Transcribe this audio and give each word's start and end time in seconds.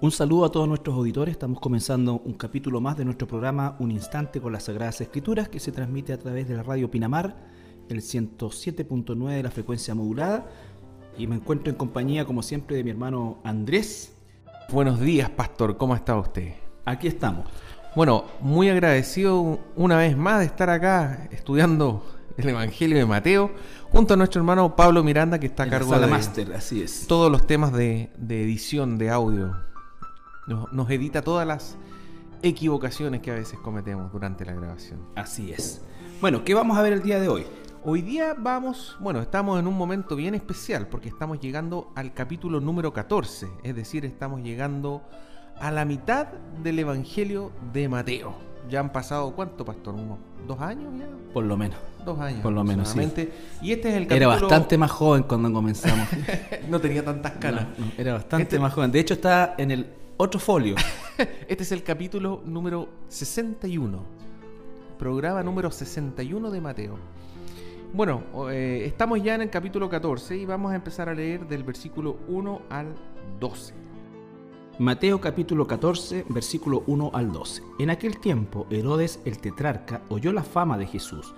Un 0.00 0.10
saludo 0.10 0.44
a 0.44 0.50
todos 0.50 0.66
nuestros 0.68 0.96
auditores. 0.96 1.32
Estamos 1.32 1.60
comenzando 1.60 2.20
un 2.24 2.34
capítulo 2.34 2.80
más 2.80 2.96
de 2.96 3.04
nuestro 3.04 3.28
programa 3.28 3.76
Un 3.78 3.92
Instante 3.92 4.40
con 4.40 4.52
las 4.52 4.64
Sagradas 4.64 5.00
Escrituras 5.00 5.48
que 5.48 5.60
se 5.60 5.70
transmite 5.70 6.12
a 6.12 6.18
través 6.18 6.48
de 6.48 6.56
la 6.56 6.62
radio 6.62 6.90
Pinamar, 6.90 7.36
el 7.88 8.00
107.9 8.00 9.28
de 9.30 9.42
la 9.42 9.50
frecuencia 9.50 9.94
modulada. 9.94 10.46
Y 11.16 11.26
me 11.26 11.36
encuentro 11.36 11.70
en 11.70 11.76
compañía, 11.76 12.24
como 12.24 12.42
siempre, 12.42 12.76
de 12.76 12.84
mi 12.84 12.90
hermano 12.90 13.38
Andrés. 13.44 14.16
Buenos 14.70 14.98
días, 15.00 15.30
pastor. 15.30 15.76
¿Cómo 15.76 15.94
está 15.94 16.16
usted? 16.16 16.54
Aquí 16.84 17.06
estamos. 17.06 17.46
Bueno, 17.94 18.24
muy 18.40 18.70
agradecido 18.70 19.60
una 19.76 19.98
vez 19.98 20.16
más 20.16 20.40
de 20.40 20.46
estar 20.46 20.70
acá 20.70 21.28
estudiando 21.30 22.02
el 22.36 22.48
Evangelio 22.48 22.96
de 22.96 23.06
Mateo, 23.06 23.50
junto 23.90 24.14
a 24.14 24.16
nuestro 24.16 24.40
hermano 24.40 24.74
Pablo 24.74 25.04
Miranda, 25.04 25.38
que 25.38 25.46
está 25.46 25.64
a 25.64 25.68
cargo 25.68 25.98
de 25.98 26.06
máster, 26.06 26.52
así 26.54 26.82
es. 26.82 27.06
todos 27.06 27.30
los 27.30 27.46
temas 27.46 27.72
de, 27.72 28.10
de 28.16 28.42
edición 28.42 28.98
de 28.98 29.10
audio. 29.10 29.54
Nos, 30.46 30.72
nos 30.72 30.90
edita 30.90 31.22
todas 31.22 31.46
las 31.46 31.76
equivocaciones 32.42 33.20
que 33.20 33.30
a 33.30 33.34
veces 33.34 33.58
cometemos 33.60 34.10
durante 34.12 34.44
la 34.44 34.52
grabación. 34.52 35.00
Así 35.14 35.52
es. 35.52 35.82
Bueno, 36.20 36.44
¿qué 36.44 36.54
vamos 36.54 36.76
a 36.76 36.82
ver 36.82 36.92
el 36.92 37.02
día 37.02 37.20
de 37.20 37.28
hoy? 37.28 37.46
Hoy 37.84 38.02
día 38.02 38.34
vamos, 38.36 38.96
bueno, 39.00 39.20
estamos 39.20 39.58
en 39.58 39.66
un 39.66 39.76
momento 39.76 40.14
bien 40.14 40.34
especial 40.34 40.86
porque 40.88 41.08
estamos 41.08 41.40
llegando 41.40 41.92
al 41.96 42.12
capítulo 42.14 42.60
número 42.60 42.92
14, 42.92 43.48
es 43.62 43.74
decir, 43.74 44.04
estamos 44.04 44.40
llegando 44.40 45.02
a 45.60 45.70
la 45.70 45.84
mitad 45.84 46.28
del 46.62 46.78
Evangelio 46.78 47.50
de 47.72 47.88
Mateo. 47.88 48.34
Ya 48.70 48.78
han 48.80 48.92
pasado, 48.92 49.32
¿cuánto, 49.34 49.64
pastor? 49.64 49.94
¿Unos 49.94 50.18
dos 50.46 50.60
años 50.60 50.92
ya? 50.96 51.06
Por 51.32 51.44
lo 51.44 51.56
menos. 51.56 51.76
Dos 52.04 52.18
años. 52.20 52.40
Por 52.40 52.52
lo 52.52 52.62
menos, 52.62 52.88
sí. 52.88 53.00
Y 53.60 53.72
este 53.72 53.90
es 53.90 53.94
el 53.96 54.02
Era 54.04 54.26
capítulo... 54.26 54.48
bastante 54.48 54.78
más 54.78 54.90
joven 54.90 55.24
cuando 55.24 55.52
comenzamos. 55.52 56.08
no 56.68 56.80
tenía 56.80 57.04
tantas 57.04 57.32
canas. 57.32 57.66
No, 57.76 57.86
no, 57.86 57.92
era 57.98 58.14
bastante 58.14 58.42
Este- 58.44 58.58
más 58.60 58.72
joven. 58.72 58.92
De 58.92 59.00
hecho, 59.00 59.14
está 59.14 59.54
en 59.58 59.72
el 59.72 59.86
otro 60.22 60.38
folio. 60.38 60.76
Este 61.48 61.64
es 61.64 61.72
el 61.72 61.82
capítulo 61.82 62.42
número 62.46 62.88
61. 63.08 64.02
Programa 64.98 65.42
número 65.42 65.70
61 65.70 66.50
de 66.50 66.60
Mateo. 66.60 66.96
Bueno, 67.92 68.22
eh, 68.50 68.84
estamos 68.86 69.20
ya 69.22 69.34
en 69.34 69.42
el 69.42 69.50
capítulo 69.50 69.90
14 69.90 70.36
y 70.36 70.46
vamos 70.46 70.72
a 70.72 70.76
empezar 70.76 71.08
a 71.08 71.14
leer 71.14 71.46
del 71.48 71.64
versículo 71.64 72.18
1 72.28 72.62
al 72.70 72.94
12. 73.40 73.74
Mateo 74.78 75.20
capítulo 75.20 75.66
14, 75.66 76.24
versículo 76.28 76.84
1 76.86 77.10
al 77.12 77.32
12. 77.32 77.62
En 77.80 77.90
aquel 77.90 78.18
tiempo 78.18 78.66
Herodes 78.70 79.20
el 79.24 79.38
tetrarca 79.38 80.02
oyó 80.08 80.32
la 80.32 80.44
fama 80.44 80.78
de 80.78 80.86
Jesús 80.86 81.34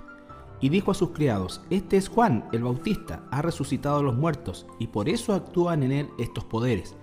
y 0.60 0.68
dijo 0.68 0.90
a 0.90 0.94
sus 0.94 1.10
criados, 1.10 1.62
Este 1.70 1.96
es 1.96 2.08
Juan 2.08 2.48
el 2.52 2.62
Bautista, 2.62 3.24
ha 3.30 3.40
resucitado 3.40 3.98
a 3.98 4.02
los 4.02 4.14
muertos 4.14 4.66
y 4.78 4.88
por 4.88 5.08
eso 5.08 5.32
actúan 5.32 5.82
en 5.82 5.92
él 5.92 6.10
estos 6.18 6.44
poderes. 6.44 6.94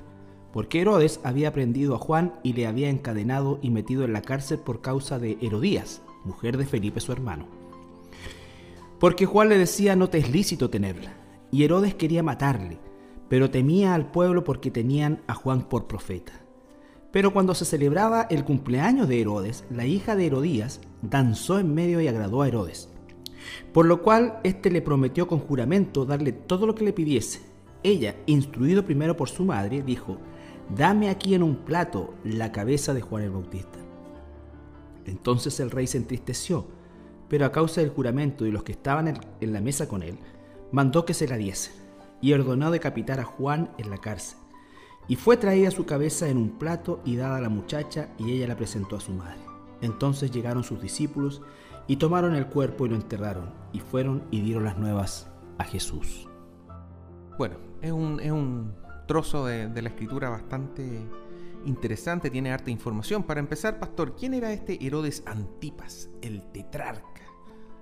Porque 0.54 0.82
Herodes 0.82 1.20
había 1.24 1.54
prendido 1.54 1.96
a 1.96 2.00
Juan 2.00 2.34
y 2.44 2.54
le 2.54 2.68
había 2.68 2.90
encadenado 2.90 3.60
y 3.62 3.70
metido 3.70 4.04
en 4.04 4.14
la 4.14 4.22
cárcel 4.22 4.60
por 4.60 4.82
causa 4.82 5.18
de 5.18 5.38
Herodías, 5.42 6.02
mujer 6.26 6.58
de 6.58 6.66
Felipe 6.66 7.00
su 7.00 7.12
hermano. 7.12 7.48
Porque 9.00 9.26
Juan 9.26 9.50
le 9.50 9.58
decía 9.58 9.96
no 9.96 10.10
te 10.10 10.20
es 10.20 10.30
lícito 10.30 10.70
tenerla. 10.70 11.14
Y 11.52 11.64
Herodes 11.64 11.96
quería 11.96 12.24
matarle, 12.24 12.80
pero 13.30 13.50
temía 13.50 13.94
al 13.94 14.12
pueblo 14.12 14.44
porque 14.44 14.72
tenían 14.72 15.22
a 15.28 15.34
Juan 15.34 15.64
por 15.64 15.88
profeta. 15.88 16.34
Pero 17.12 17.34
cuando 17.34 17.54
se 17.56 17.66
celebraba 17.66 18.28
el 18.30 18.46
cumpleaños 18.46 19.08
de 19.08 19.20
Herodes, 19.20 19.66
la 19.70 19.86
hija 19.86 20.16
de 20.16 20.28
Herodías 20.28 20.80
danzó 21.02 21.60
en 21.60 21.74
medio 21.74 22.00
y 22.00 22.08
agradó 22.08 22.42
a 22.42 22.48
Herodes. 22.48 22.90
Por 23.74 23.86
lo 23.86 24.02
cual 24.02 24.40
éste 24.44 24.72
le 24.72 24.82
prometió 24.82 25.28
con 25.28 25.40
juramento 25.40 26.06
darle 26.06 26.32
todo 26.32 26.66
lo 26.66 26.76
que 26.76 26.86
le 26.86 26.94
pidiese. 26.94 27.42
Ella, 27.84 28.16
instruido 28.28 28.86
primero 28.86 29.18
por 29.18 29.30
su 29.30 29.44
madre, 29.44 29.82
dijo, 29.82 30.18
Dame 30.76 31.10
aquí 31.10 31.36
en 31.36 31.44
un 31.44 31.58
plato 31.58 32.14
la 32.24 32.54
cabeza 32.54 32.94
de 32.94 33.02
Juan 33.02 33.24
el 33.24 33.32
Bautista. 33.32 33.78
Entonces 35.06 35.60
el 35.60 35.70
rey 35.70 35.86
se 35.86 35.98
entristeció, 35.98 36.66
pero 37.28 37.46
a 37.46 37.52
causa 37.52 37.82
del 37.82 37.90
juramento 37.90 38.46
y 38.46 38.52
los 38.52 38.64
que 38.64 38.72
estaban 38.72 39.10
en, 39.10 39.54
la 39.54 39.60
mesa 39.60 39.90
con 39.90 40.02
él, 40.02 40.18
mandó 40.72 41.04
que 41.04 41.14
se 41.14 41.28
la 41.28 41.36
diese, 41.36 41.72
y 42.22 42.32
ordenó 42.32 42.72
decapitar 42.72 43.20
a 43.20 43.26
Juan 43.26 43.72
en 43.78 43.90
la 43.90 43.98
cárcel. 43.98 44.38
Y 45.10 45.18
fue 45.18 45.36
traída 45.36 45.72
su 45.72 45.86
cabeza 45.86 46.30
en 46.30 46.38
un 46.38 46.58
plato 46.58 47.02
y 47.04 47.18
dada 47.18 47.38
a 47.38 47.42
la 47.42 47.50
muchacha, 47.50 48.08
y 48.18 48.32
ella 48.32 48.48
la 48.48 48.56
presentó 48.56 48.96
a 48.96 49.02
su 49.02 49.12
madre. 49.12 49.42
Entonces 49.82 50.32
llegaron 50.32 50.64
sus 50.64 50.82
discípulos, 50.82 51.42
y 51.88 51.98
tomaron 51.98 52.34
el 52.34 52.48
cuerpo 52.48 52.86
y 52.86 52.90
lo 52.90 52.96
enterraron, 52.96 53.52
y 53.74 53.82
fueron 53.82 54.24
y 54.32 54.40
dieron 54.40 54.64
las 54.64 54.78
nuevas 54.78 55.30
a 55.58 55.66
Jesús. 55.66 56.30
Bueno, 57.38 57.58
es 57.82 57.92
un, 57.92 58.20
es 58.22 58.32
un 58.32 58.74
trozo 59.12 59.46
de, 59.46 59.68
de 59.68 59.82
la 59.82 59.90
escritura 59.90 60.30
bastante 60.30 61.02
interesante, 61.66 62.30
tiene 62.30 62.54
harta 62.54 62.72
información. 62.72 63.24
Para 63.24 63.42
empezar, 63.42 63.78
pastor, 63.78 64.16
¿quién 64.16 64.34
era 64.34 64.54
este 64.54 64.80
Herodes 64.86 65.22
Antipas, 65.26 66.10
el 66.22 66.50
tetrarca? 66.54 67.24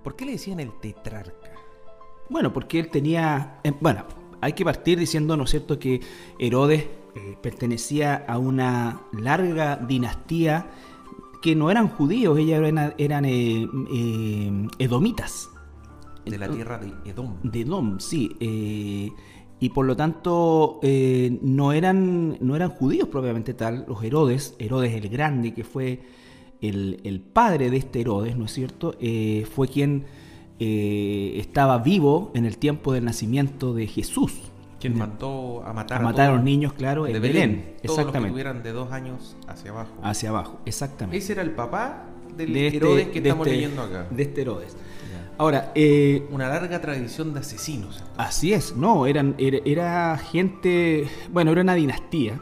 ¿Por 0.03 0.15
qué 0.15 0.25
le 0.25 0.31
decían 0.31 0.59
el 0.59 0.71
tetrarca? 0.79 1.51
Bueno, 2.31 2.51
porque 2.51 2.79
él 2.79 2.89
tenía. 2.89 3.59
eh, 3.63 3.73
bueno, 3.79 4.05
hay 4.41 4.53
que 4.53 4.65
partir 4.65 4.97
diciendo, 4.97 5.37
¿no 5.37 5.43
es 5.43 5.51
cierto?, 5.51 5.77
que 5.77 6.01
Herodes 6.39 6.87
eh, 7.13 7.37
pertenecía 7.43 8.25
a 8.27 8.39
una 8.39 9.03
larga 9.13 9.75
dinastía 9.77 10.65
que 11.43 11.55
no 11.55 11.69
eran 11.69 11.89
judíos, 11.89 12.39
ellos 12.39 12.57
eran, 12.57 12.95
eran 12.97 13.25
eh, 13.25 13.69
eh, 13.93 14.67
edomitas. 14.79 15.47
De 16.25 16.39
la 16.39 16.49
tierra 16.49 16.79
de 16.79 16.91
Edom. 17.05 17.37
De 17.43 17.61
Edom, 17.61 17.99
sí. 17.99 18.35
Y 19.59 19.69
por 19.69 19.85
lo 19.85 19.95
tanto 19.95 20.79
eh, 20.81 21.37
no, 21.41 21.73
eran, 21.73 22.37
no 22.39 22.55
eran 22.55 22.69
judíos 22.69 23.09
propiamente 23.09 23.53
tal. 23.53 23.85
Los 23.87 24.03
Herodes, 24.03 24.55
Herodes 24.57 24.93
el 24.93 25.09
Grande, 25.09 25.53
que 25.53 25.63
fue 25.63 26.01
el, 26.61 27.01
el 27.03 27.19
padre 27.19 27.69
de 27.69 27.77
este 27.77 28.01
Herodes, 28.01 28.37
¿no 28.37 28.45
es 28.45 28.53
cierto? 28.53 28.95
Eh, 28.99 29.45
fue 29.53 29.67
quien 29.67 30.05
eh, 30.59 31.33
estaba 31.37 31.79
vivo 31.79 32.31
en 32.35 32.45
el 32.45 32.57
tiempo 32.57 32.93
del 32.93 33.05
nacimiento 33.05 33.73
de 33.73 33.87
Jesús. 33.87 34.33
Quien 34.79 34.97
mandó 34.97 35.61
a 35.65 35.73
matar 35.73 35.99
a 35.99 36.03
matar 36.03 36.29
a 36.29 36.35
los 36.35 36.43
niños, 36.43 36.71
claro, 36.71 37.03
de 37.03 37.11
en 37.11 37.21
Belén. 37.21 37.33
Belén. 37.33 37.57
Todos 37.61 37.67
los 37.67 37.81
que 37.81 38.01
Exactamente. 38.01 38.31
tuvieran 38.31 38.63
de 38.63 38.71
dos 38.71 38.91
años 38.93 39.35
hacia 39.45 39.71
abajo. 39.71 39.91
Hacia 40.01 40.29
abajo, 40.29 40.59
exactamente. 40.65 41.17
Ese 41.17 41.33
era 41.33 41.41
el 41.41 41.51
papá 41.51 42.05
del 42.39 42.53
De 42.53 42.65
este- 42.67 42.77
Herodes 42.77 43.07
que 43.09 43.21
de 43.21 43.29
estamos 43.29 43.47
este- 43.47 43.57
leyendo 43.59 43.81
acá. 43.83 44.07
De 44.09 44.23
este 44.23 44.41
Herodes. 44.41 44.75
Ahora, 45.37 45.71
eh, 45.73 46.23
Una 46.31 46.49
larga 46.49 46.81
tradición 46.81 47.33
de 47.33 47.39
asesinos. 47.39 48.03
Así 48.17 48.51
es, 48.51 48.75
no, 48.75 49.05
eran, 49.07 49.35
era, 49.37 49.59
era 49.63 50.17
gente, 50.17 51.07
bueno, 51.31 51.51
era 51.51 51.61
una 51.61 51.75
dinastía 51.75 52.41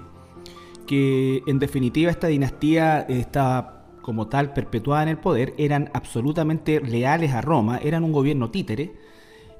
que 0.87 1.43
en 1.45 1.59
definitiva 1.59 2.09
esta 2.09 2.27
dinastía 2.27 3.01
estaba 3.01 3.85
como 4.01 4.27
tal 4.27 4.53
perpetuada 4.53 5.03
en 5.03 5.09
el 5.09 5.17
poder, 5.17 5.53
eran 5.57 5.91
absolutamente 5.93 6.79
leales 6.79 7.33
a 7.33 7.41
Roma, 7.41 7.77
eran 7.83 8.03
un 8.03 8.13
gobierno 8.13 8.49
títere 8.49 8.93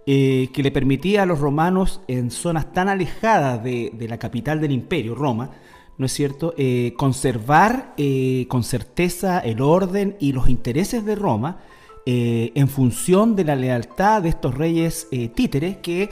eh, 0.07 0.49
que 0.53 0.63
le 0.63 0.71
permitía 0.71 1.23
a 1.23 1.25
los 1.25 1.39
romanos 1.39 1.99
en 2.07 2.31
zonas 2.31 2.71
tan 2.71 2.87
alejadas 2.87 3.61
de, 3.63 3.91
de 3.93 4.07
la 4.07 4.17
capital 4.17 4.61
del 4.61 4.71
imperio, 4.71 5.13
Roma, 5.15 5.51
¿no 5.97 6.05
es 6.05 6.13
cierto?, 6.13 6.53
Eh, 6.57 6.93
conservar 6.97 7.93
eh, 7.97 8.45
con 8.49 8.63
certeza 8.63 9.39
el 9.39 9.61
orden 9.61 10.15
y 10.19 10.31
los 10.31 10.47
intereses 10.49 11.03
de 11.05 11.15
Roma 11.15 11.57
eh, 12.05 12.51
en 12.55 12.67
función 12.67 13.35
de 13.35 13.43
la 13.43 13.55
lealtad 13.55 14.21
de 14.21 14.29
estos 14.29 14.55
reyes 14.55 15.07
títeres 15.35 15.77
que, 15.77 16.09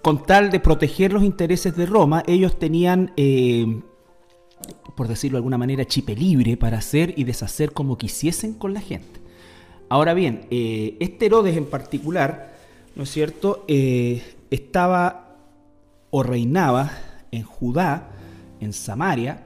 con 0.00 0.24
tal 0.24 0.50
de 0.50 0.60
proteger 0.60 1.12
los 1.12 1.22
intereses 1.22 1.76
de 1.76 1.86
Roma, 1.86 2.22
ellos 2.26 2.58
tenían, 2.58 3.12
por 4.96 5.08
decirlo 5.08 5.36
de 5.36 5.40
alguna 5.40 5.58
manera, 5.58 5.84
chipe 5.84 6.14
libre 6.14 6.56
para 6.56 6.78
hacer 6.78 7.12
y 7.16 7.24
deshacer 7.24 7.72
como 7.72 7.98
quisiesen 7.98 8.54
con 8.54 8.72
la 8.72 8.80
gente. 8.80 9.20
Ahora 9.90 10.14
bien, 10.14 10.46
este 10.50 11.26
Herodes 11.26 11.56
en 11.56 11.66
particular, 11.66 12.56
¿no 12.96 13.02
es 13.02 13.10
cierto?, 13.10 13.64
estaba 14.50 15.36
o 16.10 16.22
reinaba 16.22 16.92
en 17.30 17.42
Judá, 17.42 18.10
en 18.64 18.72
Samaria, 18.72 19.44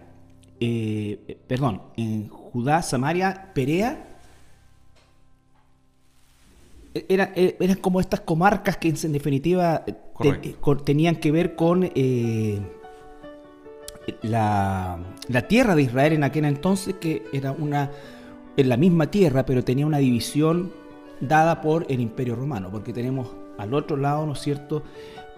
eh, 0.60 1.38
perdón, 1.46 1.82
en 1.96 2.28
Judá, 2.28 2.82
Samaria, 2.82 3.50
Perea, 3.54 4.04
era- 7.08 7.32
eh, 7.36 7.56
eran 7.60 7.76
como 7.76 8.00
estas 8.00 8.20
comarcas 8.20 8.76
que 8.76 8.88
en 8.88 9.12
definitiva 9.12 9.84
eh, 9.86 9.94
te- 10.20 10.74
tenían 10.84 11.16
que 11.16 11.30
ver 11.30 11.54
con 11.54 11.84
eh, 11.94 12.60
la, 14.22 14.98
la 15.28 15.42
tierra 15.48 15.74
de 15.74 15.82
Israel 15.82 16.14
en 16.14 16.24
aquel 16.24 16.44
entonces, 16.46 16.94
que 17.00 17.24
era 17.32 17.52
una 17.52 17.90
en 18.56 18.68
la 18.68 18.76
misma 18.76 19.08
tierra, 19.08 19.46
pero 19.46 19.62
tenía 19.62 19.86
una 19.86 19.98
división 19.98 20.72
dada 21.20 21.60
por 21.60 21.86
el 21.88 22.00
Imperio 22.00 22.34
Romano, 22.34 22.70
porque 22.72 22.92
tenemos 22.92 23.28
al 23.56 23.72
otro 23.74 23.96
lado, 23.96 24.26
¿no 24.26 24.32
es 24.32 24.40
cierto?, 24.40 24.82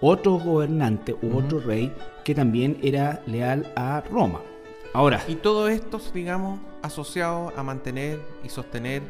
otro 0.01 0.33
gobernante 0.39 1.15
u 1.23 1.37
otro 1.37 1.61
rey 1.61 1.93
que 2.25 2.35
también 2.35 2.79
era 2.83 3.23
leal 3.27 3.73
a 3.77 4.03
Roma. 4.11 4.41
Ahora, 4.93 5.23
Y 5.29 5.37
todo 5.37 5.69
esto, 5.69 6.01
digamos, 6.13 6.59
asociado 6.83 7.53
a 7.57 7.63
mantener 7.63 8.21
y 8.43 8.49
sostener 8.49 9.03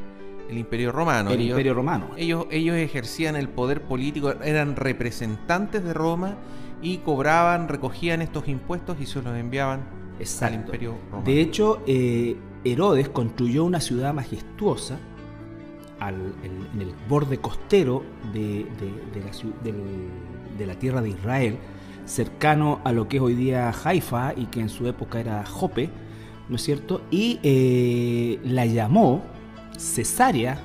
el 0.48 0.58
imperio 0.58 0.90
romano. 0.92 1.30
el 1.30 1.36
ellos, 1.40 1.50
Imperio 1.50 1.74
Romano. 1.74 2.10
ellos, 2.16 2.46
ellos 2.50 2.76
ejercían 2.76 3.36
el 3.36 3.48
poder 3.48 3.82
político, 3.82 4.32
eran 4.42 4.74
representantes 4.76 5.84
de 5.84 5.94
Roma 5.94 6.34
y 6.82 6.98
cobraban, 6.98 7.68
recogían 7.68 8.20
estos 8.20 8.48
impuestos 8.48 8.96
y 9.00 9.06
se 9.06 9.22
los 9.22 9.36
enviaban 9.36 9.82
Exacto. 10.18 10.54
al 10.54 10.60
imperio 10.64 10.96
romano. 11.10 11.24
De 11.24 11.40
hecho, 11.40 11.82
eh, 11.86 12.36
Herodes 12.64 13.08
construyó 13.08 13.64
una 13.64 13.80
ciudad 13.80 14.12
majestuosa 14.12 14.98
al- 16.00 16.34
en, 16.42 16.66
en 16.74 16.80
el 16.88 16.94
borde 17.08 17.38
costero 17.38 18.02
de, 18.32 18.40
de- 18.40 19.20
de 19.20 19.20
la, 19.24 19.30
del- 19.62 20.08
de 20.60 20.66
la 20.66 20.78
tierra 20.78 21.00
de 21.00 21.08
Israel, 21.08 21.56
cercano 22.04 22.80
a 22.84 22.92
lo 22.92 23.08
que 23.08 23.16
es 23.16 23.22
hoy 23.22 23.34
día 23.34 23.72
Haifa 23.84 24.34
y 24.36 24.46
que 24.46 24.60
en 24.60 24.68
su 24.68 24.86
época 24.86 25.18
era 25.18 25.44
Jope, 25.46 25.90
¿no 26.48 26.56
es 26.56 26.62
cierto? 26.62 27.02
Y 27.10 27.40
eh, 27.42 28.38
la 28.44 28.66
llamó 28.66 29.22
Cesarea 29.78 30.60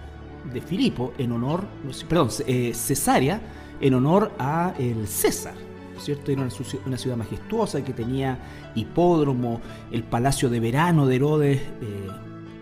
de 0.54 0.62
Filipo 0.62 1.14
en 1.18 1.32
honor, 1.32 1.66
perdón, 2.10 2.30
eh, 2.46 2.74
Cesarea 2.74 3.42
en 3.80 3.94
honor 3.94 4.34
a 4.38 4.74
el 4.78 5.08
César, 5.08 5.56
¿no 5.94 5.98
es 5.98 6.04
cierto? 6.04 6.32
Era 6.32 6.42
una, 6.86 6.98
ciudad 6.98 7.18
majestuosa 7.18 7.84
que 7.84 7.94
tenía 7.94 8.38
hipódromo, 8.76 9.62
el 9.92 10.04
palacio 10.04 10.50
de 10.50 10.60
verano 10.60 11.08
de 11.08 11.16
Herodes, 11.16 11.62
eh, 11.62 12.08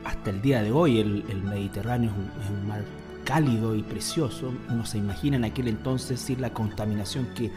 hasta 0.05 0.29
el 0.29 0.41
día 0.41 0.61
de 0.61 0.71
hoy 0.71 0.99
el, 0.99 1.23
el 1.29 1.43
Mediterráneo 1.43 2.11
es 2.11 2.17
un, 2.17 2.43
es 2.43 2.49
un 2.49 2.67
mar 2.67 2.83
cálido 3.23 3.75
y 3.75 3.83
precioso. 3.83 4.53
Uno 4.69 4.85
se 4.85 4.97
imagina 4.97 5.37
en 5.37 5.45
aquel 5.45 5.67
entonces 5.67 6.19
sin 6.19 6.41
la 6.41 6.53
contaminación 6.53 7.27
que, 7.35 7.51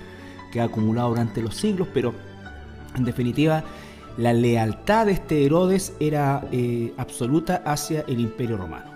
que 0.53 0.61
ha 0.61 0.65
acumulado 0.65 1.11
durante 1.11 1.43
los 1.43 1.57
siglos, 1.57 1.89
pero 1.93 2.15
en 2.97 3.05
definitiva 3.05 3.65
la 4.17 4.33
lealtad 4.33 5.07
de 5.07 5.13
este 5.13 5.45
Herodes 5.45 5.93
era 6.01 6.47
eh, 6.51 6.95
absoluta 6.97 7.63
hacia 7.67 8.03
el 8.09 8.21
imperio 8.21 8.57
romano. 8.57 8.91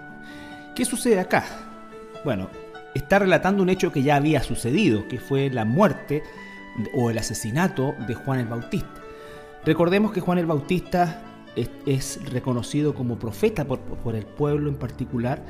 ¿Qué 0.75 0.85
sucede 0.85 1.21
acá? 1.21 1.45
Bueno, 2.25 2.49
está 2.95 3.19
relatando 3.19 3.63
un 3.63 3.69
hecho 3.69 3.93
que 3.93 4.03
ya 4.03 4.17
había 4.17 4.43
sucedido, 4.43 5.07
que 5.09 5.19
fue 5.19 5.51
la 5.51 5.67
muerte 5.67 6.23
o 6.95 7.11
el 7.11 7.19
asesinato 7.19 7.95
de 8.07 8.15
Juan 8.15 8.41
el 8.41 8.47
Bautista. 8.47 8.89
Recordemos 9.65 10.13
que 10.13 10.21
Juan 10.21 10.39
el 10.39 10.47
Bautista 10.47 11.23
es, 11.55 11.69
es 11.85 12.31
reconocido 12.31 12.95
como 12.95 13.19
profeta 13.19 13.67
por, 13.67 13.81
por 13.81 14.15
el 14.15 14.25
pueblo 14.25 14.71
en 14.71 14.77
particular. 14.77 15.43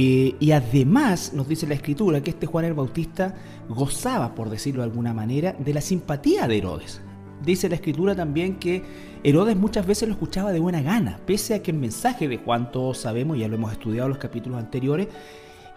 Eh, 0.00 0.36
y 0.38 0.52
además 0.52 1.32
nos 1.34 1.48
dice 1.48 1.66
la 1.66 1.74
escritura 1.74 2.22
que 2.22 2.30
este 2.30 2.46
Juan 2.46 2.64
el 2.64 2.74
Bautista 2.74 3.34
gozaba, 3.68 4.32
por 4.36 4.48
decirlo 4.48 4.82
de 4.82 4.90
alguna 4.90 5.12
manera, 5.12 5.56
de 5.58 5.74
la 5.74 5.80
simpatía 5.80 6.46
de 6.46 6.58
Herodes. 6.58 7.00
Dice 7.44 7.68
la 7.68 7.74
escritura 7.74 8.14
también 8.14 8.60
que 8.60 8.84
Herodes 9.24 9.56
muchas 9.56 9.84
veces 9.88 10.08
lo 10.08 10.14
escuchaba 10.14 10.52
de 10.52 10.60
buena 10.60 10.82
gana, 10.82 11.18
pese 11.26 11.54
a 11.54 11.64
que 11.64 11.72
el 11.72 11.78
mensaje 11.78 12.28
de 12.28 12.36
Juan, 12.36 12.70
todos 12.70 12.98
sabemos, 12.98 13.36
ya 13.38 13.48
lo 13.48 13.56
hemos 13.56 13.72
estudiado 13.72 14.06
en 14.06 14.10
los 14.10 14.18
capítulos 14.18 14.60
anteriores, 14.60 15.08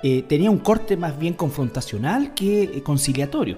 eh, 0.03 0.21
tenía 0.21 0.51
un 0.51 0.59
corte 0.59 0.97
más 0.97 1.17
bien 1.17 1.33
confrontacional 1.33 2.35
que 2.35 2.61
eh, 2.65 2.83
conciliatorio. 2.83 3.57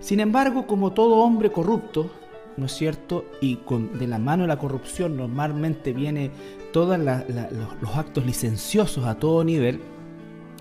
Sin 0.00 0.20
embargo, 0.20 0.66
como 0.66 0.92
todo 0.92 1.14
hombre 1.16 1.50
corrupto, 1.50 2.10
¿no 2.58 2.66
es 2.66 2.72
cierto? 2.72 3.24
Y 3.40 3.56
con, 3.56 3.98
de 3.98 4.06
la 4.06 4.18
mano 4.18 4.42
de 4.42 4.48
la 4.48 4.58
corrupción 4.58 5.16
normalmente 5.16 5.94
viene 5.94 6.30
todos 6.74 6.98
los, 6.98 7.22
los 7.80 7.96
actos 7.96 8.26
licenciosos 8.26 9.06
a 9.06 9.14
todo 9.14 9.44
nivel, 9.44 9.80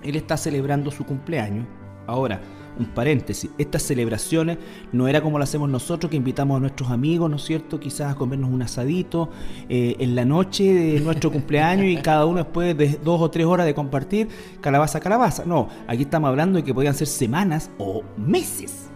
él 0.03 0.15
está 0.15 0.37
celebrando 0.37 0.91
su 0.91 1.05
cumpleaños. 1.05 1.65
Ahora, 2.05 2.41
un 2.77 2.87
paréntesis, 2.87 3.49
estas 3.57 3.83
celebraciones 3.83 4.57
no 4.91 5.07
era 5.07 5.21
como 5.21 5.37
lo 5.37 5.43
hacemos 5.43 5.69
nosotros, 5.69 6.09
que 6.09 6.17
invitamos 6.17 6.57
a 6.57 6.59
nuestros 6.59 6.89
amigos, 6.89 7.29
¿no 7.29 7.35
es 7.35 7.43
cierto? 7.43 7.79
Quizás 7.79 8.11
a 8.11 8.15
comernos 8.15 8.51
un 8.51 8.61
asadito 8.61 9.29
eh, 9.69 9.95
en 9.99 10.15
la 10.15 10.25
noche 10.25 10.73
de 10.73 10.99
nuestro 10.99 11.31
cumpleaños 11.31 11.85
y 11.85 11.97
cada 11.97 12.25
uno 12.25 12.39
después 12.39 12.75
de 12.77 12.99
dos 13.03 13.21
o 13.21 13.29
tres 13.29 13.45
horas 13.45 13.65
de 13.65 13.73
compartir 13.73 14.27
calabaza, 14.59 14.99
calabaza. 14.99 15.45
No, 15.45 15.69
aquí 15.87 16.03
estamos 16.03 16.29
hablando 16.29 16.57
de 16.57 16.63
que 16.63 16.73
podían 16.73 16.95
ser 16.95 17.07
semanas 17.07 17.69
o 17.77 18.03
meses, 18.17 18.89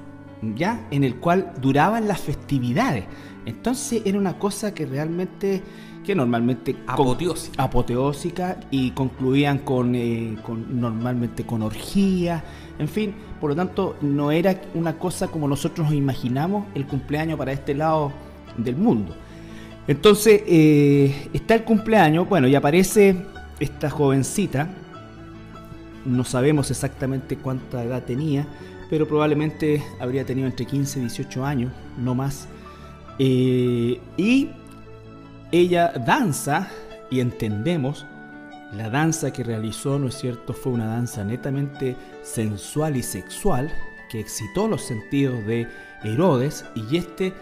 ¿ya? 0.55 0.87
En 0.91 1.03
el 1.03 1.17
cual 1.17 1.53
duraban 1.61 2.07
las 2.07 2.19
festividades. 2.19 3.05
Entonces 3.45 4.01
era 4.05 4.17
una 4.17 4.39
cosa 4.39 4.73
que 4.73 4.85
realmente, 4.85 5.61
que 6.07 6.15
normalmente... 6.15 6.73
Apoteósica. 6.87 7.61
apoteósica 7.61 8.57
y 8.71 8.91
concluían 8.91 9.59
con, 9.59 9.93
eh, 9.93 10.37
con- 10.41 10.79
normalmente 10.79 11.45
con 11.45 11.61
orgías, 11.61 12.41
en 12.79 12.87
fin, 12.87 13.13
por 13.41 13.49
lo 13.49 13.55
tanto 13.57 13.97
no 14.01 14.31
era 14.31 14.61
una 14.73 14.97
cosa 14.97 15.27
como 15.27 15.49
nosotros 15.49 15.87
nos 15.87 15.95
imaginamos 15.97 16.65
el 16.75 16.87
cumpleaños 16.87 17.37
para 17.37 17.51
este 17.51 17.73
lado 17.75 18.13
del 18.55 18.77
mundo. 18.77 19.13
Entonces 19.85 20.43
eh, 20.47 21.29
está 21.33 21.55
el 21.55 21.63
cumpleaños, 21.65 22.27
bueno, 22.29 22.47
y 22.47 22.55
aparece 22.55 23.25
esta 23.59 23.89
jovencita, 23.89 24.69
no 26.05 26.23
sabemos 26.23 26.71
exactamente 26.71 27.35
cuánta 27.35 27.83
edad 27.83 28.03
tenía, 28.03 28.47
pero 28.89 29.05
probablemente 29.09 29.83
habría 29.99 30.25
tenido 30.25 30.47
entre 30.47 30.65
15 30.65 30.99
y 30.99 31.01
18 31.01 31.45
años, 31.45 31.73
no 31.97 32.15
más. 32.15 32.47
Eh, 33.19 33.99
y 34.15 34.49
ella 35.51 35.93
danza 36.05 36.69
y 37.09 37.19
entendemos 37.19 38.05
la 38.73 38.89
danza 38.89 39.31
que 39.31 39.43
realizó, 39.43 39.97
¿no 39.97 40.07
es 40.07 40.17
cierto? 40.17 40.53
Fue 40.53 40.73
una 40.73 40.87
danza 40.87 41.23
netamente 41.23 41.95
sensual 42.21 42.97
y 42.97 43.03
sexual 43.03 43.71
que 44.09 44.19
excitó 44.19 44.67
los 44.67 44.81
sentidos 44.81 45.45
de 45.45 45.67
Herodes 46.03 46.65
y 46.75 46.97
este, 46.97 47.33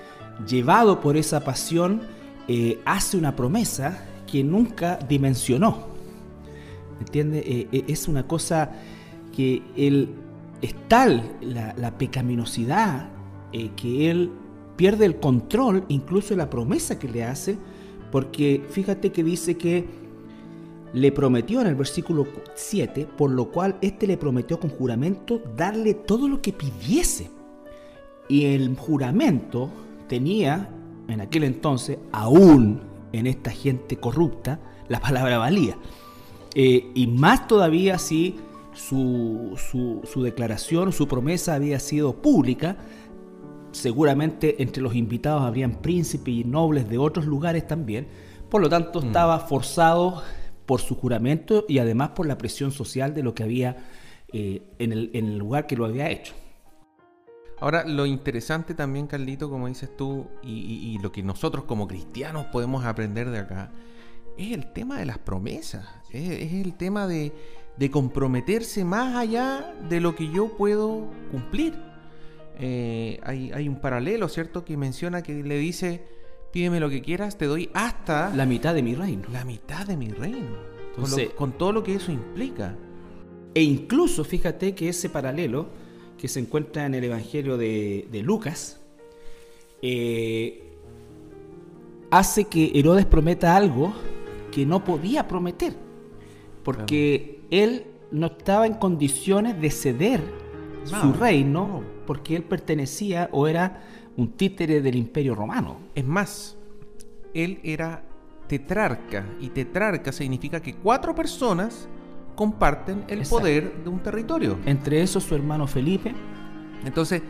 llevado 0.47 0.99
por 0.99 1.17
esa 1.17 1.43
pasión, 1.43 2.01
eh, 2.47 2.79
hace 2.85 3.17
una 3.17 3.35
promesa 3.35 4.05
que 4.31 4.43
nunca 4.43 4.99
dimensionó. 5.07 5.87
¿Entiende? 6.99 7.39
Eh, 7.39 7.67
eh, 7.71 7.85
es 7.87 8.07
una 8.07 8.27
cosa 8.27 8.71
que 9.35 9.63
él, 9.75 10.09
es 10.61 10.75
tal 10.87 11.37
la, 11.41 11.97
pecaminosidad 11.97 13.09
que 13.77 14.11
él 14.11 14.31
pierde 14.75 15.05
el 15.05 15.17
control, 15.17 15.85
incluso 15.87 16.35
la 16.35 16.49
promesa 16.49 16.99
que 16.99 17.07
le 17.07 17.23
hace, 17.23 17.57
porque 18.15 18.63
fíjate 18.69 19.11
que 19.11 19.25
dice 19.25 19.57
que 19.57 19.83
le 20.93 21.11
prometió 21.11 21.59
en 21.59 21.67
el 21.67 21.75
versículo 21.75 22.25
7, 22.55 23.05
por 23.17 23.29
lo 23.29 23.51
cual 23.51 23.75
éste 23.81 24.07
le 24.07 24.15
prometió 24.15 24.57
con 24.57 24.69
juramento 24.69 25.41
darle 25.57 25.95
todo 25.95 26.29
lo 26.29 26.41
que 26.41 26.53
pidiese. 26.53 27.29
Y 28.29 28.45
el 28.45 28.73
juramento 28.77 29.69
tenía, 30.07 30.69
en 31.09 31.19
aquel 31.19 31.43
entonces, 31.43 31.97
aún 32.13 32.79
en 33.11 33.27
esta 33.27 33.51
gente 33.51 33.97
corrupta, 33.97 34.61
la 34.87 35.01
palabra 35.01 35.37
valía. 35.37 35.77
Eh, 36.53 36.89
y 36.95 37.07
más 37.07 37.49
todavía 37.49 37.97
si 37.97 38.37
su, 38.73 39.57
su, 39.57 39.99
su 40.05 40.23
declaración, 40.23 40.93
su 40.93 41.05
promesa 41.05 41.55
había 41.55 41.81
sido 41.81 42.13
pública, 42.13 42.77
seguramente 43.75 44.61
entre 44.61 44.81
los 44.81 44.95
invitados 44.95 45.43
habrían 45.43 45.81
príncipes 45.81 46.33
y 46.33 46.43
nobles 46.43 46.89
de 46.89 46.97
otros 46.97 47.25
lugares 47.25 47.67
también. 47.67 48.07
Por 48.49 48.61
lo 48.61 48.69
tanto, 48.69 48.99
estaba 48.99 49.39
forzado 49.39 50.21
por 50.65 50.81
su 50.81 50.95
juramento 50.95 51.65
y 51.67 51.79
además 51.79 52.09
por 52.09 52.25
la 52.25 52.37
presión 52.37 52.71
social 52.71 53.13
de 53.13 53.23
lo 53.23 53.35
que 53.35 53.43
había 53.43 53.77
eh, 54.33 54.63
en, 54.79 54.91
el, 54.91 55.11
en 55.13 55.25
el 55.27 55.37
lugar 55.37 55.67
que 55.67 55.75
lo 55.75 55.85
había 55.85 56.09
hecho. 56.09 56.33
Ahora, 57.59 57.85
lo 57.85 58.05
interesante 58.05 58.73
también, 58.73 59.07
Carlito, 59.07 59.49
como 59.49 59.67
dices 59.67 59.95
tú, 59.95 60.27
y, 60.43 60.51
y- 60.51 60.95
y 60.95 60.97
lo 60.99 61.11
que 61.11 61.23
nosotros 61.23 61.65
como 61.65 61.87
cristianos 61.87 62.47
podemos 62.47 62.83
aprender 62.85 63.29
de 63.29 63.39
acá, 63.39 63.71
es 64.37 64.51
el 64.51 64.73
tema 64.73 64.99
de 64.99 65.05
las 65.05 65.19
promesas. 65.19 65.87
Es, 66.11 66.29
es 66.29 66.53
el 66.53 66.73
tema 66.75 67.07
de, 67.07 67.31
de 67.77 67.91
comprometerse 67.91 68.83
más 68.83 69.15
allá 69.15 69.73
de 69.89 70.01
lo 70.01 70.15
que 70.15 70.29
yo 70.31 70.57
puedo 70.57 71.07
cumplir. 71.31 71.75
Eh, 72.59 73.19
hay, 73.23 73.51
hay 73.53 73.67
un 73.67 73.79
paralelo, 73.81 74.27
¿cierto? 74.29 74.63
Que 74.65 74.77
menciona 74.77 75.21
que 75.23 75.33
le 75.43 75.57
dice, 75.57 76.03
pídeme 76.51 76.79
lo 76.79 76.89
que 76.89 77.01
quieras, 77.01 77.37
te 77.37 77.45
doy 77.45 77.69
hasta 77.73 78.33
La 78.35 78.45
mitad 78.45 78.73
de 78.73 78.81
mi 78.83 78.95
reino. 78.95 79.23
la 79.31 79.43
mitad 79.45 79.85
de 79.85 79.97
mi 79.97 80.09
reino. 80.09 80.55
Con, 80.95 81.03
lo- 81.03 81.09
Entonces- 81.09 81.29
con 81.35 81.51
todo 81.57 81.71
lo 81.73 81.83
que 81.83 81.95
eso 81.95 82.11
implica. 82.11 82.75
E 83.53 83.61
incluso 83.63 84.23
fíjate 84.23 84.73
que 84.75 84.89
ese 84.89 85.09
paralelo 85.09 85.67
que 86.17 86.27
se 86.27 86.39
encuentra 86.39 86.85
en 86.85 86.93
el 86.95 87.03
Evangelio 87.03 87.57
de, 87.57 88.07
de 88.11 88.21
Lucas 88.23 88.79
eh, 89.81 90.63
hace 92.11 92.45
que 92.45 92.71
Herodes 92.75 93.05
prometa 93.05 93.55
algo 93.55 93.93
que 94.51 94.65
no 94.65 94.83
podía 94.83 95.27
prometer, 95.27 95.73
porque 96.63 97.41
él 97.51 97.85
no 98.11 98.27
estaba 98.27 98.65
en 98.65 98.73
condiciones 98.75 99.59
de 99.59 99.69
ceder 99.69 100.21
No, 100.91 101.01
su 101.01 101.13
reino, 101.13 101.67
no. 101.67 101.83
porque 102.05 102.35
él 102.35 102.43
pertenecía 102.43 103.29
o 103.31 103.47
era 103.47 103.81
un 104.17 104.33
títere 104.33 104.81
del 104.81 104.95
imperio 104.95 105.35
romano. 105.35 105.77
Es 105.93 106.05
más, 106.05 106.57
él 107.33 107.59
era 107.63 108.03
tetrarca 108.47 109.25
y 109.39 109.49
tetrarca 109.49 110.11
significa 110.11 110.61
que 110.61 110.75
cuatro 110.75 111.15
personas 111.15 111.87
comparten 112.35 113.03
el 113.07 113.19
Exacto. 113.19 113.39
poder 113.39 113.83
de 113.83 113.89
un 113.89 113.99
territorio. 113.99 114.59
Entre 114.65 115.01
esos 115.01 115.23
su 115.23 115.35
hermano 115.35 115.67
Felipe, 115.67 116.13
Entonces, 116.83 117.21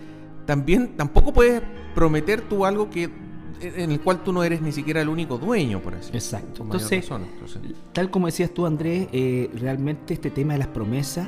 también 0.45 0.97
tampoco 0.97 1.31
puedes 1.31 1.61
prometer 1.93 2.41
tú 2.41 2.65
algo 2.65 2.89
que 2.89 3.09
en 3.61 3.91
el 3.91 4.01
cual 4.01 4.21
tú 4.23 4.33
no 4.33 4.43
eres 4.43 4.61
ni 4.61 4.71
siquiera 4.71 5.01
el 5.01 5.07
único 5.07 5.37
dueño, 5.37 5.79
por 5.79 5.95
así. 5.95 6.11
Exacto. 6.13 6.63
Entonces, 6.63 7.03
razón, 7.03 7.23
entonces. 7.31 7.61
Tal 7.93 8.09
como 8.09 8.25
decías 8.25 8.51
tú, 8.53 8.65
Andrés, 8.65 9.07
eh, 9.13 9.49
realmente 9.55 10.13
este 10.13 10.29
tema 10.29 10.53
de 10.53 10.59
las 10.59 10.67
promesas 10.67 11.27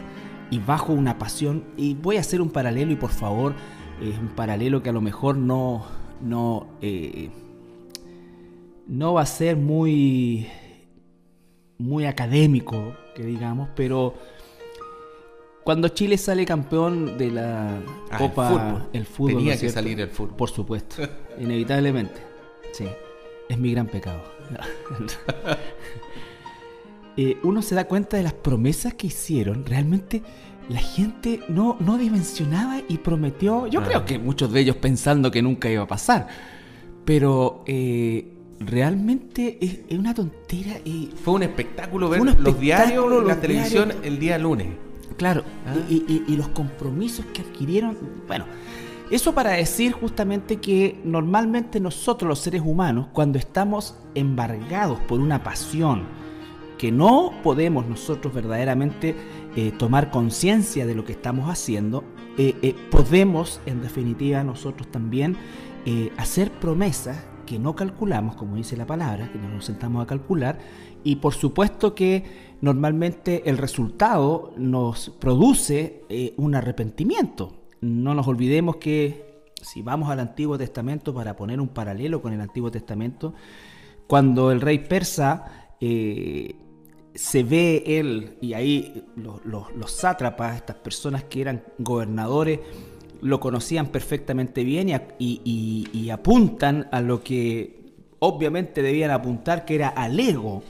y 0.49 0.59
bajo 0.59 0.93
una 0.93 1.17
pasión, 1.17 1.63
y 1.77 1.93
voy 1.95 2.17
a 2.17 2.21
hacer 2.21 2.41
un 2.41 2.49
paralelo 2.49 2.91
y 2.91 2.95
por 2.95 3.11
favor, 3.11 3.53
es 4.01 4.17
un 4.17 4.29
paralelo 4.29 4.81
que 4.83 4.89
a 4.89 4.93
lo 4.93 5.01
mejor 5.01 5.37
no, 5.37 5.85
no, 6.21 6.67
eh, 6.81 7.29
no 8.87 9.13
va 9.13 9.21
a 9.21 9.25
ser 9.25 9.57
muy, 9.57 10.47
muy 11.77 12.05
académico, 12.05 12.95
que 13.15 13.23
digamos, 13.23 13.69
pero 13.75 14.13
cuando 15.63 15.89
Chile 15.89 16.17
sale 16.17 16.45
campeón 16.45 17.17
de 17.17 17.31
la 17.31 17.79
Ah, 18.09 18.17
Copa, 18.17 18.87
el 18.93 18.99
el 19.01 19.05
fútbol, 19.05 19.31
Tenía 19.33 19.45
¿no 19.47 19.51
es 19.51 19.55
que 19.57 19.59
cierto? 19.69 19.73
salir 19.73 19.99
el 19.99 20.07
fútbol. 20.09 20.35
Por 20.37 20.49
supuesto, 20.49 21.01
inevitablemente. 21.39 22.21
Sí, 22.71 22.85
es 23.49 23.57
mi 23.57 23.71
gran 23.73 23.87
pecado. 23.87 24.21
Eh, 27.17 27.37
uno 27.43 27.61
se 27.63 27.73
da 27.75 27.85
cuenta 27.85 28.15
de 28.17 28.23
las 28.23 28.33
promesas 28.33 28.93
que 28.93 29.07
hicieron. 29.07 29.65
Realmente 29.65 30.21
la 30.69 30.79
gente 30.79 31.39
no, 31.49 31.77
no 31.79 31.97
dimensionaba 31.97 32.79
y 32.87 32.97
prometió. 32.99 33.67
Yo 33.67 33.79
Ah. 33.81 33.83
creo 33.87 34.05
que 34.05 34.19
muchos 34.19 34.51
de 34.53 34.59
ellos 34.61 34.75
pensando 34.75 35.31
que 35.31 35.41
nunca 35.41 35.69
iba 35.69 35.83
a 35.83 35.87
pasar. 35.87 36.27
Pero 37.05 37.63
eh, 37.65 38.33
realmente 38.59 39.57
es, 39.61 39.79
es 39.89 39.97
una 39.97 40.13
tontera. 40.13 40.73
y 40.85 41.09
Fue 41.23 41.33
un 41.35 41.43
espectáculo 41.43 42.09
ver 42.09 42.21
los 42.39 42.59
diarios, 42.59 43.09
la 43.23 43.33
los 43.33 43.41
televisión 43.41 43.85
diarios. 43.89 44.05
el 44.05 44.19
día 44.19 44.37
lunes. 44.37 44.67
Claro, 45.17 45.43
Ah. 45.65 45.73
y, 45.89 45.95
y- 46.07 46.23
y 46.27 46.35
los 46.35 46.49
compromisos 46.49 47.25
que 47.33 47.41
adquirieron, 47.41 47.97
bueno, 48.27 48.45
eso 49.09 49.33
para 49.33 49.51
decir 49.51 49.93
justamente 49.93 50.57
que 50.57 50.99
normalmente 51.03 51.79
nosotros 51.79 52.27
los 52.29 52.39
seres 52.39 52.61
humanos, 52.63 53.07
cuando 53.13 53.39
estamos 53.39 53.95
embargados 54.13 54.99
por 55.07 55.19
una 55.19 55.41
pasión, 55.43 56.03
que 56.77 56.91
no 56.91 57.33
podemos 57.43 57.87
nosotros 57.87 58.33
verdaderamente 58.33 59.15
eh, 59.55 59.71
tomar 59.77 60.11
conciencia 60.11 60.85
de 60.85 60.95
lo 60.95 61.03
que 61.03 61.13
estamos 61.13 61.49
haciendo, 61.49 62.03
eh, 62.37 62.55
eh, 62.61 62.75
podemos 62.91 63.59
en 63.65 63.81
definitiva 63.81 64.43
nosotros 64.43 64.89
también 64.89 65.37
hacer 66.17 66.51
promesas 66.51 67.23
que 67.45 67.57
no 67.59 67.77
calculamos, 67.77 68.35
como 68.35 68.57
dice 68.57 68.75
la 68.75 68.85
palabra, 68.85 69.31
que 69.31 69.37
no 69.37 69.47
nos 69.47 69.63
sentamos 69.63 70.03
a 70.03 70.05
calcular, 70.05 70.59
y 71.01 71.15
por 71.15 71.33
supuesto 71.33 71.95
que 71.95 72.25
normalmente 72.59 73.49
el 73.49 73.57
resultado 73.57 74.51
nos 74.57 75.11
produce 75.11 76.03
un 76.35 76.55
arrepentimiento. 76.55 77.53
No 77.79 78.13
nos 78.13 78.27
olvidemos 78.27 78.75
que 78.75 79.53
si 79.61 79.81
vamos 79.81 80.09
al 80.09 80.19
Antiguo 80.19 80.57
Testamento 80.57 81.13
para 81.13 81.37
poner 81.37 81.61
un 81.61 81.69
paralelo 81.69 82.21
con 82.21 82.33
el 82.33 82.41
Antiguo 82.41 82.69
Testamento, 82.69 83.33
cuando 84.07 84.51
el 84.51 84.59
rey 84.59 84.79
persa 84.79 85.69
se 87.17 87.43
ve 87.43 87.83
él, 87.85 88.37
y 88.41 88.53
ahí 88.53 89.03
los, 89.15 89.43
los- 89.45 89.91
sátrapas, 89.91 90.55
estas 90.57 90.75
personas 90.77 91.23
que 91.23 91.41
eran 91.41 91.63
gobernadores, 91.79 92.59
lo 93.21 93.39
conocían 93.39 93.87
perfectamente 93.87 94.63
bien 94.63 94.89
y, 95.17 95.41
y- 95.91 96.09
apuntan 96.11 96.87
a 96.91 97.01
lo 97.01 97.23
que 97.23 97.79
obviamente 98.19 98.83
debían 98.83 99.09
apuntar, 99.11 99.65
que 99.65 99.75
era 99.75 99.87
al 99.89 100.19
ego, 100.19 100.61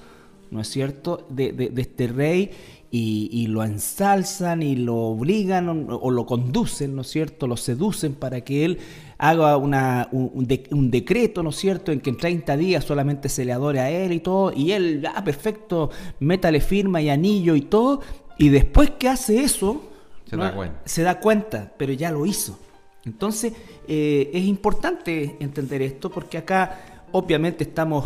¿no 0.50 0.62
es 0.62 0.70
cierto?, 0.70 1.28
de, 1.30 1.52
de- 1.52 1.82
este 1.82 2.08
rey. 2.08 2.52
Y, 2.90 3.28
y 3.34 3.48
lo 3.48 3.66
ensalzan 3.66 4.64
y 4.64 4.78
lo 4.78 4.96
obligan 4.96 5.68
o, 5.68 5.98
o 5.98 6.10
lo 6.10 6.26
conducen, 6.26 6.96
¿no 6.96 7.02
es 7.02 7.10
cierto? 7.10 7.46
Lo 7.46 7.58
seducen 7.58 8.14
para 8.14 8.40
que 8.46 8.64
él 8.64 8.78
haga 9.20 9.58
una, 9.58 10.08
un, 10.12 10.30
un 10.34 10.46
de- 10.46 10.68
un 10.72 10.92
decreto, 10.92 11.42
¿no 11.44 11.50
es 11.50 11.56
cierto?, 11.56 11.92
en 11.92 12.00
que 12.02 12.10
en 12.12 12.18
30 12.18 12.56
días 12.58 12.84
solamente 12.84 13.30
se 13.30 13.46
le 13.46 13.52
adore 13.52 13.80
a 13.80 13.90
él 13.90 14.12
y 14.14 14.20
todo, 14.20 14.54
y 14.54 14.72
él, 14.72 15.08
ah, 15.14 15.24
perfecto, 15.24 15.90
métale 16.20 16.62
firma 16.62 17.02
y 17.02 17.10
anillo 17.10 17.56
y 17.56 17.62
todo, 17.62 18.02
y 18.38 18.50
después 18.50 18.92
que 19.00 19.10
hace 19.10 19.42
eso, 19.44 19.82
Se 20.30 20.38
da 20.38 20.54
cuenta. 20.54 20.82
se 20.86 21.02
da 21.04 21.20
cuenta, 21.20 21.72
pero 21.78 21.94
ya 21.94 22.12
lo 22.12 22.26
hizo. 22.26 22.60
Entonces, 23.06 23.54
eh, 23.88 24.30
es 24.34 24.44
importante 24.46 25.38
entender 25.40 25.82
esto 25.82 26.10
porque 26.12 26.38
acá 26.38 26.80
obviamente 27.14 27.64
estamos 27.64 28.06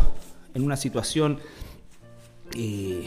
en 0.54 0.62
una 0.62 0.76
situación 0.76 1.38
eh, 2.56 3.04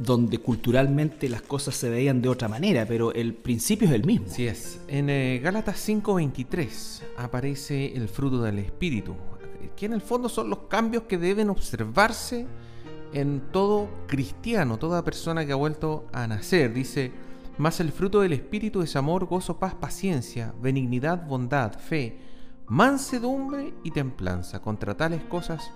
donde 0.00 0.38
culturalmente 0.38 1.28
las 1.28 1.42
cosas 1.42 1.74
se 1.74 1.90
veían 1.90 2.22
de 2.22 2.30
otra 2.30 2.48
manera, 2.48 2.86
pero 2.86 3.12
el 3.12 3.34
principio 3.34 3.86
es 3.86 3.92
el 3.92 4.04
mismo. 4.04 4.26
Así 4.28 4.46
es. 4.46 4.80
En 4.88 5.10
eh, 5.10 5.40
Gálatas 5.42 5.76
5:23 5.86 7.02
aparece 7.18 7.94
el 7.94 8.08
fruto 8.08 8.42
del 8.42 8.60
Espíritu, 8.60 9.14
que 9.76 9.86
en 9.86 9.92
el 9.92 10.00
fondo 10.00 10.30
son 10.30 10.48
los 10.48 10.60
cambios 10.60 11.02
que 11.02 11.18
deben 11.18 11.50
observarse 11.50 12.46
en 13.12 13.42
todo 13.52 13.90
cristiano, 14.06 14.78
toda 14.78 15.04
persona 15.04 15.44
que 15.44 15.52
ha 15.52 15.56
vuelto 15.56 16.06
a 16.12 16.26
nacer. 16.26 16.72
Dice, 16.72 17.12
más 17.58 17.78
el 17.80 17.92
fruto 17.92 18.22
del 18.22 18.32
Espíritu 18.32 18.80
es 18.80 18.96
amor, 18.96 19.26
gozo, 19.26 19.58
paz, 19.58 19.74
paciencia, 19.74 20.54
benignidad, 20.62 21.26
bondad, 21.26 21.78
fe, 21.78 22.18
mansedumbre 22.66 23.74
y 23.84 23.90
templanza. 23.90 24.62
Contra 24.62 24.96
tales 24.96 25.22
cosas 25.24 25.70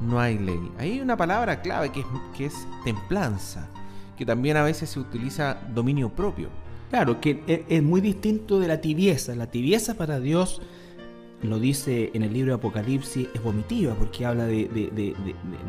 no 0.00 0.20
hay 0.20 0.38
ley. 0.38 0.70
Ahí 0.78 0.92
hay 0.92 1.00
una 1.00 1.16
palabra 1.16 1.60
clave 1.60 1.90
que 1.92 2.00
es, 2.00 2.06
que 2.36 2.46
es 2.46 2.54
templanza, 2.84 3.68
que 4.16 4.24
también 4.26 4.56
a 4.56 4.62
veces 4.62 4.90
se 4.90 5.00
utiliza 5.00 5.58
dominio 5.74 6.08
propio. 6.10 6.48
Claro, 6.90 7.20
que 7.20 7.42
e- 7.46 7.64
es 7.68 7.82
muy 7.82 8.00
distinto 8.00 8.58
de 8.60 8.68
la 8.68 8.80
tibieza. 8.80 9.34
La 9.34 9.48
tibieza 9.50 9.94
para 9.94 10.20
Dios, 10.20 10.62
lo 11.42 11.58
dice 11.58 12.10
en 12.14 12.22
el 12.22 12.32
libro 12.32 12.52
de 12.52 12.56
Apocalipsis, 12.56 13.28
es 13.34 13.42
vomitiva, 13.42 13.94
porque 13.94 14.24
habla 14.24 14.46
de, 14.46 14.68
de- 14.68 14.90
de- 14.94 15.14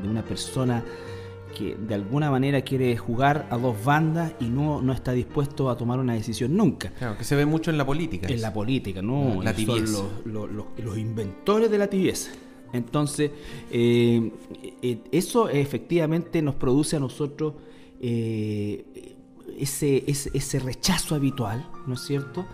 una 0.10 0.24
persona 0.24 0.84
que 1.58 1.76
de 1.76 1.96
alguna 1.96 2.30
manera 2.32 2.62
quiere 2.62 2.96
jugar 2.96 3.48
a 3.50 3.58
dos 3.58 3.84
bandas 3.84 4.34
y 4.40 4.46
no, 4.46 4.82
no 4.82 4.94
está 4.94 5.12
dispuesto 5.12 5.70
a 5.70 5.76
tomar 5.78 6.00
una 6.00 6.14
decisión 6.14 6.56
nunca. 6.56 6.92
Claro, 6.92 7.18
que 7.18 7.24
se 7.24 7.36
ve 7.36 7.46
mucho 7.46 7.72
en 7.72 7.78
la 7.78 7.86
política. 7.86 8.28
En 8.28 8.36
eso. 8.36 8.44
la 8.44 8.54
política, 8.54 9.02
¿no? 9.02 9.42
La 9.44 9.54
son 9.54 9.56
tibieza. 9.66 9.92
Los, 9.92 10.26
los- 10.26 10.52
los- 10.52 10.66
los 10.78 10.98
inventores 10.98 11.70
de 11.72 11.78
la 11.80 11.88
tibieza. 11.88 12.30
Entonces, 12.74 13.32
eh, 13.72 14.32
eh, 14.82 15.02
eso 15.12 15.50
efectivamente 15.50 16.42
nos 16.42 16.56
produce 16.56 16.96
a 16.96 17.00
nosotros 17.00 17.56
eh, 18.02 19.16
ese, 19.58 20.04
ese, 20.08 20.60
rechazo 20.60 21.16
habitual, 21.16 21.68
¿no 21.88 21.96
es 21.96 22.02
cierto? 22.02 22.46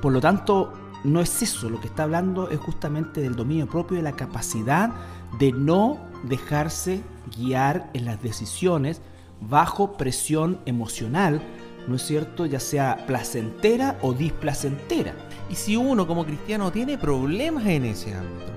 Por 0.00 0.12
lo 0.12 0.20
tanto, 0.20 0.72
no 1.04 1.20
es 1.20 1.42
eso, 1.42 1.68
lo 1.68 1.80
que 1.80 1.86
está 1.86 2.04
hablando 2.04 2.50
es 2.50 2.58
justamente 2.58 3.20
del 3.20 3.36
dominio 3.36 3.66
propio, 3.66 3.96
de 3.96 4.02
la 4.02 4.12
capacidad 4.12 4.90
de 5.38 5.52
no 5.52 5.98
dejarse 6.24 7.02
guiar 7.36 7.90
en 7.94 8.04
las 8.04 8.22
decisiones 8.22 9.00
bajo 9.40 9.94
presión 9.94 10.60
emocional, 10.66 11.42
¿no 11.88 11.96
es 11.96 12.02
cierto? 12.02 12.46
Ya 12.46 12.60
sea 12.60 13.04
placentera 13.06 13.98
o 14.02 14.12
displacentera. 14.12 15.14
Y 15.50 15.56
si 15.56 15.76
uno 15.76 16.06
como 16.06 16.24
cristiano 16.24 16.70
tiene 16.70 16.96
problemas 16.96 17.66
en 17.66 17.84
ese 17.84 18.14
ámbito, 18.14 18.52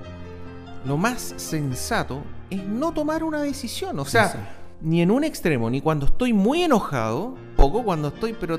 lo 0.86 0.96
más 0.96 1.34
sensato 1.36 2.22
es 2.50 2.64
no 2.64 2.92
tomar 2.92 3.24
una 3.24 3.42
decisión. 3.42 3.98
O 3.98 4.04
sea, 4.04 4.28
Sí, 4.28 4.38
sí. 4.38 4.44
ni 4.82 5.02
en 5.02 5.10
un 5.10 5.24
extremo, 5.24 5.68
ni 5.70 5.80
cuando 5.80 6.06
estoy 6.06 6.32
muy 6.32 6.62
enojado, 6.62 7.34
poco 7.56 7.82
cuando 7.82 8.08
estoy 8.08 8.34
pero 8.38 8.58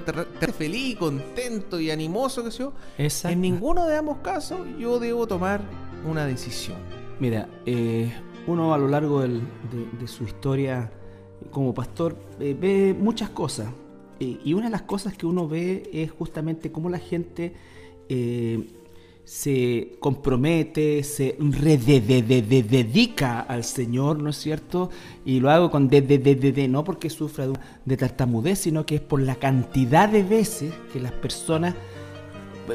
feliz, 0.53 0.97
contento 0.97 1.79
y 1.79 1.91
animoso, 1.91 2.43
que 2.43 2.51
sé 2.51 2.59
yo. 2.59 2.73
Exacto. 2.97 3.33
En 3.33 3.41
ninguno 3.41 3.85
de 3.87 3.97
ambos 3.97 4.17
casos 4.17 4.59
yo 4.79 4.99
debo 4.99 5.27
tomar 5.27 5.61
una 6.05 6.25
decisión. 6.25 6.77
Mira, 7.19 7.47
eh, 7.65 8.11
uno 8.45 8.73
a 8.73 8.77
lo 8.77 8.87
largo 8.87 9.21
del- 9.21 9.41
de, 9.71 9.99
de 9.99 10.07
su 10.07 10.23
historia 10.23 10.91
como 11.51 11.73
pastor 11.73 12.15
eh, 12.39 12.55
ve 12.59 12.95
muchas 12.99 13.29
cosas. 13.29 13.67
Eh, 14.19 14.39
y 14.43 14.53
una 14.53 14.65
de 14.65 14.71
las 14.71 14.81
cosas 14.83 15.15
que 15.15 15.25
uno 15.27 15.47
ve 15.47 15.89
es 15.93 16.11
justamente 16.11 16.71
cómo 16.71 16.89
la 16.89 16.97
gente 16.99 17.53
eh, 18.09 18.67
se 19.27 19.97
compromete, 19.99 21.03
se 21.03 21.35
dedica 21.37 23.41
al 23.41 23.65
Señor, 23.65 24.19
¿no 24.19 24.29
es 24.29 24.37
cierto? 24.37 24.89
Y 25.25 25.41
lo 25.41 25.49
hago 25.49 25.69
con 25.69 25.89
de, 25.89 26.01
de, 26.01 26.17
de, 26.17 26.33
de, 26.33 26.67
no 26.69 26.85
porque 26.85 27.09
sufra 27.09 27.45
de, 27.45 27.59
de 27.83 27.97
tartamudez, 27.97 28.59
sino 28.59 28.85
que 28.85 28.95
es 28.95 29.01
por 29.01 29.19
la 29.19 29.35
cantidad 29.35 30.07
de 30.07 30.23
veces 30.23 30.73
que 30.93 31.01
las 31.01 31.11
personas 31.11 31.75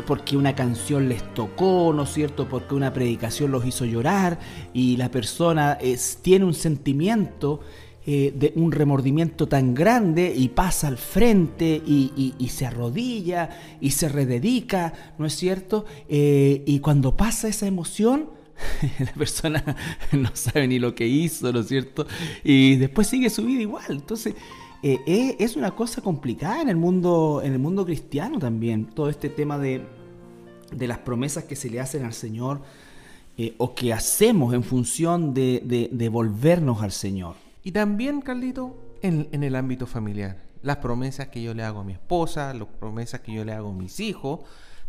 porque 0.07 0.37
una 0.37 0.55
canción 0.55 1.09
les 1.09 1.23
tocó, 1.35 1.93
¿no 1.95 2.03
es 2.03 2.13
cierto? 2.13 2.47
Porque 2.49 2.75
una 2.75 2.93
predicación 2.93 3.51
los 3.51 3.67
hizo 3.67 3.87
llorar 3.87 4.39
y 4.75 4.99
la 4.99 5.11
persona 5.11 5.79
tiene 6.23 6.45
un 6.45 6.55
sentimiento 6.55 7.61
eh, 8.05 8.33
de 8.35 8.53
un 8.57 8.73
remordimiento 8.73 9.47
tan 9.47 9.75
grande 9.75 10.35
y 10.37 10.49
pasa 10.49 10.89
al 10.89 10.99
frente 10.99 11.81
y, 11.87 12.35
se 12.51 12.67
arrodilla 12.67 13.49
y 13.81 13.93
se 13.93 14.09
rededica, 14.09 14.93
¿no 15.19 15.27
es 15.27 15.37
cierto? 15.37 15.85
Eh, 16.09 16.65
y 16.67 16.81
cuando 16.81 17.17
pasa 17.17 17.47
esa 17.47 17.69
emoción, 17.69 18.31
la 18.99 19.13
persona 19.13 19.77
no 20.11 20.31
sabe 20.35 20.67
ni 20.67 20.81
lo 20.81 20.97
que 20.97 21.07
hizo, 21.07 21.53
¿no 21.53 21.61
es 21.61 21.69
cierto? 21.69 22.05
Y 22.43 22.75
después 22.75 23.07
sigue 23.07 23.31
su 23.31 23.45
vida 23.45 23.63
igual. 23.63 23.85
Entonces, 23.91 24.35
eh, 24.83 25.37
es 25.39 25.55
una 25.55 25.71
cosa 25.71 26.03
complicada 26.03 26.61
en 26.61 26.71
el 26.71 26.77
mundo, 26.77 27.41
en 27.45 27.53
el 27.53 27.61
mundo 27.61 27.85
cristiano 27.85 28.41
también, 28.41 28.87
todo 28.87 29.11
este 29.11 29.29
tema 29.29 29.59
de, 29.59 29.81
de 30.75 30.89
las 30.89 30.99
promesas 30.99 31.45
que 31.45 31.55
se 31.55 31.71
le 31.71 31.79
hacen 31.79 32.05
al 32.05 32.15
Señor 32.15 32.63
o 33.59 33.75
que 33.77 33.93
hacemos 33.93 34.55
en 34.55 34.65
función 34.65 35.35
de, 35.35 35.63
de, 35.65 35.89
de 35.93 36.09
volvernos 36.09 36.83
al 36.83 36.91
Señor. 36.91 37.42
Y 37.63 37.73
también, 37.73 38.21
Carlito, 38.21 38.97
en, 39.03 39.29
en 39.33 39.43
el 39.43 39.57
ámbito 39.57 39.87
familiar. 39.87 40.37
Las 40.63 40.77
promesas 40.77 41.29
que 41.29 41.43
yo 41.43 41.55
le 41.55 41.65
hago 41.65 41.81
a 41.81 41.85
mi 41.85 41.93
esposa, 41.93 42.55
las 42.55 42.69
promesas 42.69 43.21
que 43.21 43.33
yo 43.33 43.45
le 43.45 43.53
hago 43.53 43.71
a 43.71 43.73
mis 43.73 44.01
hijos, 44.01 44.41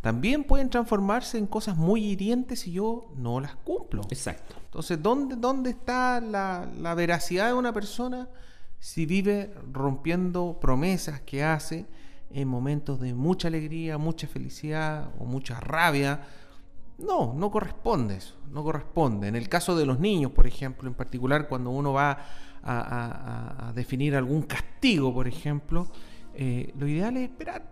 también 0.03 0.43
pueden 0.43 0.69
transformarse 0.69 1.37
en 1.37 1.47
cosas 1.47 1.77
muy 1.77 2.03
hirientes 2.03 2.59
si 2.59 2.73
yo 2.73 3.09
no 3.15 3.39
las 3.39 3.55
cumplo. 3.55 4.01
Exacto. 4.09 4.53
Entonces, 4.65 5.01
¿dónde, 5.01 5.37
dónde 5.37 5.69
está 5.69 6.19
la, 6.19 6.67
la 6.77 6.93
veracidad 6.93 7.47
de 7.47 7.53
una 7.53 7.71
persona 7.71 8.27
si 8.79 9.05
vive 9.05 9.53
rompiendo 9.71 10.57
promesas 10.59 11.21
que 11.21 11.45
hace 11.45 11.85
en 12.31 12.49
momentos 12.49 12.99
de 12.99 13.13
mucha 13.13 13.47
alegría, 13.47 13.97
mucha 13.97 14.27
felicidad 14.27 15.09
o 15.19 15.23
mucha 15.23 15.59
rabia? 15.61 16.19
No, 16.97 17.33
no 17.33 17.49
corresponde 17.49 18.17
eso, 18.17 18.35
no 18.51 18.61
corresponde. 18.61 19.29
En 19.29 19.37
el 19.37 19.47
caso 19.47 19.73
de 19.73 19.85
los 19.85 20.01
niños, 20.01 20.33
por 20.33 20.47
ejemplo, 20.47 20.89
en 20.89 20.95
particular 20.95 21.47
cuando 21.47 21.69
uno 21.69 21.93
va 21.93 22.17
a, 22.63 23.71
definir 23.75 24.15
algún 24.15 24.43
castigo, 24.43 25.13
por 25.13 25.27
ejemplo, 25.27 25.87
eh, 26.33 26.71
lo 26.77 26.87
ideal 26.87 27.17
es 27.17 27.23
esperar, 27.23 27.67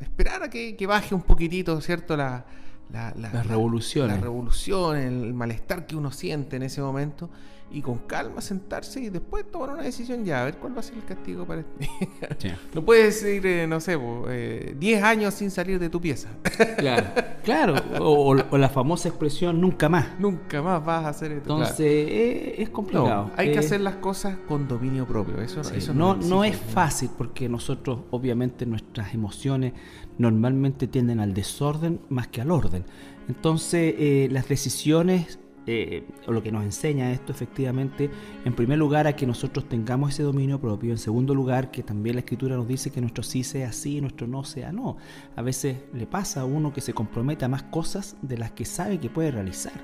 esperar 0.00 0.42
a 0.42 0.50
que, 0.50 0.76
que 0.76 0.86
baje 0.86 1.14
un 1.14 1.22
poquitito, 1.22 1.80
¿cierto? 1.80 2.16
La, 2.16 2.44
la, 2.92 3.12
la, 3.16 3.42
revolución. 3.42 4.08
La 4.08 4.16
revolución, 4.16 4.96
el 4.96 5.34
malestar 5.34 5.86
que 5.86 5.96
uno 5.96 6.10
siente 6.10 6.56
en 6.56 6.62
ese 6.62 6.80
momento 6.80 7.30
y 7.72 7.82
con 7.82 7.98
calma 7.98 8.40
sentarse 8.40 9.00
y 9.00 9.10
después 9.10 9.48
tomar 9.50 9.70
una 9.70 9.82
decisión 9.82 10.24
ya, 10.24 10.42
a 10.42 10.44
ver 10.44 10.56
cuál 10.56 10.74
va 10.74 10.80
a 10.80 10.82
ser 10.82 10.96
el 10.96 11.04
castigo 11.04 11.46
para 11.46 11.60
este. 11.60 12.56
No 12.74 12.84
puedes 12.84 13.22
ir, 13.22 13.46
eh, 13.46 13.66
no 13.66 13.80
sé, 13.80 13.96
10 13.96 14.76
eh, 14.80 15.02
años 15.02 15.34
sin 15.34 15.50
salir 15.50 15.78
de 15.78 15.88
tu 15.88 16.00
pieza. 16.00 16.28
Claro, 16.76 17.06
claro. 17.44 17.74
O, 18.00 18.34
la 18.34 18.68
famosa 18.68 19.08
expresión 19.08 19.60
nunca 19.60 19.88
más. 19.88 20.18
Nunca 20.18 20.62
más 20.62 20.84
vas 20.84 21.04
a 21.04 21.08
hacer 21.08 21.32
esto. 21.32 21.52
Entonces 21.52 21.80
eh, 21.80 22.54
es 22.62 22.70
complicado. 22.70 23.30
hay 23.36 23.52
que 23.52 23.58
hacer 23.58 23.80
las 23.80 23.96
cosas 23.96 24.36
con 24.48 24.66
dominio 24.66 25.06
propio. 25.06 25.40
Eso, 25.40 25.60
eso 25.60 25.94
no, 25.94 26.16
no, 26.16 26.44
es 26.44 26.56
fácil 26.56 27.10
porque 27.16 27.48
nosotros, 27.48 28.00
obviamente, 28.10 28.66
nuestras 28.66 29.14
emociones 29.14 29.74
normalmente 30.20 30.86
tienden 30.86 31.18
al 31.18 31.34
desorden 31.34 32.00
más 32.08 32.28
que 32.28 32.40
al 32.40 32.50
orden. 32.50 32.84
Entonces, 33.28 34.30
las 34.30 34.48
decisiones 34.48 35.38
eh, 35.66 36.04
o 36.26 36.32
lo 36.32 36.42
que 36.42 36.50
nos 36.50 36.64
enseña 36.64 37.12
esto 37.12 37.32
efectivamente, 37.32 38.10
en 38.44 38.54
primer 38.54 38.78
lugar, 38.78 39.06
a 39.06 39.14
que 39.14 39.26
nosotros 39.26 39.68
tengamos 39.68 40.14
ese 40.14 40.22
dominio 40.22 40.58
propio, 40.58 40.90
en 40.90 40.98
segundo 40.98 41.34
lugar, 41.34 41.70
que 41.70 41.82
también 41.82 42.16
la 42.16 42.20
escritura 42.20 42.56
nos 42.56 42.66
dice 42.66 42.90
que 42.90 43.00
nuestro 43.00 43.22
sí 43.22 43.44
sea 43.44 43.70
sí 43.70 44.00
nuestro 44.00 44.26
no 44.26 44.42
sea 44.42 44.72
no. 44.72 44.96
A 45.36 45.42
veces 45.42 45.76
le 45.92 46.06
pasa 46.06 46.40
a 46.40 46.44
uno 46.44 46.72
que 46.72 46.80
se 46.80 46.94
compromete 46.94 47.44
a 47.44 47.48
más 47.48 47.62
cosas 47.64 48.16
de 48.22 48.38
las 48.38 48.52
que 48.52 48.64
sabe 48.64 48.98
que 48.98 49.10
puede 49.10 49.30
realizar, 49.30 49.80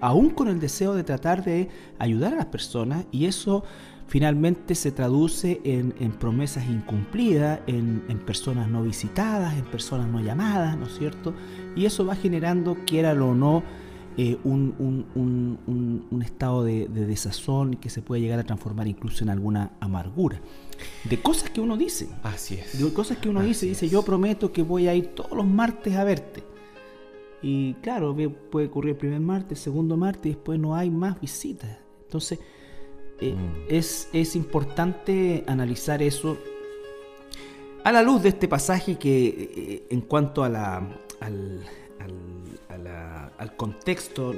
aún 0.00 0.30
con 0.30 0.48
el 0.48 0.60
deseo 0.60 0.94
de 0.94 1.04
tratar 1.04 1.44
de 1.44 1.68
ayudar 1.98 2.32
a 2.32 2.36
las 2.36 2.46
personas 2.46 3.04
y 3.10 3.26
eso 3.26 3.64
finalmente 4.08 4.74
se 4.74 4.90
traduce 4.90 5.60
en, 5.64 5.92
promesas 6.12 6.66
incumplidas, 6.68 7.60
en, 7.66 8.02
en, 8.08 8.18
personas 8.18 8.68
no 8.68 8.82
visitadas, 8.82 9.56
en 9.56 9.64
personas 9.66 10.08
no 10.08 10.20
llamadas, 10.20 10.76
¿no 10.76 10.86
es 10.86 10.98
cierto? 10.98 11.34
Y 11.76 11.84
eso 11.84 12.04
va 12.04 12.16
generando, 12.16 12.76
quiera 12.86 13.12
o 13.12 13.34
no, 13.34 13.62
eh, 14.20 14.36
un, 14.42 14.74
un, 15.14 16.22
estado 16.22 16.64
de, 16.64 16.88
desazón 16.88 17.74
que 17.74 17.88
se 17.88 18.02
puede 18.02 18.20
llegar 18.20 18.40
a 18.40 18.42
transformar 18.42 18.88
incluso 18.88 19.22
en 19.22 19.30
alguna 19.30 19.70
amargura. 19.78 20.40
De 21.08 21.22
cosas 21.22 21.50
que 21.50 21.60
uno 21.60 21.76
dice. 21.76 22.08
Así 22.24 22.56
es. 22.56 22.82
De 22.82 22.92
cosas 22.92 23.18
que 23.18 23.28
uno 23.28 23.42
dice. 23.42 23.66
Dice, 23.66 23.88
yo 23.88 24.02
prometo 24.02 24.50
que 24.50 24.62
voy 24.62 24.88
a 24.88 24.94
ir 24.96 25.14
todos 25.14 25.30
los 25.30 25.46
martes 25.46 25.94
a 25.94 26.02
verte. 26.02 26.42
Y 27.42 27.74
claro, 27.74 28.16
puede 28.50 28.66
ocurrir 28.66 28.90
el 28.94 28.96
primer 28.96 29.20
martes, 29.20 29.58
el 29.58 29.62
segundo 29.62 29.96
martes, 29.96 30.26
y 30.26 30.30
después 30.30 30.58
no 30.58 30.74
hay 30.74 30.90
más 30.90 31.20
visitas. 31.20 31.78
Entonces, 32.02 32.40
eh, 33.20 33.34
mm. 33.34 33.66
es, 33.68 34.08
es 34.12 34.36
importante 34.36 35.44
analizar 35.46 36.02
eso 36.02 36.38
a 37.84 37.92
la 37.92 38.02
luz 38.02 38.22
de 38.22 38.30
este 38.30 38.48
pasaje 38.48 38.98
que 38.98 39.26
eh, 39.28 39.82
en 39.90 40.02
cuanto 40.02 40.44
a 40.44 40.48
la, 40.48 40.88
al, 41.20 41.64
al 43.38 43.56
contexto, 43.56 44.34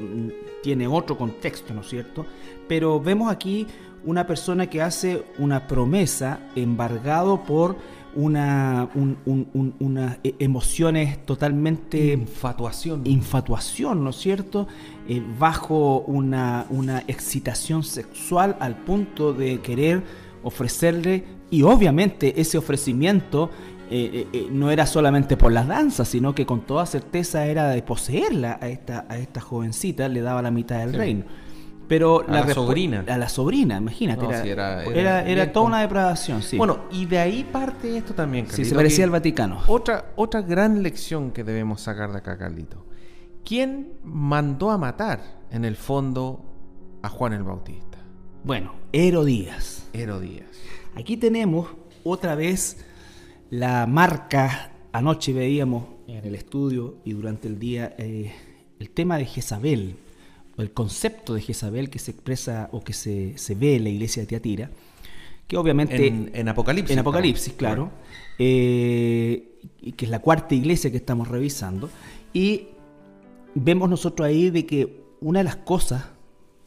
tiene 0.63 0.87
otro 0.87 1.17
contexto, 1.17 1.73
¿no 1.75 1.81
es 1.81 1.89
cierto? 1.89 2.27
Pero 2.69 3.01
vemos 3.01 3.33
aquí 3.33 3.67
una 4.05 4.27
persona 4.27 4.69
que 4.69 4.83
hace 4.83 5.25
una 5.39 5.66
promesa 5.66 6.40
embargado 6.55 7.43
por 7.45 7.77
una, 8.14 8.88
unas 8.94 10.18
e, 10.25 10.35
emociones 10.38 11.25
totalmente... 11.25 12.12
Infatuación. 12.12 13.03
Infatuación, 13.05 14.05
¿no 14.05 14.11
es 14.11 14.16
cierto? 14.16 14.66
Eh, 15.09 15.23
bajo 15.38 16.01
una, 16.01 16.66
una 16.70 17.01
excitación 17.07 17.83
sexual 17.83 18.57
al 18.61 18.77
punto 18.77 19.33
de 19.33 19.61
querer 19.61 20.03
ofrecerle, 20.42 21.25
y 21.51 21.62
obviamente 21.62 22.40
ese 22.40 22.57
ofrecimiento 22.57 23.51
eh, 23.90 24.11
eh, 24.12 24.27
eh, 24.33 24.49
no 24.51 24.70
era 24.70 24.87
solamente 24.87 25.37
por 25.37 25.51
las 25.51 25.66
danzas, 25.66 26.09
sino 26.09 26.33
que 26.33 26.46
con 26.46 26.61
toda 26.61 26.87
certeza 26.87 27.46
era 27.46 27.70
de 27.70 27.83
poseerla 27.83 28.59
a 28.61 28.68
esta, 28.68 29.05
a 29.09 29.18
esta 29.18 29.40
jovencita, 29.40 30.09
le 30.09 30.20
daba 30.20 30.42
la 30.42 30.53
mitad 30.53 30.79
del 30.79 30.94
reino. 30.94 31.25
Pero 31.90 32.24
a 32.29 32.31
la, 32.31 32.55
sobrina. 32.55 33.05
A 33.09 33.18
la 33.18 33.29
sobrina, 33.29 33.79
imagínate. 33.79 34.24
era, 34.48 35.24
era, 35.24 35.53
toda 35.53 35.66
una 35.66 35.81
depravación, 35.81 36.40
sí. 36.40 36.57
Bueno, 36.57 36.85
y 36.92 37.05
de 37.05 37.18
ahí 37.18 37.42
parte 37.42 37.96
esto 37.96 38.14
también, 38.14 38.46
Sí, 38.48 38.64
se 38.64 38.76
parecía 38.76 39.03
al 39.03 39.11
Vaticano. 39.11 39.61
Otra, 39.66 40.12
otra 40.14 40.40
gran 40.40 40.85
lección 40.85 41.33
que 41.33 41.42
debemos 41.42 41.81
sacar 41.81 42.12
de 42.12 42.18
acá, 42.18 42.38
Carlito. 42.38 42.87
¿Quién 43.44 43.94
mandó 44.05 44.70
a 44.70 44.79
matar, 44.79 45.40
en 45.50 45.64
el 45.64 45.74
fondo, 45.74 46.44
a 47.03 47.09
Juan 47.09 47.33
el 47.33 47.42
Bautista? 47.42 47.98
Bueno, 48.44 48.72
Herodías. 48.92 49.88
Herodías. 49.92 50.46
Aquí 50.94 51.16
tenemos 51.16 51.70
otra 52.05 52.37
vez 52.37 52.85
la 53.50 53.88
marca, 53.88 54.70
anoche 54.92 55.33
veíamos 55.33 55.87
en 56.07 56.24
el 56.24 56.37
estudio 56.37 56.98
y 57.05 57.14
durante 57.14 57.48
el 57.48 57.59
día 57.59 57.96
eh, 57.98 58.33
el 58.79 58.90
tema 58.90 59.18
de 59.18 59.24
Jezabel, 59.24 59.96
el 60.59 60.73
concepto 60.73 61.35
de 61.35 61.41
Jezabel 61.41 61.91
que 61.91 61.99
se 61.99 62.11
expresa 62.11 62.69
o 62.73 62.83
que 62.83 62.93
se, 62.93 63.35
ve 63.55 63.77
en 63.77 63.85
la 63.85 63.91
iglesia 63.91 64.23
de 64.23 64.27
Tiatira, 64.27 64.71
que 65.47 65.57
obviamente... 65.57 66.07
En, 66.07 66.49
Apocalipsis. 66.49 66.93
En 66.93 66.99
Apocalipsis, 67.01 67.53
claro. 67.55 67.91
Eh, 68.39 69.59
que 69.97 70.05
es 70.05 70.11
la 70.11 70.21
cuarta 70.21 70.55
iglesia 70.55 70.91
que 70.91 70.97
estamos 70.97 71.29
revisando. 71.29 71.91
Y 72.33 72.69
vemos 73.55 73.91
nosotros 73.91 74.27
ahí 74.27 74.51
de 74.51 74.67
que 74.67 75.03
una 75.21 75.41
de 75.41 75.45
las 75.45 75.57
cosas, 75.57 76.05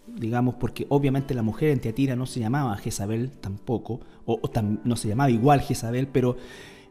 digamos, 0.07 0.55
porque 0.55 0.85
obviamente 0.89 1.33
la 1.33 1.43
mujer 1.43 1.69
en 1.69 1.79
Tiatira 1.79 2.15
no 2.15 2.25
se 2.25 2.39
llamaba 2.39 2.75
Jezabel 2.77 3.31
tampoco, 3.31 4.01
o, 4.25 4.39
no 4.83 4.95
se 4.95 5.07
llamaba 5.07 5.29
igual 5.29 5.61
Jezabel, 5.61 6.07
pero 6.07 6.37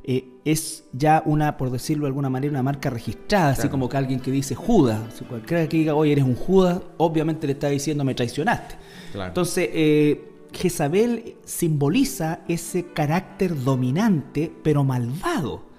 eh, 0.04 0.28
es 0.44 0.84
ya 0.92 1.22
una, 1.24 1.56
por 1.56 1.70
decirlo 1.70 2.04
de 2.04 2.08
alguna 2.08 2.28
manera, 2.28 2.50
una 2.50 2.62
marca 2.62 2.90
registrada, 2.90 3.50
así 3.50 3.68
como 3.68 3.88
que 3.88 3.96
alguien 3.96 4.20
que 4.20 4.30
dice 4.30 4.54
Judas, 4.54 5.00
si 5.14 5.24
cualquiera 5.24 5.68
que 5.68 5.76
diga, 5.76 5.94
oye, 5.94 6.12
eres 6.12 6.24
un 6.24 6.34
Judas, 6.34 6.80
obviamente 6.96 7.46
le 7.46 7.52
está 7.52 7.68
diciendo, 7.68 8.02
me 8.04 8.14
traicionaste. 8.14 8.76
Entonces, 9.14 9.68
eh, 9.72 10.28
Jezabel 10.52 11.36
simboliza 11.44 12.40
ese 12.48 12.86
carácter 12.86 13.62
dominante, 13.62 14.52
pero 14.62 14.84
malvado. 14.84 15.72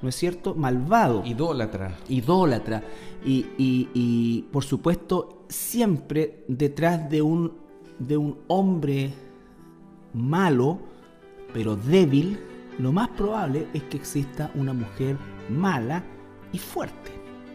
¿No 0.00 0.08
es 0.08 0.14
cierto? 0.14 0.54
Malvado. 0.54 1.22
Idólatra. 1.26 1.98
Idólatra. 2.08 2.82
Y, 3.24 3.44
y, 3.58 4.42
por 4.50 4.64
supuesto, 4.64 5.44
siempre 5.48 6.44
detrás 6.48 7.10
de 7.10 7.20
un, 7.20 7.52
de 7.98 8.16
un 8.16 8.38
hombre 8.46 9.12
malo, 10.14 10.78
pero 11.52 11.76
débil, 11.76 12.38
lo 12.78 12.92
más 12.92 13.08
probable 13.08 13.66
es 13.72 13.82
que 13.84 13.96
exista 13.96 14.50
una 14.54 14.72
mujer 14.72 15.16
mala 15.48 16.02
y 16.52 16.58
fuerte. 16.58 17.12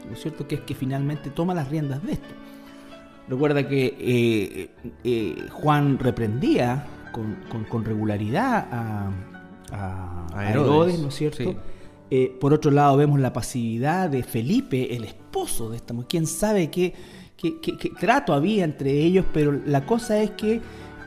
¿No 0.07 0.13
es 0.13 0.21
cierto? 0.21 0.47
Que 0.47 0.55
es 0.55 0.61
que 0.61 0.73
finalmente 0.73 1.29
toma 1.29 1.53
las 1.53 1.69
riendas 1.69 2.03
de 2.03 2.13
esto. 2.13 2.33
Recuerda 3.27 3.67
que 3.67 3.95
eh, 3.99 4.69
eh, 5.03 5.47
Juan 5.51 5.99
reprendía 5.99 6.85
con, 7.11 7.85
regularidad 7.85 8.67
a, 8.71 10.49
Herodes, 10.49 10.99
¿no 10.99 11.09
es 11.09 11.15
cierto? 11.15 11.55
Eh, 12.09 12.35
por 12.41 12.51
otro 12.53 12.71
lado, 12.71 12.97
vemos 12.97 13.19
la 13.19 13.31
pasividad 13.31 14.09
de 14.09 14.23
Felipe, 14.23 14.95
el 14.95 15.05
esposo 15.05 15.69
de 15.69 15.77
esta 15.77 15.93
mujer. 15.93 16.09
¿Quién 16.09 16.27
sabe 16.27 16.69
qué, 16.69 16.93
qué, 17.37 17.61
qué 17.61 17.89
trato 17.97 18.33
había 18.33 18.65
entre 18.65 18.91
ellos? 18.91 19.25
Pero 19.31 19.53
la 19.65 19.85
cosa 19.85 20.21
es 20.21 20.31
que 20.31 20.59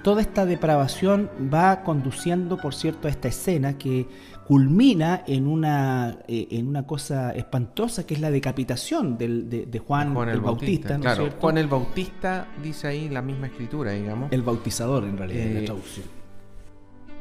toda 0.04 0.20
esta 0.20 0.44
depravación 0.44 1.30
va 1.52 1.82
conduciendo, 1.82 2.58
por 2.58 2.74
cierto, 2.74 3.08
a 3.08 3.10
esta 3.10 3.28
escena 3.28 3.78
que 3.78 4.06
culmina 4.46 5.24
en 5.26 5.46
una, 5.46 6.18
eh, 6.28 6.46
en 6.50 6.68
una 6.68 6.86
cosa 6.86 7.32
espantosa 7.32 8.06
que 8.06 8.12
es 8.12 8.20
la 8.20 8.30
decapitación 8.30 9.16
de, 9.16 9.82
Juan, 9.84 10.14
el, 10.28 10.40
Bautista. 10.40 10.98
claro, 11.00 11.30
Juan 11.40 11.56
el 11.56 11.68
Bautista 11.68 12.46
dice 12.62 12.86
ahí 12.86 13.08
la 13.08 13.22
misma 13.22 13.46
escritura, 13.46 13.92
digamos. 13.92 14.30
El 14.30 14.42
bautizador, 14.42 15.04
en 15.04 15.16
realidad, 15.16 15.46
la 15.46 15.60
eh, 15.60 15.64
traducción. 15.64 16.06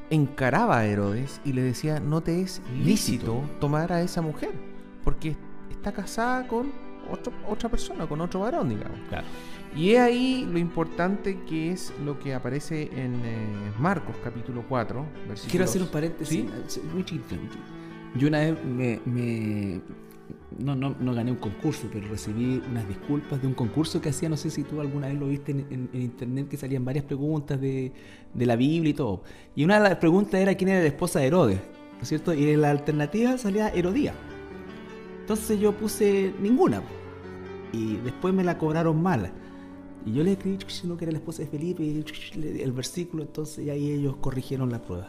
Encaraba 0.09 0.79
a 0.79 0.85
Herodes 0.85 1.39
y 1.45 1.53
le 1.53 1.61
decía, 1.61 2.01
no 2.01 2.21
te 2.21 2.41
es 2.41 2.61
lícito, 2.83 3.41
tomar 3.61 3.93
a 3.93 4.01
esa 4.01 4.21
mujer, 4.21 4.51
porque 5.05 5.37
está 5.71 5.93
casada 5.93 6.45
con 6.49 6.69
otra 7.49 7.69
persona, 7.69 8.07
con 8.07 8.19
otro 8.19 8.41
varón, 8.41 8.67
digamos. 8.67 8.99
Claro. 9.07 9.25
Y 9.75 9.91
es 9.91 9.99
ahí 9.99 10.47
lo 10.49 10.59
importante 10.59 11.39
que 11.47 11.71
es 11.71 11.91
lo 12.05 12.19
que 12.19 12.33
aparece 12.33 12.91
en 12.95 13.15
eh, 13.25 13.71
Marcos 13.79 14.15
capítulo 14.23 14.63
4. 14.69 15.05
Quiero 15.49 15.65
hacer 15.65 15.81
un 15.81 15.87
paréntesis 15.87 16.45
muy 16.93 17.03
chiquito. 17.03 17.35
Yo 18.15 18.27
una 18.27 18.39
vez 18.39 18.63
me, 18.63 19.81
no, 20.59 20.75
no, 20.75 20.95
no 20.99 21.15
gané 21.15 21.31
un 21.31 21.37
concurso, 21.37 21.87
pero 21.91 22.07
recibí 22.07 22.61
unas 22.69 22.87
disculpas 22.87 23.41
de 23.41 23.47
un 23.47 23.55
concurso 23.55 23.99
que 23.99 24.09
hacía, 24.09 24.29
no 24.29 24.37
sé 24.37 24.51
si 24.51 24.63
tú 24.63 24.79
alguna 24.79 25.07
vez 25.07 25.17
lo 25.17 25.27
viste 25.27 25.51
en, 25.51 25.89
internet, 25.93 26.47
que 26.47 26.57
salían 26.57 26.85
varias 26.85 27.05
preguntas 27.05 27.59
de, 27.59 27.91
de, 28.31 28.45
la 28.45 28.55
Biblia 28.55 28.91
y 28.91 28.93
todo. 28.93 29.23
Y 29.55 29.63
una 29.63 29.81
de 29.81 29.89
las 29.89 29.97
preguntas 29.97 30.39
era 30.39 30.53
quién 30.53 30.69
era 30.69 30.81
la 30.81 30.87
esposa 30.87 31.19
de 31.19 31.27
Herodes, 31.27 31.59
¿no 31.95 32.01
es 32.03 32.07
cierto? 32.07 32.31
Y 32.35 32.47
en 32.47 32.61
la 32.61 32.69
alternativa 32.69 33.35
salía 33.39 33.69
Herodía. 33.69 34.13
Entonces 35.21 35.59
yo 35.59 35.71
puse 35.71 36.31
ninguna. 36.39 36.83
Y 37.71 37.95
después 37.97 38.35
me 38.35 38.43
la 38.43 38.59
cobraron 38.59 39.01
mala. 39.01 39.31
Y 40.05 40.13
yo 40.13 40.23
le 40.23 40.33
escribí, 40.33 40.57
no 40.83 40.97
que 40.97 41.05
era 41.05 41.11
la 41.11 41.17
esposa 41.17 41.43
de 41.43 41.47
Felipe, 41.47 41.83
el 42.33 42.71
versículo, 42.71 43.23
entonces 43.23 43.69
ahí 43.69 43.91
ellos 43.91 44.17
corrigieron 44.17 44.69
la 44.69 44.81
prueba. 44.81 45.07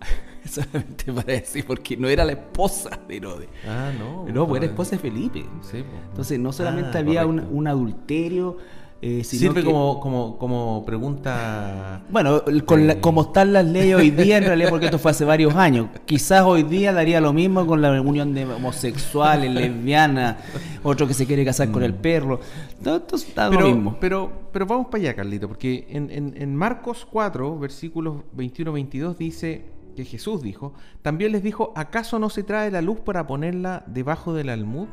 Solamente 0.44 1.12
para 1.12 1.32
decir, 1.34 1.64
porque 1.66 1.96
no 1.96 2.08
era 2.08 2.24
la 2.24 2.32
esposa 2.32 2.98
de 3.06 3.16
Herodes. 3.16 3.48
Ah, 3.66 3.92
no. 3.96 4.26
No, 4.28 4.48
pues 4.48 4.62
era 4.62 4.70
esposa 4.70 4.96
de 4.96 4.98
Felipe. 4.98 5.44
Sí, 5.62 5.84
Entonces 6.08 6.38
no 6.38 6.52
solamente 6.52 6.98
ah, 6.98 7.00
había 7.00 7.26
un, 7.26 7.66
adulterio, 7.66 8.56
eh, 9.04 9.24
Sirve 9.24 9.64
como, 9.64 9.98
como, 9.98 10.38
como 10.38 10.84
pregunta. 10.86 12.02
Bueno, 12.08 12.40
con 12.64 13.00
como 13.00 13.22
están 13.22 13.52
las 13.52 13.66
leyes 13.66 13.96
hoy 13.96 14.12
día, 14.12 14.38
en 14.38 14.44
realidad, 14.44 14.70
porque 14.70 14.84
esto 14.84 15.00
fue 15.00 15.10
hace 15.10 15.24
varios 15.24 15.56
años. 15.56 15.88
Quizás 16.04 16.42
hoy 16.42 16.62
día 16.62 16.92
daría 16.92 17.20
lo 17.20 17.32
mismo 17.32 17.66
con 17.66 17.82
la 17.82 18.00
unión 18.00 18.32
de 18.32 18.44
homosexuales, 18.44 19.50
lesbianas, 19.50 20.36
otro 20.84 21.08
que 21.08 21.14
se 21.14 21.26
quiere 21.26 21.44
casar 21.44 21.72
con 21.72 21.82
el 21.82 21.94
mm. 21.94 21.96
perro. 21.96 22.38
Todo, 22.80 23.04
está 23.16 23.50
pero, 23.50 23.62
lo 23.62 23.66
mismo. 23.74 23.96
Pero, 24.00 24.30
pero 24.52 24.66
vamos 24.66 24.86
para 24.86 25.02
allá, 25.02 25.16
Carlito, 25.16 25.48
porque 25.48 25.84
en, 25.90 26.08
en, 26.08 26.40
en 26.40 26.54
Marcos 26.54 27.04
4, 27.10 27.58
versículos 27.58 28.18
21-22 28.36 29.16
dice 29.16 29.64
que 29.96 30.04
Jesús 30.04 30.42
dijo: 30.42 30.74
También 31.02 31.32
les 31.32 31.42
dijo: 31.42 31.72
¿Acaso 31.74 32.20
no 32.20 32.30
se 32.30 32.44
trae 32.44 32.70
la 32.70 32.82
luz 32.82 33.00
para 33.00 33.26
ponerla 33.26 33.82
debajo 33.88 34.32
del 34.32 34.48
almud 34.48 34.86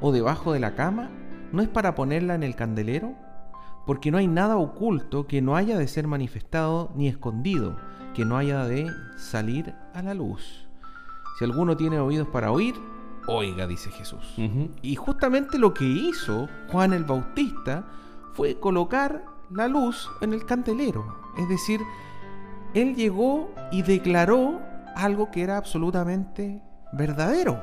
o 0.00 0.12
debajo 0.12 0.54
de 0.54 0.60
la 0.60 0.74
cama? 0.74 1.10
¿No 1.52 1.60
es 1.60 1.68
para 1.68 1.94
ponerla 1.94 2.34
en 2.34 2.42
el 2.42 2.56
candelero? 2.56 3.28
Porque 3.86 4.10
no 4.10 4.18
hay 4.18 4.26
nada 4.26 4.56
oculto 4.56 5.26
que 5.26 5.42
no 5.42 5.56
haya 5.56 5.78
de 5.78 5.88
ser 5.88 6.06
manifestado 6.06 6.92
ni 6.94 7.08
escondido, 7.08 7.76
que 8.14 8.24
no 8.24 8.36
haya 8.36 8.64
de 8.64 8.90
salir 9.16 9.74
a 9.94 10.02
la 10.02 10.14
luz. 10.14 10.68
Si 11.38 11.44
alguno 11.44 11.76
tiene 11.76 11.98
oídos 11.98 12.28
para 12.28 12.52
oír, 12.52 12.74
oiga, 13.26 13.66
dice 13.66 13.90
Jesús. 13.90 14.34
Y 14.82 14.94
justamente 14.96 15.58
lo 15.58 15.72
que 15.72 15.84
hizo 15.84 16.48
Juan 16.70 16.92
el 16.92 17.04
Bautista 17.04 17.86
fue 18.32 18.58
colocar 18.58 19.24
la 19.50 19.68
luz 19.68 20.10
en 20.20 20.32
el 20.32 20.44
candelero. 20.44 21.16
Es 21.38 21.48
decir, 21.48 21.80
él 22.74 22.94
llegó 22.94 23.52
y 23.72 23.82
declaró 23.82 24.60
algo 24.94 25.30
que 25.30 25.42
era 25.42 25.56
absolutamente 25.56 26.62
verdadero. 26.92 27.60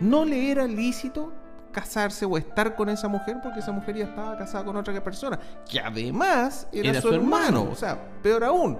No 0.00 0.24
le 0.24 0.50
era 0.50 0.66
lícito 0.66 1.32
casarse 1.74 2.24
o 2.24 2.38
estar 2.38 2.74
con 2.76 2.88
esa 2.88 3.08
mujer 3.08 3.38
porque 3.42 3.58
esa 3.58 3.72
mujer 3.72 3.96
ya 3.96 4.04
estaba 4.04 4.38
casada 4.38 4.64
con 4.64 4.76
otra 4.76 5.02
persona, 5.02 5.38
que 5.68 5.80
además 5.80 6.68
era, 6.72 7.00
su, 7.00 7.12
hermano. 7.12 7.68
o 7.70 7.74
sea, 7.74 7.98
peor 8.22 8.44
aún. 8.44 8.78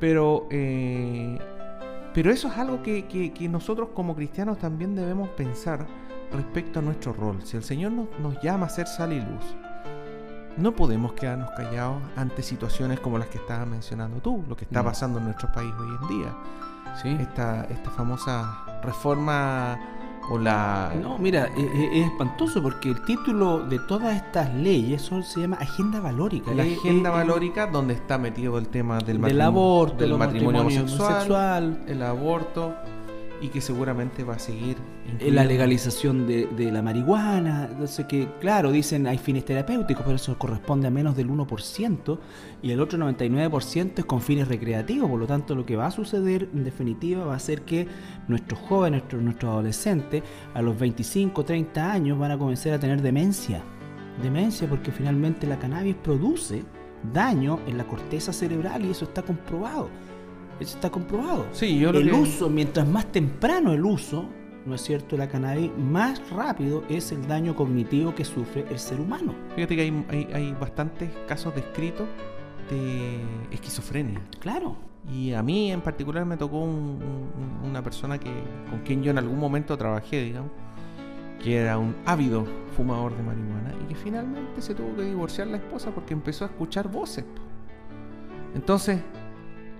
Pero, 0.00 0.48
eh, 0.50 1.38
pero 2.12 2.30
eso 2.30 2.48
es 2.48 2.58
algo 2.58 2.82
que, 2.82 3.32
nosotros 3.48 3.90
como 3.94 4.14
cristianos 4.14 4.58
también 4.58 4.94
debemos 4.94 5.30
pensar 5.30 5.86
respecto 6.32 6.80
a 6.80 6.82
nuestro 6.82 7.12
rol. 7.12 7.40
Si 7.44 7.56
el 7.56 7.62
Señor 7.62 7.92
nos, 7.92 8.08
nos 8.18 8.42
llama 8.42 8.66
a 8.66 8.68
ser 8.68 8.88
sal 8.88 9.12
y 9.12 9.20
luz, 9.20 9.56
no 10.56 10.74
podemos 10.74 11.12
quedarnos 11.12 11.50
callados 11.52 12.02
ante 12.16 12.42
situaciones 12.42 13.00
como 13.00 13.18
las 13.18 13.28
que 13.28 13.38
estabas 13.38 13.66
mencionando 13.68 14.20
tú, 14.20 14.44
lo 14.48 14.56
que 14.56 14.64
está 14.64 14.82
pasando 14.82 15.18
en 15.18 15.26
nuestro 15.26 15.50
país 15.52 15.72
hoy 15.78 15.96
en 16.02 16.08
día. 16.08 16.36
¿Sí? 17.02 17.16
Esta, 17.20 17.64
esta 17.64 17.90
famosa 17.90 18.80
reforma 18.82 19.93
o 20.30 20.38
la... 20.38 20.92
No, 21.00 21.18
mira, 21.18 21.50
e, 21.56 21.60
e, 21.60 22.00
es, 22.00 22.06
espantoso 22.06 22.62
porque 22.62 22.90
el 22.90 23.04
título 23.04 23.60
de 23.60 23.78
todas 23.78 24.16
estas 24.16 24.54
leyes 24.54 25.02
son, 25.02 25.22
se 25.22 25.40
llama 25.40 25.56
Agenda 25.56 26.00
Valórica. 26.00 26.52
La 26.54 26.62
Agenda 26.62 27.10
Valórica, 27.10 27.66
donde 27.66 27.94
está 27.94 28.18
metido 28.18 28.58
el 28.58 28.68
tema 28.68 28.98
del, 28.98 29.20
del 29.20 29.40
aborto, 29.40 29.96
del 29.96 30.16
matrimonio, 30.16 30.60
homosexual, 30.60 31.84
el 31.86 32.02
aborto, 32.02 32.74
y 33.44 33.48
que 33.48 33.60
seguramente 33.60 34.24
va 34.24 34.36
a 34.36 34.38
seguir. 34.38 34.78
La 35.20 35.44
legalización 35.44 36.26
de, 36.26 36.72
la 36.72 36.80
marihuana, 36.80 37.68
entonces 37.70 38.06
que, 38.06 38.26
claro, 38.40 38.72
dicen 38.72 39.06
hay 39.06 39.18
fines 39.18 39.44
terapéuticos, 39.44 40.02
pero 40.02 40.16
eso 40.16 40.38
corresponde 40.38 40.88
a 40.88 40.90
menos 40.90 41.14
del 41.14 41.28
1%, 41.28 42.18
y 42.62 42.70
el 42.70 42.80
otro 42.80 42.98
99% 42.98 43.98
es 43.98 44.04
con 44.06 44.22
fines 44.22 44.48
recreativos, 44.48 45.10
por 45.10 45.20
lo 45.20 45.26
tanto 45.26 45.54
lo 45.54 45.66
que 45.66 45.76
va 45.76 45.86
a 45.86 45.90
suceder 45.90 46.48
en 46.54 46.64
definitiva 46.64 47.26
va 47.26 47.34
a 47.34 47.38
ser 47.38 47.62
que 47.62 47.86
nuestros 48.28 48.60
jóvenes, 48.60 49.02
nuestros, 49.02 49.22
nuestros 49.22 49.52
adolescentes, 49.52 50.22
a 50.54 50.62
los 50.62 50.78
25, 50.78 51.44
30 51.44 51.92
años 51.92 52.18
van 52.18 52.30
a 52.30 52.38
comenzar 52.38 52.72
a 52.72 52.78
tener 52.78 53.02
demencia. 53.02 53.62
Demencia 54.22 54.66
porque 54.66 54.90
finalmente 54.90 55.46
la 55.46 55.58
cannabis 55.58 55.96
produce 55.96 56.64
daño 57.12 57.60
en 57.66 57.76
la 57.76 57.84
corteza 57.84 58.32
cerebral 58.32 58.86
y 58.86 58.90
eso 58.92 59.04
está 59.04 59.20
comprobado. 59.20 59.90
Eso 60.60 60.76
está 60.76 60.90
comprobado. 60.90 61.46
Sí, 61.52 61.78
yo 61.78 61.90
el 61.90 62.12
uso, 62.12 62.48
mientras 62.48 62.86
más 62.86 63.06
temprano 63.06 63.72
el 63.72 63.84
uso, 63.84 64.28
¿no 64.66 64.74
es 64.74 64.82
cierto?, 64.82 65.16
la 65.16 65.28
cannabis, 65.28 65.70
más 65.76 66.30
rápido 66.30 66.84
es 66.88 67.12
el 67.12 67.26
daño 67.26 67.54
cognitivo 67.54 68.14
que 68.14 68.24
sufre 68.24 68.64
el 68.70 68.78
ser 68.78 69.00
humano. 69.00 69.34
Fíjate 69.54 69.76
que 69.76 69.82
hay, 69.82 70.28
hay, 70.32 70.52
bastantes 70.52 71.10
casos 71.26 71.54
descritos 71.54 72.06
de 72.70 73.20
esquizofrenia. 73.50 74.20
Claro. 74.40 74.76
Y 75.12 75.32
a 75.32 75.42
mí 75.42 75.70
en 75.70 75.82
particular 75.82 76.24
me 76.24 76.36
tocó 76.36 76.60
una 76.60 77.82
persona 77.82 78.18
que, 78.18 78.30
con 78.70 78.80
quien 78.84 79.02
yo 79.02 79.10
en 79.10 79.18
algún 79.18 79.38
momento 79.38 79.76
trabajé, 79.76 80.22
digamos, 80.22 80.50
que 81.42 81.58
era 81.58 81.76
un 81.76 81.94
ávido 82.06 82.46
fumador 82.74 83.14
de 83.14 83.22
marihuana 83.22 83.74
y 83.82 83.88
que 83.88 83.94
finalmente 83.94 84.62
se 84.62 84.74
tuvo 84.74 84.96
que 84.96 85.02
divorciar 85.02 85.48
la 85.48 85.58
esposa 85.58 85.90
porque 85.90 86.14
empezó 86.14 86.46
a 86.46 86.48
escuchar 86.48 86.90
voces. 86.90 87.26
Entonces, 88.54 89.00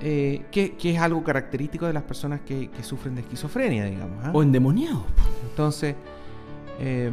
eh, 0.01 0.45
que, 0.51 0.77
es 0.83 0.99
algo 0.99 1.23
característico 1.23 1.87
de 1.87 1.93
las 1.93 2.03
personas 2.03 2.41
que, 2.41 2.71
sufren 2.83 3.15
de 3.15 3.23
esquizofrenia, 3.23 3.85
digamos. 3.85 4.25
¿ah? 4.25 4.31
O 4.35 4.43
endemoniados. 4.43 5.05
Entonces, 5.49 5.95
eh, 6.79 7.11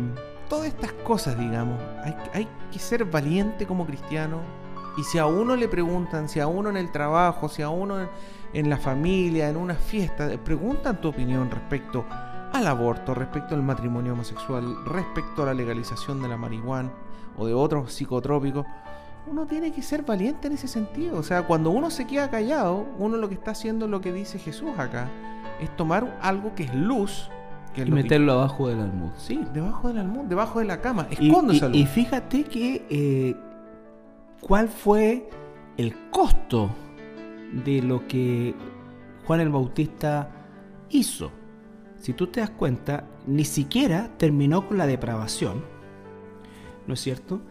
todas 0.50 0.68
estas 0.68 0.92
cosas, 0.92 1.40
digamos, 1.40 1.80
hay, 2.34 2.48
que 2.72 2.80
ser 2.80 3.06
valiente 3.06 3.66
como 3.66 3.86
cristiano. 3.86 4.40
Y 4.98 5.04
si 5.04 5.18
a 5.18 5.26
uno 5.26 5.56
le 5.56 5.70
preguntan, 5.70 6.28
si 6.28 6.42
a 6.42 6.48
uno 6.48 6.70
en 6.70 6.78
el 6.78 6.92
trabajo, 6.92 7.48
si 7.48 7.62
a 7.62 7.70
uno 7.70 8.10
en, 8.54 8.70
la 8.70 8.78
familia, 8.78 9.48
en 9.48 9.56
una 9.56 9.76
fiesta, 9.76 10.30
preguntan 10.44 11.00
tu 11.00 11.08
opinión 11.08 11.50
respecto 11.50 12.06
al 12.52 12.68
aborto, 12.68 13.14
respecto 13.14 13.56
al 13.56 13.64
matrimonio 13.64 14.12
homosexual, 14.12 14.84
respecto 14.86 15.44
a 15.44 15.46
la 15.46 15.54
legalización 15.54 16.22
de 16.22 16.28
la 16.28 16.36
marihuana 16.36 16.92
o 17.38 17.46
de 17.46 17.54
otros 17.54 17.94
psicotrópicos, 17.94 18.66
uno 19.28 19.46
tiene 19.46 19.72
que 19.72 19.82
ser 19.82 20.04
valiente 20.04 20.48
en 20.48 20.54
ese 20.54 20.68
sentido. 20.68 21.18
O 21.18 21.24
sea, 21.24 21.44
cuando 21.44 21.70
uno 21.70 21.90
se 21.90 22.06
queda 22.06 22.30
callado, 22.30 22.88
uno 22.98 23.18
lo 23.18 23.30
que 23.30 23.36
está 23.36 23.52
haciendo 23.52 23.86
es 23.86 23.92
lo 23.92 24.02
que 24.02 24.12
dice 24.12 24.40
Jesús 24.40 24.72
acá, 24.78 25.10
es 25.60 25.76
tomar 25.76 26.18
algo 26.22 26.56
que 26.56 26.64
es 26.64 26.76
luz 26.76 27.30
y 27.76 27.90
meterlo 27.90 28.34
abajo 28.34 28.68
del 28.68 28.82
almud. 28.82 29.12
Sí, 29.18 29.46
debajo 29.54 29.88
del 29.88 30.00
almud, 30.00 30.26
debajo 30.26 30.60
de 30.60 30.66
la 30.66 30.82
cama. 30.82 31.08
Esconde 31.10 31.60
y, 31.72 31.82
y, 31.82 31.86
fíjate 31.86 32.44
que 32.44 32.86
eh, 32.90 33.36
cuál 34.42 34.68
fue 34.68 35.30
el 35.78 35.96
costo 36.10 36.70
de 37.64 37.82
lo 37.82 38.06
que 38.08 38.54
Juan 39.26 39.40
el 39.40 39.50
Bautista 39.50 40.30
hizo. 40.90 41.32
Si 41.98 42.14
tú 42.14 42.28
te 42.28 42.42
das 42.42 42.50
cuenta, 42.50 43.06
ni 43.26 43.46
siquiera 43.46 44.10
terminó 44.18 44.68
con 44.68 44.78
la 44.78 44.88
depravación, 44.88 45.64
¿no 46.88 46.94
es 46.96 47.00
cierto? 47.00 47.42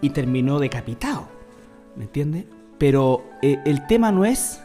Y 0.00 0.10
terminó 0.10 0.58
decapitado. 0.58 1.28
¿Me 1.96 2.04
entiendes? 2.04 2.46
Pero 2.78 3.24
eh, 3.42 3.58
el 3.64 3.86
tema 3.86 4.12
no 4.12 4.24
es 4.24 4.60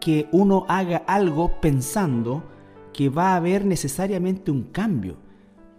que 0.00 0.28
uno 0.32 0.64
haga 0.68 0.98
algo 1.06 1.60
pensando 1.60 2.42
que 2.92 3.08
va 3.08 3.32
a 3.32 3.36
haber 3.36 3.64
necesariamente 3.64 4.50
un 4.50 4.64
cambio. 4.64 5.16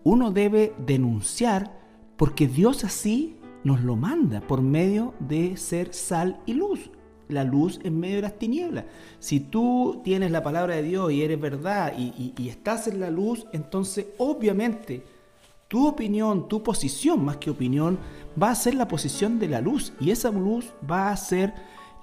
Uno 0.03 0.31
debe 0.31 0.73
denunciar 0.85 1.77
porque 2.17 2.47
Dios 2.47 2.83
así 2.83 3.37
nos 3.63 3.81
lo 3.81 3.95
manda 3.95 4.41
por 4.41 4.61
medio 4.61 5.13
de 5.19 5.57
ser 5.57 5.93
sal 5.93 6.39
y 6.45 6.53
luz. 6.53 6.89
La 7.29 7.43
luz 7.43 7.79
en 7.83 7.99
medio 7.99 8.17
de 8.17 8.21
las 8.23 8.37
tinieblas. 8.37 8.85
Si 9.19 9.39
tú 9.39 10.01
tienes 10.03 10.31
la 10.31 10.43
palabra 10.43 10.75
de 10.75 10.83
Dios 10.83 11.11
y 11.11 11.21
eres 11.21 11.39
verdad 11.39 11.93
y, 11.97 12.33
y 12.37 12.49
estás 12.49 12.87
en 12.87 12.99
la 12.99 13.09
luz, 13.09 13.47
entonces 13.53 14.07
obviamente 14.17 15.03
tu 15.67 15.87
opinión, 15.87 16.47
tu 16.47 16.61
posición 16.61 17.25
más 17.25 17.37
que 17.37 17.49
opinión, 17.49 17.97
va 18.41 18.51
a 18.51 18.55
ser 18.55 18.75
la 18.75 18.87
posición 18.87 19.39
de 19.39 19.47
la 19.47 19.61
luz 19.61 19.93
y 19.99 20.11
esa 20.11 20.31
luz 20.31 20.73
va 20.89 21.09
a 21.09 21.17
ser 21.17 21.53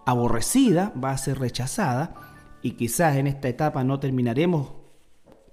aborrecida, 0.07 0.93
va 1.03 1.11
a 1.11 1.19
ser 1.19 1.39
rechazada 1.39 2.15
y 2.63 2.73
quizás 2.73 3.17
en 3.17 3.27
esta 3.27 3.49
etapa 3.49 3.85
no 3.85 4.01
terminaremos, 4.01 4.73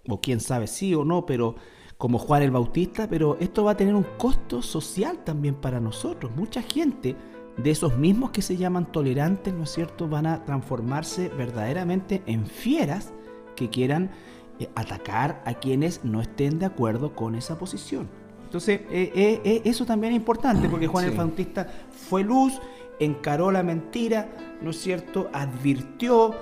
o 0.07 0.21
quién 0.21 0.39
sabe 0.39 0.67
sí 0.67 0.93
o 0.95 1.03
no, 1.05 1.25
pero 1.25 1.55
como 1.97 2.19
Juan 2.19 2.43
el 2.43 2.51
Bautista, 2.51 3.07
pero 3.09 3.37
esto 3.39 3.63
va 3.63 3.71
a 3.71 3.77
tener 3.77 3.95
un 3.95 4.05
costo 4.17 4.61
social 4.61 5.23
también 5.23 5.55
para 5.55 5.79
nosotros. 5.79 6.35
Mucha 6.35 6.61
gente 6.61 7.15
de 7.57 7.71
esos 7.71 7.97
mismos 7.97 8.31
que 8.31 8.43
se 8.43 8.55
llaman 8.55 8.91
tolerantes, 8.91 9.53
¿no 9.53 9.63
es 9.63 9.71
cierto?, 9.71 10.07
van 10.07 10.27
a 10.27 10.45
transformarse 10.45 11.29
verdaderamente 11.29 12.21
en 12.27 12.45
fieras 12.45 13.13
que 13.55 13.69
quieran 13.69 14.11
eh, 14.59 14.69
atacar 14.75 15.41
a 15.45 15.55
quienes 15.55 16.05
no 16.05 16.21
estén 16.21 16.59
de 16.59 16.67
acuerdo 16.67 17.15
con 17.15 17.35
esa 17.35 17.57
posición. 17.57 18.07
Entonces, 18.47 18.79
eh, 18.89 19.41
eh, 19.43 19.61
eso 19.65 19.85
también 19.85 20.13
es 20.13 20.17
importante 20.17 20.69
porque 20.69 20.87
Juan 20.87 21.03
el 21.03 21.11
Bautista 21.11 21.67
fue 22.09 22.23
luz, 22.23 22.53
encaró 22.97 23.51
la 23.51 23.61
mentira, 23.61 24.29
¿no 24.61 24.69
es 24.69 24.79
cierto? 24.79 25.29
Advirtió, 25.33 26.33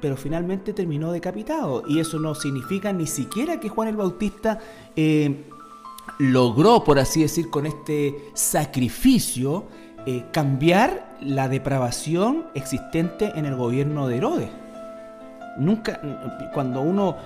pero 0.00 0.16
finalmente 0.16 0.72
terminó 0.72 1.10
decapitado. 1.10 1.82
Y 1.88 1.98
eso 1.98 2.20
no 2.20 2.36
significa 2.36 2.92
ni 2.92 3.08
siquiera 3.08 3.58
que 3.58 3.68
Juan 3.68 3.88
el 3.88 3.96
Bautista 3.96 4.60
logró, 6.20 6.84
por 6.84 7.00
así 7.00 7.22
decir, 7.22 7.50
con 7.50 7.66
este 7.66 8.30
sacrificio, 8.34 9.64
cambiar 10.30 11.16
la 11.20 11.48
depravación 11.48 12.44
existente 12.54 13.32
en 13.34 13.44
el 13.46 13.56
gobierno 13.56 14.06
de 14.06 14.18
Herodes. 14.18 14.50
Nunca, 15.58 16.00
cuando 16.52 16.80
uno 16.80 17.16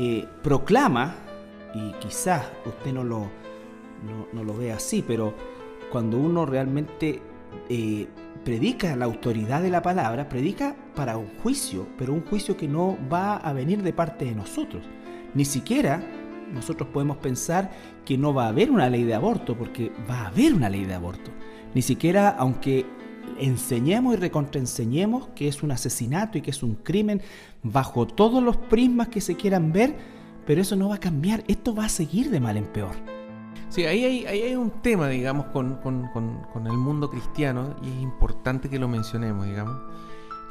eh, 0.00 0.28
proclama, 0.42 1.16
y 1.74 1.92
quizás 2.00 2.46
usted 2.64 2.92
no 2.92 3.04
lo, 3.04 3.28
no, 4.32 4.44
lo 4.44 4.56
ve 4.56 4.72
así, 4.72 5.04
pero 5.06 5.34
cuando 5.90 6.18
uno 6.18 6.46
realmente 6.46 7.20
eh, 7.68 8.06
predica 8.44 8.96
la 8.96 9.04
autoridad 9.04 9.62
de 9.62 9.70
la 9.70 9.82
palabra, 9.82 10.28
predica 10.28 10.76
para 10.94 11.16
un 11.16 11.28
juicio, 11.42 11.86
pero 11.96 12.12
un 12.12 12.24
juicio 12.24 12.56
que 12.56 12.68
no 12.68 12.96
va 13.12 13.36
a 13.36 13.52
venir 13.52 13.82
de 13.82 13.92
parte 13.92 14.24
de 14.24 14.34
nosotros. 14.34 14.82
Ni 15.34 15.44
siquiera 15.44 16.02
nosotros 16.52 16.88
podemos 16.88 17.18
pensar 17.18 17.70
que 18.04 18.16
no 18.16 18.32
va 18.32 18.46
a 18.46 18.48
haber 18.48 18.70
una 18.70 18.88
ley 18.88 19.04
de 19.04 19.14
aborto, 19.14 19.56
porque 19.56 19.92
va 20.08 20.22
a 20.22 20.28
haber 20.28 20.54
una 20.54 20.70
ley 20.70 20.84
de 20.84 20.94
aborto. 20.94 21.30
Ni 21.74 21.82
siquiera, 21.82 22.30
aunque 22.30 22.86
enseñemos 23.38 24.14
y 24.14 24.16
recontraenseñemos 24.16 25.28
que 25.34 25.48
es 25.48 25.62
un 25.62 25.70
asesinato 25.70 26.38
y 26.38 26.40
que 26.40 26.50
es 26.50 26.62
un 26.62 26.74
crimen 26.76 27.20
bajo 27.62 28.06
todos 28.06 28.42
los 28.42 28.56
prismas 28.56 29.08
que 29.08 29.20
se 29.20 29.36
quieran 29.36 29.72
ver, 29.72 29.96
pero 30.48 30.62
eso 30.62 30.76
no 30.76 30.88
va 30.88 30.94
a 30.94 30.98
cambiar, 30.98 31.44
esto 31.46 31.74
va 31.74 31.84
a 31.84 31.88
seguir 31.90 32.30
de 32.30 32.40
mal 32.40 32.56
en 32.56 32.64
peor. 32.64 32.94
Sí, 33.68 33.84
ahí 33.84 34.02
hay, 34.02 34.24
hay 34.24 34.54
un 34.54 34.70
tema, 34.80 35.06
digamos, 35.08 35.48
con, 35.48 35.74
con, 35.74 36.66
el 36.66 36.78
mundo 36.78 37.10
cristiano, 37.10 37.76
y 37.82 37.88
es 37.90 38.00
importante 38.00 38.70
que 38.70 38.78
lo 38.78 38.88
mencionemos, 38.88 39.44
digamos, 39.44 39.76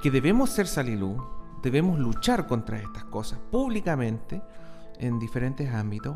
que 0.03 0.11
debemos 0.11 0.51
ser 0.51 0.67
salilú, 0.67 1.17
debemos 1.63 1.97
luchar 1.97 2.45
contra 2.45 2.77
estas 2.77 3.05
cosas 3.05 3.39
públicamente, 3.49 4.43
en 4.99 5.17
diferentes 5.17 5.73
ámbitos, 5.73 6.15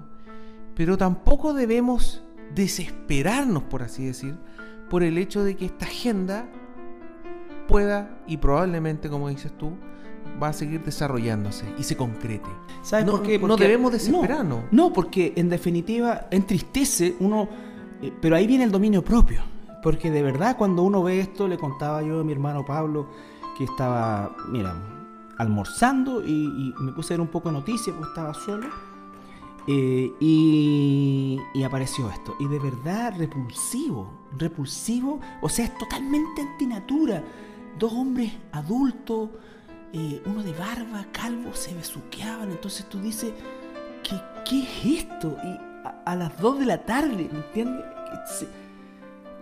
pero 0.75 0.95
tampoco 0.95 1.55
debemos 1.55 2.21
desesperarnos, 2.53 3.63
por 3.63 3.81
así 3.81 4.05
decir, 4.05 4.37
por 4.91 5.01
el 5.01 5.17
hecho 5.17 5.43
de 5.43 5.55
que 5.55 5.65
esta 5.65 5.85
agenda 5.85 6.47
pueda 7.67 8.21
y 8.27 8.37
probablemente, 8.37 9.09
como 9.09 9.29
dices 9.29 9.51
tú, 9.57 9.75
va 10.41 10.49
a 10.49 10.53
seguir 10.53 10.83
desarrollándose 10.83 11.65
y 11.77 11.83
se 11.83 11.95
concrete. 11.95 12.49
¿Sabes 12.81 13.05
no, 13.05 13.13
por 13.13 13.23
qué? 13.23 13.39
no 13.39 13.57
debemos 13.57 13.91
desesperarnos. 13.91 14.63
No, 14.71 14.91
porque 14.91 15.33
en 15.35 15.49
definitiva 15.49 16.27
entristece 16.31 17.15
uno, 17.19 17.47
eh, 18.01 18.11
pero 18.21 18.35
ahí 18.35 18.47
viene 18.47 18.63
el 18.63 18.71
dominio 18.71 19.03
propio. 19.03 19.41
Porque 19.83 20.11
de 20.11 20.21
verdad 20.21 20.57
cuando 20.57 20.83
uno 20.83 21.03
ve 21.03 21.19
esto, 21.19 21.47
le 21.47 21.57
contaba 21.57 22.03
yo 22.03 22.19
a 22.19 22.23
mi 22.23 22.31
hermano 22.31 22.65
Pablo 22.65 23.07
que 23.57 23.63
estaba, 23.63 24.35
mira, 24.49 24.75
almorzando 25.37 26.23
y, 26.25 26.73
me 26.79 26.91
puse 26.91 27.13
a 27.13 27.17
ver 27.17 27.21
un 27.21 27.27
poco 27.27 27.49
de 27.49 27.53
noticias 27.53 27.95
porque 27.95 28.09
estaba 28.09 28.33
solo. 28.33 28.67
Eh, 29.67 30.11
y, 30.19 31.39
y, 31.53 31.63
apareció 31.63 32.09
esto. 32.09 32.35
Y 32.39 32.47
de 32.47 32.59
verdad 32.59 33.13
repulsivo, 33.17 34.09
repulsivo, 34.37 35.19
o 35.41 35.49
sea, 35.49 35.65
es 35.65 35.77
totalmente 35.77 36.41
antinatura 36.41 37.23
dos 37.77 37.93
hombres 37.93 38.31
adultos, 38.51 39.29
eh, 39.93 40.21
uno 40.25 40.43
de 40.43 40.53
barba, 40.53 41.05
calvo, 41.11 41.53
se 41.53 41.73
besuqueaban. 41.73 42.51
Entonces 42.51 42.87
tú 42.87 42.99
dices, 42.99 43.33
¿qué, 44.03 44.15
qué 44.47 44.63
es 44.63 45.03
esto? 45.03 45.37
Y 45.43 45.57
a, 46.05 46.15
las 46.15 46.37
dos 46.39 46.59
de 46.59 46.65
la 46.65 46.83
tarde, 46.85 47.29
¿me 47.31 47.39
entiendes? 47.39 47.85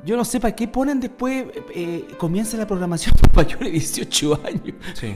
yo 0.05 0.15
no 0.15 0.23
sé 0.23 0.39
para 0.39 0.55
qué 0.55 0.67
ponen 0.67 0.99
después, 0.99 1.45
eh, 1.73 2.07
comienza 2.17 2.57
la 2.57 2.65
programación 2.65 3.13
para 3.33 3.43
mayores 3.43 3.65
de 3.65 3.71
18 3.71 4.39
años. 4.45 4.75
Sí. 4.93 5.13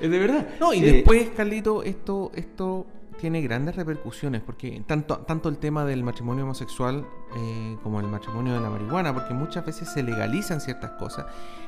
es 0.00 0.10
de 0.10 0.18
verdad. 0.18 0.46
No, 0.60 0.74
y 0.74 0.78
eh, 0.78 0.92
después, 0.92 1.30
Carlito, 1.30 1.82
esto, 1.82 2.30
esto 2.34 2.86
tiene 3.18 3.40
grandes 3.40 3.76
repercusiones, 3.76 4.42
porque 4.42 4.82
tanto, 4.86 5.18
tanto 5.18 5.48
el 5.48 5.58
tema 5.58 5.84
del 5.84 6.02
matrimonio 6.02 6.44
homosexual 6.44 7.06
eh, 7.36 7.76
como 7.82 8.00
el 8.00 8.06
matrimonio 8.06 8.54
de 8.54 8.60
la 8.60 8.68
marihuana, 8.68 9.14
porque 9.14 9.32
muchas 9.32 9.64
veces 9.64 9.88
se 9.88 10.02
legalizan 10.02 10.60
ciertas 10.60 10.92
cosas 10.92 11.26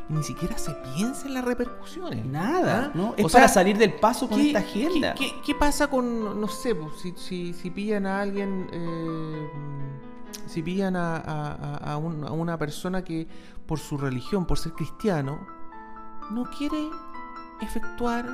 ni 0.08 0.22
siquiera 0.22 0.58
se 0.58 0.72
piensa 0.94 1.26
en 1.26 1.34
las 1.34 1.44
repercusiones. 1.44 2.24
Nada, 2.26 2.86
¿Ah? 2.86 2.90
¿no? 2.94 3.14
Es 3.16 3.32
para 3.32 3.48
salir 3.48 3.78
del 3.78 3.94
paso 3.94 4.28
con 4.28 4.40
esta 4.40 4.58
agenda. 4.58 5.14
¿qué, 5.14 5.54
pasa 5.54 5.88
con, 5.88 6.40
no 6.40 6.48
sé, 6.48 6.74
pues, 6.74 7.00
si, 7.00 7.14
si, 7.16 7.52
si 7.54 7.70
pillan 7.70 8.06
a 8.06 8.20
alguien, 8.20 8.68
eh, 8.72 9.48
si 10.46 10.62
pillan 10.62 10.96
a, 10.96 11.16
a, 11.16 11.96
una 11.96 12.58
persona 12.58 13.02
que 13.02 13.26
por 13.66 13.78
su 13.78 13.96
religión, 13.96 14.44
por 14.44 14.58
ser 14.58 14.72
cristiano, 14.72 15.46
no 16.30 16.44
quiere 16.50 16.88
efectuar 17.60 18.26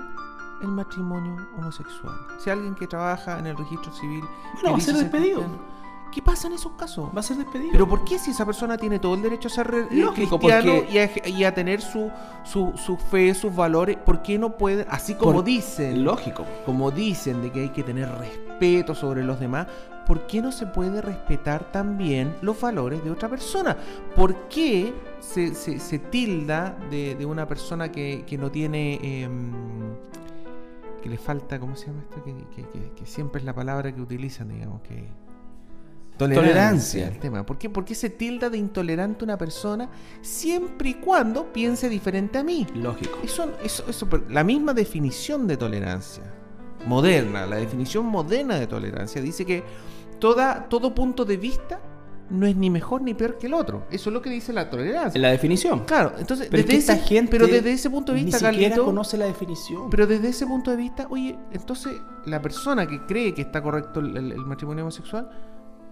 el 0.63 0.69
matrimonio 0.69 1.49
homosexual. 1.57 2.15
Si 2.39 2.51
alguien 2.51 2.75
que 2.75 2.87
trabaja 2.87 3.39
en 3.39 3.47
el 3.47 3.57
registro 3.57 3.93
civil. 3.93 4.25
Bueno, 4.55 4.73
va 4.73 4.79
a 4.79 4.81
ser 4.81 4.97
despedido. 4.97 5.45
¿Qué 6.12 6.20
pasa 6.23 6.49
en 6.49 6.55
esos 6.55 6.73
casos? 6.73 7.09
Va 7.14 7.20
a 7.20 7.23
ser 7.23 7.37
despedido. 7.37 7.70
Pero 7.73 7.88
¿por 7.88 8.05
qué 8.05 8.18
si 8.18 8.33
esa 8.33 8.44
persona 8.44 8.77
tiene 8.77 8.99
todo 8.99 9.14
el 9.14 9.23
derecho 9.23 9.49
a 9.49 9.51
ser 9.51 9.73
eh, 9.73 9.87
Lógico, 9.94 10.38
cristiano 10.38 10.83
y, 10.90 11.44
a, 11.44 11.55
tener 11.55 11.81
su, 11.81 12.11
su, 12.44 12.96
fe, 12.96 13.33
sus 13.35 13.55
valores, 13.55 13.96
¿por 13.96 14.23
qué 14.23 14.38
no 14.38 14.57
puede, 14.57 14.87
así 14.90 15.14
como 15.14 15.42
dicen, 15.42 16.05
lógico, 16.05 16.44
como 16.66 16.90
dicen 16.90 17.42
de 17.42 17.53
que 17.53 17.61
hay 17.61 17.68
que 17.68 17.83
tener 17.83 18.09
respeto 18.09 18.94
sobre 18.94 19.23
los 19.23 19.38
demás, 19.38 19.68
¿por 20.07 20.27
qué 20.27 20.42
no 20.42 20.51
se 20.51 20.66
puede 20.66 21.01
respetar 21.01 21.70
también 21.70 22.35
los 22.42 22.61
valores 22.61 23.05
de 23.05 23.11
otra 23.11 23.29
persona? 23.29 23.77
¿Por 24.16 24.49
qué 24.49 24.92
se, 25.20 25.55
se, 25.55 25.99
tilda 25.99 26.77
de, 26.90 27.25
una 27.25 27.46
persona 27.46 27.92
que, 27.92 28.37
no 28.38 28.51
tiene... 28.51 29.23
Em, 29.23 29.53
que 31.01 31.09
le 31.09 31.16
falta, 31.16 31.59
¿cómo 31.59 31.77
se 31.77 31.87
llama 31.87 32.03
esto? 32.03 32.23
Que, 32.23 33.07
siempre 33.07 33.38
es 33.38 33.44
la 33.44 33.55
palabra 33.55 33.94
que 33.94 34.01
utilizan, 34.01 34.49
digamos, 34.49 34.83
que... 34.83 35.09
Tolerancia. 36.29 37.09
El 37.09 37.19
tema. 37.19 37.45
¿Por 37.45 37.59
qué, 37.59 37.71
¿Por 37.71 37.85
qué 37.85 37.95
se 37.95 38.11
tilda 38.11 38.51
de 38.51 38.59
intolerante 38.59 39.25
una 39.25 39.37
persona 39.37 39.89
siempre 40.23 40.91
y 40.91 40.95
cuando 40.95 41.53
piense 41.53 41.89
diferente 41.89 42.39
a 42.39 42.45
mí? 42.45 42.67
Lógico. 42.75 43.19
Eso, 43.23 43.51
eso, 43.63 43.85
eso, 43.89 44.09
la 44.29 44.45
misma 44.45 44.75
definición 44.75 45.47
de 45.47 45.57
tolerancia 45.57 46.25
moderna, 46.87 47.47
la 47.47 47.57
definición 47.57 48.07
moderna 48.07 48.57
de 48.57 48.67
tolerancia 48.67 49.21
dice 49.21 49.45
que 49.45 49.63
toda, 50.19 50.69
todo 50.69 50.95
punto 50.95 51.25
de 51.25 51.37
vista 51.37 51.81
no 52.31 52.47
es 52.47 52.57
ni 52.57 52.71
mejor 52.71 53.03
ni 53.03 53.13
peor 53.13 53.39
que 53.39 53.49
el 53.49 53.55
otro. 53.55 53.87
Eso 53.91 54.11
es 54.11 54.15
lo 54.15 54.23
que 54.23 54.31
dice 54.31 54.53
la 54.53 54.71
tolerancia. 54.71 55.19
En 55.19 55.23
la 55.23 55.31
definición. 55.31 55.81
Claro, 55.81 56.15
entonces, 56.19 56.49
pero 56.51 56.63
desde 56.63 56.77
esa 56.77 56.97
gente 56.97 57.31
pero 57.31 57.47
desde 57.47 57.73
ese 57.73 57.91
punto 57.91 58.13
de 58.13 58.23
vista, 58.23 58.51
ni 58.51 58.55
siquiera 58.55 58.77
conoce 58.77 59.17
la 59.17 59.27
definición. 59.27 59.91
Pero 59.91 60.07
desde 60.07 60.29
ese 60.29 60.47
punto 60.47 60.71
de 60.71 60.77
vista, 60.77 61.07
oye, 61.11 61.37
entonces 61.53 61.93
la 62.27 62.41
persona 62.41 62.87
que 62.87 63.05
cree 63.07 63.35
que 63.35 63.43
está 63.43 63.61
correcto 63.63 64.01
el, 64.01 64.37
matrimonio 64.47 64.85
homosexual, 64.85 65.29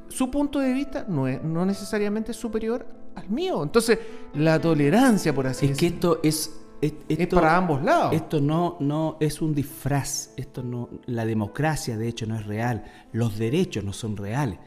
su 0.08 0.30
punto 0.30 0.58
de 0.58 0.72
vista 0.72 1.04
no 1.08 1.28
es 1.28 1.42
no 1.42 1.64
necesariamente 1.64 2.32
superior 2.32 2.86
al 3.14 3.28
mío. 3.28 3.62
Entonces, 3.62 3.98
la 4.34 4.60
tolerancia, 4.60 5.34
por 5.34 5.46
así 5.46 5.68
decirlo. 5.68 5.74
Es 5.74 5.78
que 5.78 5.86
esto 5.86 6.20
es 6.22 6.58
es 6.80 7.26
para 7.28 7.56
ambos 7.56 7.82
lados. 7.82 8.12
Esto 8.12 8.40
no, 8.40 8.76
no 8.80 9.16
es 9.20 9.42
un 9.42 9.54
disfraz. 9.54 10.30
Esto 10.36 10.62
no, 10.62 10.88
la 11.06 11.24
democracia, 11.26 11.96
de 11.96 12.08
hecho, 12.08 12.26
no 12.26 12.36
es 12.36 12.46
real. 12.46 12.84
Los 13.12 13.38
derechos 13.38 13.84
no 13.84 13.92
son 13.92 14.16
reales. 14.16 14.58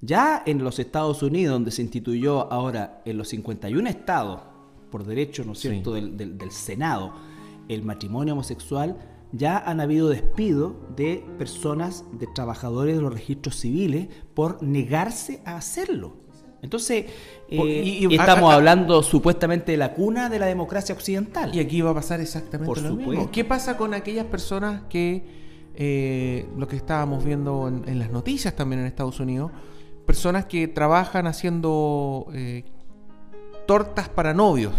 Ya 0.00 0.42
en 0.44 0.62
los 0.62 0.78
Estados 0.78 1.22
Unidos, 1.22 1.54
donde 1.54 1.70
se 1.70 1.82
instituyó 1.82 2.52
ahora 2.52 3.02
en 3.04 3.16
los 3.16 3.28
51 3.28 3.88
estados, 3.88 4.42
por 4.90 5.04
derecho, 5.04 5.44
¿no 5.44 5.52
es 5.52 5.60
cierto?, 5.60 5.92
del, 5.92 6.50
Senado, 6.50 7.12
el 7.68 7.82
matrimonio 7.82 8.34
homosexual, 8.34 8.96
ya 9.36 9.58
han 9.58 9.80
habido 9.80 10.08
despidos 10.08 10.74
de 10.96 11.24
personas, 11.38 12.04
de 12.12 12.26
trabajadores 12.26 12.96
de 12.96 13.02
los 13.02 13.12
registros 13.12 13.56
civiles, 13.56 14.08
por 14.34 14.62
negarse 14.62 15.40
a 15.44 15.56
hacerlo. 15.56 16.16
Entonces, 16.62 17.06
eh, 17.48 18.08
estamos 18.10 18.52
hablando 18.52 19.02
supuestamente 19.02 19.72
de 19.72 19.78
la 19.78 19.94
cuna 19.94 20.28
de 20.28 20.38
la 20.38 20.46
democracia 20.46 20.94
occidental. 20.94 21.54
Y 21.54 21.60
aquí 21.60 21.80
va 21.80 21.90
a 21.90 21.94
pasar 21.94 22.20
exactamente 22.20 22.80
lo 22.80 22.94
mismo. 22.94 23.30
¿Qué 23.30 23.44
pasa 23.44 23.76
con 23.76 23.94
aquellas 23.94 24.26
personas 24.26 24.82
que, 24.88 25.24
eh, 25.74 26.48
lo 26.56 26.66
que 26.66 26.76
estábamos 26.76 27.24
viendo 27.24 27.68
en 27.68 27.98
las 27.98 28.10
noticias 28.10 28.56
también 28.56 28.80
en 28.80 28.86
Estados 28.86 29.20
Unidos, 29.20 29.52
personas 30.06 30.46
que 30.46 30.68
trabajan 30.68 31.26
haciendo 31.26 32.28
eh, 32.32 32.64
tortas 33.66 34.08
para 34.08 34.32
novios, 34.32 34.72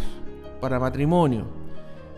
para 0.62 0.80
matrimonio. 0.80 1.46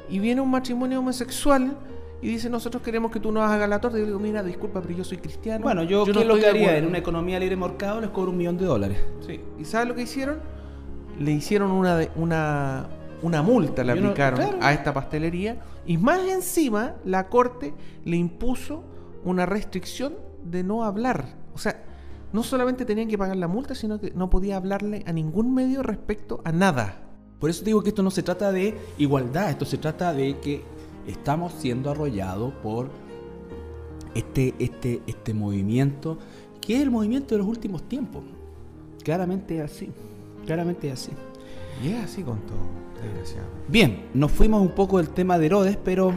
Y 0.09 0.19
viene 0.19 0.41
un 0.41 0.49
matrimonio 0.49 0.99
homosexual 0.99 1.77
y 2.21 2.27
dice, 2.27 2.49
nosotros 2.49 2.83
queremos 2.83 3.11
que 3.11 3.19
tú 3.19 3.31
nos 3.31 3.49
hagas 3.49 3.69
la 3.69 3.79
torta. 3.79 3.97
Y 3.97 4.01
yo 4.01 4.07
digo, 4.07 4.19
mira, 4.19 4.43
disculpa, 4.43 4.81
pero 4.81 4.93
yo 4.93 5.03
soy 5.03 5.17
cristiano. 5.17 5.63
Bueno, 5.63 5.83
yo, 5.83 6.03
¿qué 6.03 6.13
lo 6.25 6.35
que 6.35 6.47
haría? 6.47 6.77
En 6.77 6.85
una 6.85 6.97
economía 6.97 7.39
libre 7.39 7.55
mercado 7.55 8.01
les 8.01 8.09
cobro 8.09 8.31
un 8.31 8.37
millón 8.37 8.57
de 8.57 8.65
dólares. 8.65 8.99
Sí. 9.25 9.39
¿Y 9.57 9.65
sabes 9.65 9.87
lo 9.87 9.95
que 9.95 10.01
hicieron? 10.01 10.39
Le 11.17 11.31
hicieron 11.31 11.71
una, 11.71 11.99
una, 12.15 12.87
una 13.21 13.41
multa 13.41 13.83
le 13.83 13.93
aplicaron 13.93 14.57
a 14.61 14.73
esta 14.73 14.93
pastelería 14.93 15.57
y 15.85 15.97
más 15.97 16.21
encima 16.27 16.95
la 17.03 17.27
corte 17.27 17.73
le 18.05 18.15
impuso 18.15 18.83
una 19.23 19.45
restricción 19.45 20.15
de 20.43 20.63
no 20.63 20.83
hablar. 20.83 21.35
O 21.53 21.57
sea, 21.57 21.83
no 22.31 22.43
solamente 22.43 22.85
tenían 22.85 23.07
que 23.07 23.17
pagar 23.17 23.37
la 23.37 23.47
multa, 23.47 23.75
sino 23.75 23.99
que 23.99 24.11
no 24.11 24.29
podía 24.29 24.57
hablarle 24.57 25.03
a 25.07 25.13
ningún 25.13 25.53
medio 25.53 25.83
respecto 25.83 26.41
a 26.43 26.51
nada. 26.51 27.01
Por 27.39 27.49
eso 27.49 27.63
digo 27.63 27.81
que 27.81 27.89
esto 27.89 28.03
no 28.03 28.11
se 28.11 28.23
trata 28.23 28.51
de 28.51 28.77
igualdad, 28.97 29.49
esto 29.49 29.65
se 29.65 29.77
trata 29.77 30.13
de 30.13 30.37
que 30.39 30.63
estamos 31.09 31.53
siendo 31.53 31.89
arrollados 31.91 32.53
por 32.63 32.89
este, 34.13 34.53
este, 34.59 35.01
este 35.07 35.33
movimiento, 35.33 36.17
que 36.61 36.75
es 36.75 36.81
el 36.81 36.91
movimiento 36.91 37.35
de 37.35 37.39
los 37.39 37.47
últimos 37.47 37.83
tiempos. 37.83 38.23
Claramente 39.03 39.57
es 39.57 39.71
así, 39.71 39.89
claramente 40.45 40.87
es 40.87 40.93
así. 40.93 41.11
Y 41.83 41.89
es 41.89 42.03
así 42.03 42.21
con 42.23 42.39
todo, 42.41 42.57
desgraciado. 43.01 43.47
Bien, 43.67 44.09
nos 44.13 44.31
fuimos 44.31 44.61
un 44.61 44.69
poco 44.69 44.97
del 44.97 45.09
tema 45.09 45.39
de 45.39 45.47
Herodes, 45.47 45.77
pero 45.83 46.13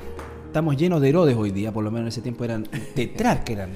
estamos 0.47 0.77
llenos 0.77 1.01
de 1.01 1.09
Herodes 1.09 1.37
hoy 1.37 1.51
día, 1.51 1.73
por 1.73 1.85
lo 1.85 1.91
menos 1.91 2.07
en 2.07 2.09
ese 2.09 2.21
tiempo 2.21 2.45
eran 2.45 2.65
tetrarcas, 2.95 3.51
eran, 3.51 3.71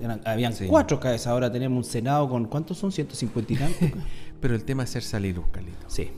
eran, 0.00 0.20
habían 0.24 0.54
cuatro 0.68 0.98
cabezas, 0.98 1.28
ahora 1.28 1.52
tenemos 1.52 1.76
un 1.76 1.84
senado 1.84 2.28
con, 2.28 2.46
¿cuántos 2.46 2.78
son? 2.78 2.90
150 2.90 3.52
y 3.52 3.56
tantos. 3.56 3.90
pero 4.40 4.54
el 4.54 4.64
tema 4.64 4.84
es 4.84 4.90
ser 4.90 5.02
salir, 5.02 5.40
Carlito. 5.52 5.86
Sí. 5.88 6.10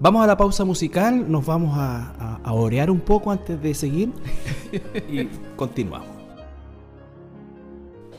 Vamos 0.00 0.24
a 0.24 0.26
la 0.26 0.36
pausa 0.36 0.64
musical, 0.64 1.30
nos 1.30 1.46
vamos 1.46 1.76
a, 1.78 2.40
orear 2.52 2.90
un 2.90 3.00
poco 3.00 3.30
antes 3.30 3.60
de 3.62 3.74
seguir 3.74 4.10
y 5.08 5.24
continuamos. 5.54 6.08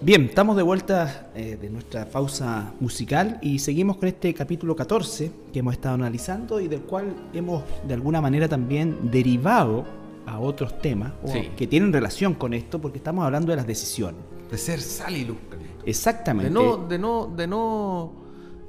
Bien, 0.01 0.23
estamos 0.23 0.55
de 0.55 0.63
vuelta 0.63 1.31
eh, 1.35 1.57
de 1.59 1.69
nuestra 1.69 2.05
pausa 2.05 2.73
musical 2.79 3.39
y 3.41 3.59
seguimos 3.59 3.97
con 3.97 4.07
este 4.07 4.33
capítulo 4.33 4.75
14 4.75 5.31
que 5.51 5.59
hemos 5.59 5.73
estado 5.73 5.95
analizando 5.95 6.61
y 6.61 6.67
del 6.67 6.81
cual 6.81 7.13
hemos 7.33 7.63
de 7.85 7.93
alguna 7.93 8.21
manera 8.21 8.47
también 8.47 9.11
derivado 9.11 9.83
a 10.25 10.39
otros 10.39 10.79
temas 10.79 11.11
que 11.57 11.67
tienen 11.67 11.91
relación 11.91 12.35
con 12.35 12.53
esto 12.53 12.79
porque 12.79 12.97
estamos 12.97 13.25
hablando 13.25 13.51
de 13.51 13.57
las 13.57 13.67
decisiones. 13.67 14.21
De 14.49 14.57
ser 14.57 14.79
sal 14.79 15.15
y 15.15 15.25
luz. 15.25 15.37
Exactamente. 15.85 16.49
De 16.49 16.53
no, 16.53 16.77
de 16.77 16.97
no, 16.97 17.27
de 17.27 17.47
no 17.47 18.13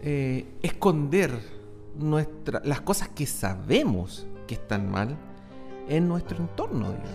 eh, 0.02 0.44
esconder 0.62 1.55
nuestra, 1.98 2.60
las 2.64 2.80
cosas 2.80 3.08
que 3.08 3.26
sabemos 3.26 4.26
que 4.46 4.54
están 4.54 4.90
mal 4.90 5.16
en 5.88 6.08
nuestro 6.08 6.38
entorno, 6.38 6.90
digamos. 6.90 7.10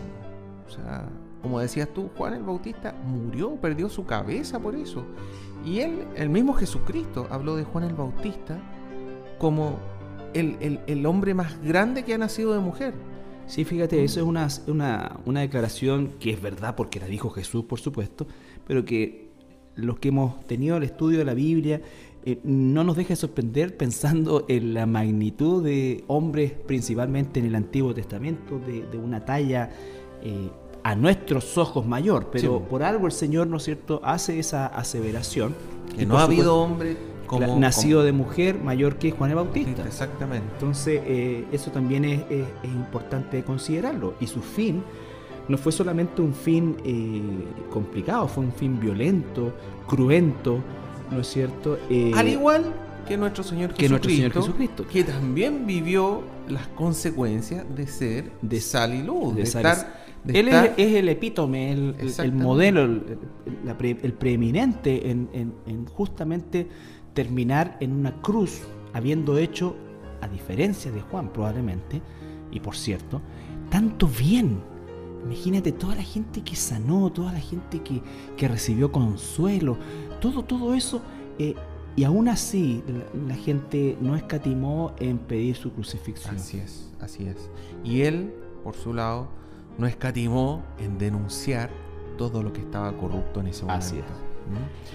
O 0.68 0.72
sea, 0.72 1.10
como 1.42 1.60
decías 1.60 1.90
tú, 1.94 2.10
Juan 2.18 2.34
el 2.34 2.44
Bautista 2.44 2.94
murió, 3.06 3.56
perdió 3.56 3.90
su 3.90 4.06
cabeza 4.06 4.60
por 4.60 4.76
eso. 4.76 5.06
Y 5.66 5.80
él, 5.80 6.08
el 6.16 6.30
mismo 6.30 6.54
Jesucristo, 6.54 7.28
habló 7.30 7.56
de 7.56 7.64
Juan 7.64 7.86
el 7.86 7.94
Bautista 7.94 8.60
como 9.38 9.80
el, 10.34 11.06
hombre 11.06 11.34
más 11.34 11.62
grande 11.62 12.04
que 12.04 12.14
ha 12.14 12.18
nacido 12.18 12.54
de 12.54 12.60
mujer. 12.60 12.94
Sí, 13.48 13.66
fíjate, 13.66 14.04
eso 14.04 14.22
es 14.22 14.26
una, 14.26 14.48
una, 14.68 15.20
una, 15.26 15.42
declaración 15.42 16.14
que 16.20 16.32
es 16.32 16.42
verdad 16.42 16.76
porque 16.76 17.00
la 17.00 17.08
dijo 17.08 17.30
Jesús, 17.32 17.66
por 17.66 17.80
supuesto, 17.80 18.28
pero 18.66 18.86
que 18.86 19.32
los 19.76 20.00
que 20.00 20.10
hemos 20.10 20.46
tenido 20.48 20.78
el 20.78 20.84
estudio 20.84 21.20
de 21.20 21.26
la 21.26 21.34
Biblia 21.34 21.82
eh, 22.24 22.40
no 22.44 22.84
nos 22.84 22.96
deja 22.96 23.16
sorprender 23.16 23.76
pensando 23.76 24.46
en 24.48 24.76
la 24.76 24.86
magnitud 24.86 25.64
de 25.64 26.04
hombres, 26.08 26.52
principalmente 26.52 27.40
en 27.40 27.48
el 27.48 27.56
Antiguo 27.56 27.96
Testamento, 27.96 28.60
de, 28.60 28.98
una 28.98 29.26
talla 29.26 29.72
eh, 30.22 30.50
a 30.84 30.96
nuestros 30.96 31.58
ojos 31.58 31.86
mayor, 31.86 32.30
pero 32.32 32.62
por 32.68 32.84
algo 32.84 33.08
el 33.08 33.12
Señor, 33.12 33.48
¿no 33.48 33.58
es 33.58 33.64
cierto?, 33.64 34.02
hace 34.04 34.38
esa 34.38 34.68
aseveración. 34.68 35.56
Que 35.96 36.06
no 36.06 36.20
ha 36.20 36.24
habido 36.24 36.58
hombre 36.58 36.96
como, 37.26 37.60
nacido 37.60 38.04
de 38.04 38.12
mujer 38.12 38.60
mayor 38.60 38.98
que 38.98 39.12
Juan 39.12 39.32
el 39.32 39.38
Bautista. 39.38 39.84
Exactamente. 39.86 40.46
Entonces, 40.54 41.02
eh, 41.06 41.46
eso 41.52 41.72
también 41.72 42.06
es, 42.06 42.22
importante 42.64 43.44
considerarlo. 43.44 44.14
Y 44.20 44.28
su 44.28 44.42
fin 44.42 44.84
no 45.48 45.58
fue 45.58 45.72
solamente 45.72 46.22
un 46.22 46.36
fin 46.36 46.78
complicado, 47.72 48.28
fue 48.28 48.44
un 48.44 48.52
fin 48.52 48.80
violento, 48.80 49.54
cruento, 49.88 50.60
¿no 51.12 51.20
es 51.20 51.28
cierto? 51.28 51.78
Eh, 51.90 52.12
Al 52.16 52.28
igual 52.28 52.74
que 53.08 53.18
nuestro 53.18 53.44
Señor 53.44 53.74
que 53.74 53.88
Jesucristo, 53.88 53.92
nuestro 53.92 54.12
Señor 54.12 54.32
Jesucristo, 54.34 54.88
que 54.88 55.04
también 55.04 55.66
vivió 55.66 56.24
las 56.48 56.68
consecuencias 56.70 57.66
de 57.76 57.88
ser 57.88 58.32
de 58.42 58.62
sal 58.62 58.94
y 58.94 59.04
luz, 59.04 59.36
de, 59.36 59.44
estar... 59.44 60.02
él 60.28 60.48
es, 60.48 60.78
el 60.78 61.10
epítome, 61.10 61.72
el, 61.72 62.34
modelo, 62.34 62.84
el, 62.84 64.14
preeminente 64.14 65.10
en, 65.10 65.86
justamente 65.88 66.68
terminar 67.14 67.78
en 67.80 67.94
una 67.94 68.22
cruz, 68.22 68.62
habiendo 68.94 69.38
hecho, 69.38 69.76
a 70.22 70.28
diferencia 70.28 70.92
de 70.92 71.02
Juan 71.02 71.34
probablemente, 71.34 72.02
y 72.52 72.60
por 72.60 72.76
cierto, 72.76 73.22
tanto 73.70 74.08
bien. 74.08 74.60
Imagínate 75.24 75.72
toda 75.72 75.96
la 75.96 76.04
gente 76.04 76.42
que 76.42 76.56
sanó, 76.56 77.12
toda 77.12 77.32
la 77.32 77.40
gente 77.40 77.82
que, 77.84 78.02
que 78.36 78.48
recibió 78.48 78.92
consuelo, 78.92 79.78
todo, 80.22 80.44
todo 80.44 80.74
eso. 80.74 81.02
Eh, 81.38 81.56
y 81.98 82.06
aún 82.06 82.30
así, 82.30 82.82
la, 83.28 83.36
gente 83.36 83.98
no 84.00 84.16
escatimó 84.16 84.94
en 84.98 85.18
pedir 85.18 85.58
su 85.58 85.74
crucifixión. 85.74 86.36
Así 86.36 86.58
es, 86.58 86.90
así 87.02 87.26
es. 87.26 87.50
Y 87.84 88.04
él, 88.04 88.34
por 88.64 88.76
su 88.76 88.94
lado, 88.94 89.28
no 89.78 89.88
escatimó 89.88 90.64
en 90.80 90.98
denunciar 90.98 91.70
todo 92.18 92.44
lo 92.44 92.54
que 92.54 92.62
estaba 92.62 92.96
corrupto 92.96 93.42
en 93.42 93.48
ese 93.48 93.66
momento. 93.66 93.86
Así 93.86 93.98
es. 93.98 94.06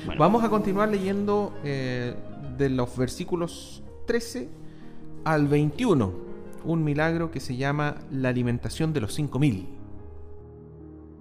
¿Mm? 0.06 0.18
Vamos 0.18 0.42
a 0.42 0.48
continuar 0.48 0.88
leyendo 0.88 1.52
eh, 1.64 2.14
de 2.56 2.70
los 2.70 2.96
versículos 2.96 3.82
13 4.06 4.48
al 5.24 5.48
21, 5.48 6.12
un 6.64 6.82
milagro 6.82 7.30
que 7.30 7.40
se 7.40 7.56
llama 7.56 7.96
la 8.10 8.30
alimentación 8.30 8.94
de 8.94 9.02
los 9.02 9.12
5000 9.14 9.75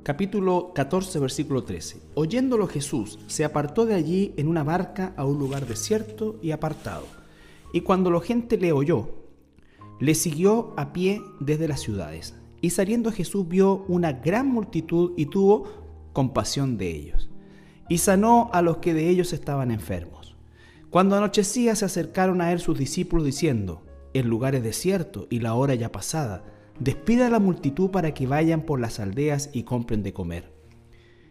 capítulo 0.05 0.71
14, 0.75 1.17
versículo 1.17 1.63
13. 1.63 1.99
Oyéndolo 2.13 2.67
Jesús, 2.67 3.17
se 3.25 3.43
apartó 3.43 3.87
de 3.87 3.95
allí 3.95 4.35
en 4.37 4.47
una 4.47 4.63
barca 4.63 5.15
a 5.17 5.25
un 5.25 5.39
lugar 5.39 5.65
desierto 5.65 6.35
y 6.43 6.51
apartado. 6.51 7.07
Y 7.73 7.81
cuando 7.81 8.11
la 8.11 8.21
gente 8.21 8.59
le 8.59 8.71
oyó, 8.71 9.09
le 9.99 10.13
siguió 10.13 10.75
a 10.77 10.93
pie 10.93 11.23
desde 11.39 11.67
las 11.67 11.79
ciudades. 11.79 12.35
Y 12.61 12.69
saliendo 12.69 13.11
Jesús 13.11 13.47
vio 13.47 13.83
una 13.87 14.13
gran 14.13 14.47
multitud 14.47 15.13
y 15.17 15.25
tuvo 15.25 15.63
compasión 16.13 16.77
de 16.77 16.91
ellos. 16.91 17.31
Y 17.89 17.97
sanó 17.97 18.51
a 18.53 18.61
los 18.61 18.77
que 18.77 18.93
de 18.93 19.09
ellos 19.09 19.33
estaban 19.33 19.71
enfermos. 19.71 20.35
Cuando 20.91 21.15
anochecía 21.15 21.73
se 21.75 21.85
acercaron 21.85 22.41
a 22.41 22.51
él 22.51 22.59
sus 22.59 22.77
discípulos 22.77 23.25
diciendo, 23.25 23.81
el 24.13 24.27
lugar 24.27 24.53
es 24.53 24.61
desierto 24.61 25.25
y 25.31 25.39
la 25.39 25.55
hora 25.55 25.73
ya 25.73 25.91
pasada 25.91 26.43
despida 26.79 27.27
a 27.27 27.29
la 27.29 27.39
multitud 27.39 27.89
para 27.89 28.13
que 28.13 28.27
vayan 28.27 28.61
por 28.61 28.79
las 28.79 28.99
aldeas 28.99 29.49
y 29.53 29.63
compren 29.63 30.03
de 30.03 30.13
comer. 30.13 30.53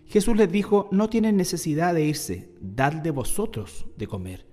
Jesús 0.07 0.37
les 0.37 0.51
dijo, 0.51 0.89
no 0.91 1.09
tienen 1.09 1.37
necesidad 1.37 1.95
de 1.95 2.05
irse, 2.05 2.51
dadle 2.61 3.11
vosotros 3.11 3.87
de 3.97 4.07
comer. 4.07 4.47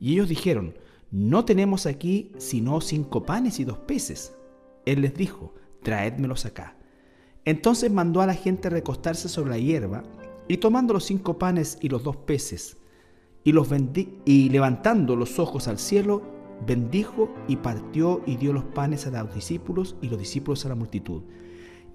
Y 0.00 0.12
ellos 0.12 0.28
dijeron, 0.28 0.74
no 1.10 1.44
tenemos 1.44 1.86
aquí 1.86 2.32
sino 2.38 2.80
cinco 2.80 3.24
panes 3.24 3.60
y 3.60 3.64
dos 3.64 3.78
peces. 3.78 4.34
Él 4.86 5.02
les 5.02 5.14
dijo, 5.14 5.54
traédmelos 5.82 6.46
acá. 6.46 6.76
Entonces 7.44 7.92
mandó 7.92 8.20
a 8.20 8.26
la 8.26 8.34
gente 8.34 8.70
recostarse 8.70 9.28
sobre 9.28 9.50
la 9.50 9.58
hierba, 9.58 10.02
y 10.48 10.58
tomando 10.58 10.92
los 10.92 11.04
cinco 11.04 11.38
panes 11.38 11.78
y 11.80 11.88
los 11.88 12.02
dos 12.02 12.16
peces, 12.16 12.76
y, 13.44 13.54
y 14.24 14.48
levantando 14.50 15.16
los 15.16 15.38
ojos 15.38 15.68
al 15.68 15.78
cielo, 15.78 16.33
bendijo 16.66 17.32
y 17.48 17.56
partió 17.56 18.22
y 18.26 18.36
dio 18.36 18.52
los 18.52 18.64
panes 18.64 19.06
a 19.06 19.22
los 19.22 19.34
discípulos 19.34 19.96
y 20.00 20.08
los 20.08 20.18
discípulos 20.18 20.64
a 20.64 20.68
la 20.68 20.74
multitud. 20.74 21.22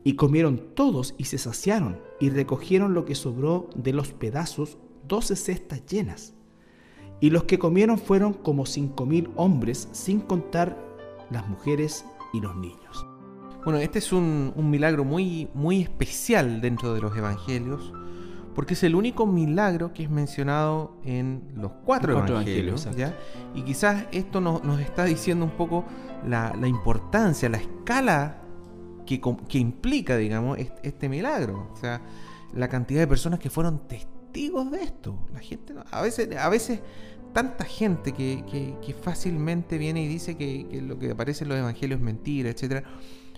Y 0.03 0.15
comieron 0.15 0.73
todos 0.75 1.15
y 1.17 1.25
se 1.25 1.37
saciaron 1.37 1.99
y 2.19 2.29
recogieron 2.29 2.93
lo 2.93 3.05
que 3.05 3.15
sobró 3.15 3.69
de 3.75 3.93
los 3.93 4.13
pedazos, 4.13 4.77
doce 5.07 5.35
cestas 5.35 5.85
llenas. 5.85 6.33
Y 7.19 7.31
los 7.31 7.43
que 7.43 7.59
comieron 7.59 7.97
fueron 7.97 8.33
como 8.33 8.65
cinco 8.65 9.05
mil 9.05 9.29
hombres, 9.35 9.89
sin 9.91 10.21
contar 10.21 10.77
las 11.29 11.47
mujeres 11.49 12.05
y 12.33 12.39
los 12.39 12.55
niños. 12.55 13.05
Bueno, 13.65 13.79
este 13.79 13.99
es 13.99 14.13
un, 14.13 14.53
un 14.55 14.69
milagro 14.69 15.03
muy, 15.03 15.49
muy 15.53 15.81
especial 15.81 16.61
dentro 16.61 16.93
de 16.93 17.01
los 17.01 17.15
evangelios 17.17 17.93
porque 18.59 18.73
es 18.73 18.83
el 18.83 18.93
único 18.93 19.25
milagro 19.25 19.93
que 19.93 20.03
es 20.03 20.09
mencionado 20.09 20.97
en 21.05 21.43
los 21.55 21.71
cuatro, 21.85 22.27
evangelios. 22.27 22.89
Y 23.55 23.61
quizás 23.61 24.07
esto 24.11 24.41
nos, 24.41 24.81
está 24.81 25.05
diciendo 25.05 25.45
un 25.45 25.51
poco 25.51 25.85
la, 26.27 26.53
importancia, 26.67 27.47
la 27.47 27.59
escala 27.59 28.41
que, 29.05 29.21
implica, 29.59 30.17
digamos, 30.17 30.57
este, 30.83 31.07
milagro. 31.07 31.69
O 31.71 31.77
sea, 31.77 32.01
la 32.53 32.67
cantidad 32.67 32.99
de 32.99 33.07
personas 33.07 33.39
que 33.39 33.49
fueron 33.49 33.87
testigos 33.87 34.69
de 34.71 34.83
esto. 34.83 35.17
La 35.33 35.39
gente, 35.39 35.75
a 35.89 36.01
veces, 36.01 36.35
a 36.35 36.49
veces 36.49 36.81
tanta 37.31 37.63
gente 37.63 38.11
que, 38.11 38.93
fácilmente 39.01 39.77
viene 39.77 40.03
y 40.03 40.09
dice 40.09 40.35
que, 40.35 40.83
lo 40.85 40.99
que 40.99 41.11
aparece 41.11 41.45
en 41.45 41.51
los 41.51 41.59
evangelios 41.59 42.01
es 42.01 42.05
mentira, 42.05 42.49
etc. 42.49 42.85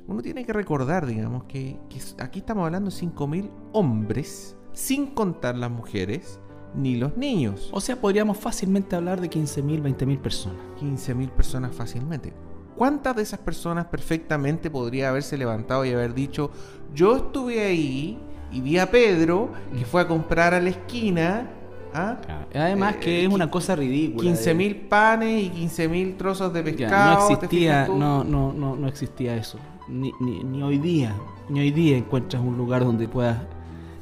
Uno 0.07 0.23
tiene 0.23 0.43
que 0.47 0.53
recordar, 0.53 1.05
digamos, 1.05 1.43
que, 1.43 1.77
aquí 2.17 2.39
estamos 2.39 2.65
hablando 2.65 2.89
de 2.89 2.97
5.000 2.97 3.51
hombres 3.73 4.55
sin 4.73 5.07
contar 5.07 5.55
las 5.57 5.71
mujeres 5.71 6.39
ni 6.75 6.95
los 6.95 7.17
niños. 7.17 7.69
O 7.73 7.81
sea, 7.81 7.99
podríamos 7.99 8.37
fácilmente 8.37 8.95
hablar 8.95 9.19
de 9.19 9.29
15.000, 9.29 9.81
20.000 9.81 10.19
personas. 10.19 10.59
15.000 10.81 11.29
personas 11.29 11.75
fácilmente. 11.75 12.33
¿Cuántas 12.77 13.15
de 13.15 13.23
esas 13.23 13.39
personas 13.39 13.85
perfectamente 13.87 14.69
podría 14.71 15.09
haberse 15.09 15.37
levantado 15.37 15.83
y 15.85 15.91
haber 15.91 16.13
dicho, 16.13 16.49
yo 16.95 17.17
estuve 17.17 17.63
ahí 17.63 18.17
y 18.51 18.61
vi 18.61 18.77
a 18.79 18.89
Pedro 18.89 19.51
que 19.77 19.85
fue 19.85 20.01
a 20.01 20.07
comprar 20.07 20.53
a 20.53 20.61
la 20.61 20.69
esquina? 20.69 21.49
¿ah? 21.93 22.17
Además 22.55 22.95
que 22.95 23.19
Eh, 23.21 23.25
es 23.25 23.33
una 23.33 23.51
cosa 23.51 23.75
ridícula. 23.75 24.23
15 24.23 24.51
eh. 24.51 24.53
mil 24.53 24.75
panes 24.87 25.43
y 25.43 25.49
15 25.49 25.87
mil 25.89 26.15
trozos 26.15 26.53
de 26.53 26.63
Ya, 26.63 26.65
pescado. 26.65 27.19
no 27.19 27.27
¿te 27.27 27.33
existía, 27.45 27.87
no, 27.87 28.23
no, 28.23 28.53
no, 28.53 28.75
no 28.77 28.87
existía 28.87 29.35
eso. 29.35 29.59
Ni, 29.89 30.13
ni, 30.21 30.43
ni 30.43 30.63
hoy 30.63 30.77
día, 30.77 31.13
ni 31.49 31.59
hoy 31.59 31.71
día 31.71 31.97
encuentras 31.97 32.41
un 32.41 32.57
lugar 32.57 32.85
donde 32.85 33.07
puedas 33.09 33.37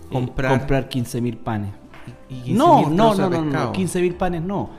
eh, 0.09 0.13
Comprar. 0.13 0.57
comprar 0.59 0.89
15 0.89 1.21
mil 1.21 1.37
panes. 1.37 1.71
Y 2.29 2.53
15.000 2.53 2.55
No, 2.55 2.81
no, 2.89 2.89
no, 2.89 3.15
no, 3.15 3.29
no, 3.29 3.43
pescado. 3.43 3.71
15 3.71 4.01
mil 4.01 4.15
panes 4.15 4.41
no. 4.41 4.69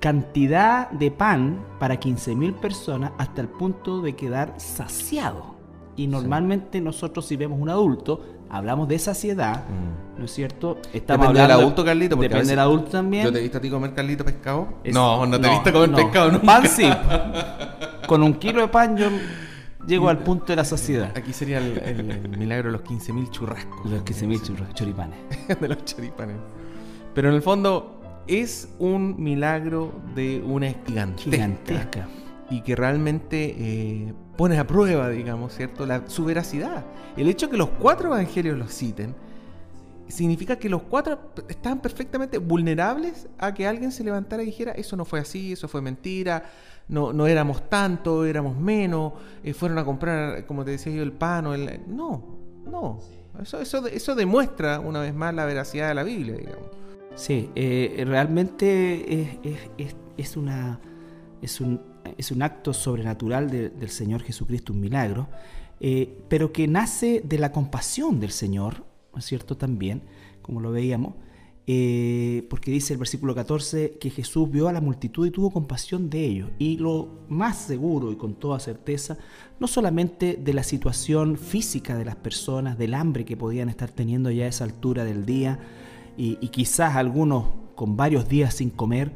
Cantidad 0.00 0.90
de 0.90 1.10
pan 1.10 1.60
para 1.78 1.96
15 1.98 2.34
mil 2.34 2.52
personas 2.54 3.12
hasta 3.16 3.40
el 3.40 3.48
punto 3.48 4.02
de 4.02 4.14
quedar 4.14 4.52
saciado. 4.58 5.54
Y 5.96 6.06
normalmente 6.08 6.80
nosotros 6.80 7.24
si 7.24 7.36
vemos 7.36 7.58
un 7.58 7.70
adulto, 7.70 8.20
hablamos 8.50 8.86
de 8.88 8.98
saciedad, 8.98 9.62
Mm. 9.68 10.18
¿no 10.18 10.24
es 10.26 10.32
cierto? 10.32 10.76
Depende 10.92 11.40
del 11.40 11.50
adulto, 11.50 11.84
Carlito, 11.84 12.16
porque 12.16 12.28
Depende 12.28 12.50
del 12.50 12.58
adulto 12.58 12.90
también. 12.90 13.24
¿Yo 13.24 13.32
te 13.32 13.38
he 13.38 13.42
visto 13.42 13.58
a 13.58 13.60
ti 13.62 13.70
comer 13.70 13.94
Carlito 13.94 14.24
pescado? 14.24 14.68
Es- 14.84 14.92
no, 14.94 15.24
no 15.24 15.40
te 15.40 15.46
he 15.46 15.50
visto 15.50 15.72
comer 15.72 15.88
no. 15.90 15.96
pescado 15.96 16.32
nunca. 16.32 16.46
Pan 16.46 16.66
sí. 16.68 16.84
Con 18.06 18.22
un 18.22 18.34
kilo 18.34 18.60
de 18.60 18.68
pan 18.68 18.96
yo 18.98 19.06
llego 19.86 20.08
al 20.08 20.18
punto 20.18 20.46
de 20.46 20.56
la 20.56 20.64
saciedad. 20.64 21.12
Aquí 21.16 21.32
sería 21.32 21.58
el, 21.58 21.78
el- 21.78 22.10
el 22.10 22.28
milagro 22.38 22.70
de 22.72 22.78
los 22.78 22.82
15.000 22.86 23.30
churrascos. 23.30 23.90
Los 23.90 24.02
15.000 24.04 24.40
churros- 24.42 24.74
choripanes. 24.74 25.18
de 25.60 25.68
los 25.68 25.84
choripanes. 25.84 26.36
Pero 27.14 27.28
en 27.28 27.34
el 27.34 27.42
fondo 27.42 28.00
es 28.26 28.68
un 28.78 29.16
milagro 29.22 29.92
de 30.14 30.42
una 30.44 30.68
gigantesca. 30.86 31.30
Gigantesca. 31.30 32.08
Y 32.50 32.60
que 32.62 32.76
realmente 32.76 33.54
eh, 33.58 34.14
pone 34.36 34.58
a 34.58 34.66
prueba, 34.66 35.08
digamos, 35.08 35.54
¿cierto? 35.54 35.86
La, 35.86 36.08
su 36.08 36.24
veracidad. 36.24 36.84
El 37.16 37.28
hecho 37.28 37.48
que 37.50 37.56
los 37.56 37.68
cuatro 37.70 38.08
evangelios 38.08 38.56
los 38.58 38.72
citen 38.72 39.14
significa 40.08 40.56
que 40.58 40.68
los 40.68 40.82
cuatro 40.82 41.18
estaban 41.48 41.80
perfectamente 41.80 42.38
vulnerables 42.38 43.26
a 43.38 43.54
que 43.54 43.66
alguien 43.66 43.90
se 43.90 44.04
levantara 44.04 44.42
y 44.42 44.46
dijera, 44.46 44.72
eso 44.72 44.96
no 44.96 45.04
fue 45.04 45.18
así, 45.20 45.52
eso 45.52 45.66
fue 45.66 45.80
mentira, 45.80 46.44
no, 46.88 47.12
no 47.12 47.26
éramos 47.26 47.68
tanto, 47.68 48.24
éramos 48.24 48.56
menos, 48.56 49.12
eh, 49.42 49.54
fueron 49.54 49.78
a 49.78 49.84
comprar, 49.84 50.46
como 50.46 50.64
te 50.64 50.72
decía 50.72 50.92
yo, 50.92 51.02
el 51.02 51.12
pan 51.12 51.46
o 51.46 51.54
el... 51.54 51.80
No, 51.88 52.24
no. 52.70 52.98
Eso, 53.42 53.60
eso, 53.60 53.86
eso 53.88 54.14
demuestra 54.14 54.78
una 54.80 55.00
vez 55.00 55.12
más 55.14 55.34
la 55.34 55.44
veracidad 55.44 55.88
de 55.88 55.94
la 55.94 56.02
Biblia, 56.04 56.34
digamos. 56.36 56.66
Sí, 57.16 57.50
eh, 57.54 58.04
realmente 58.06 59.20
es, 59.22 59.28
es- 59.42 59.70
es- 59.78 59.96
es 60.16 60.36
una, 60.36 60.78
es, 61.42 61.60
un, 61.60 61.80
es 62.16 62.30
un 62.30 62.42
acto 62.42 62.72
sobrenatural 62.72 63.50
de- 63.50 63.70
del 63.70 63.88
Señor 63.90 64.22
Jesucristo, 64.22 64.72
un 64.72 64.80
milagro, 64.80 65.26
eh, 65.80 66.16
pero 66.28 66.52
que 66.52 66.68
nace 66.68 67.20
de 67.24 67.38
la 67.38 67.50
compasión 67.50 68.20
del 68.20 68.30
Señor, 68.30 68.84
¿no 69.12 69.18
es 69.18 69.24
cierto? 69.24 69.56
También, 69.56 70.02
como 70.42 70.60
lo 70.60 70.70
veíamos, 70.70 71.14
eh, 71.66 72.46
porque 72.50 72.70
dice 72.70 72.92
el 72.92 72.98
versículo 72.98 73.34
14 73.34 73.96
que 73.98 74.10
Jesús 74.10 74.50
vio 74.50 74.68
a 74.68 74.72
la 74.72 74.82
multitud 74.82 75.26
y 75.26 75.30
tuvo 75.30 75.50
compasión 75.50 76.10
de 76.10 76.24
ellos. 76.24 76.50
Y 76.58 76.76
lo 76.76 77.24
más 77.28 77.58
seguro 77.58 78.12
y 78.12 78.16
con 78.16 78.34
toda 78.34 78.60
certeza, 78.60 79.16
no 79.58 79.66
solamente 79.66 80.36
de 80.36 80.52
la 80.52 80.62
situación 80.62 81.38
física 81.38 81.96
de 81.96 82.04
las 82.04 82.16
personas, 82.16 82.76
del 82.76 82.92
hambre 82.94 83.24
que 83.24 83.36
podían 83.36 83.68
estar 83.68 83.90
teniendo 83.90 84.30
ya 84.30 84.44
a 84.44 84.48
esa 84.48 84.64
altura 84.64 85.04
del 85.04 85.24
día, 85.24 85.58
y, 86.16 86.36
quizás 86.48 86.96
algunos 86.96 87.46
con 87.74 87.96
varios 87.96 88.28
días 88.28 88.54
sin 88.54 88.70
comer, 88.70 89.12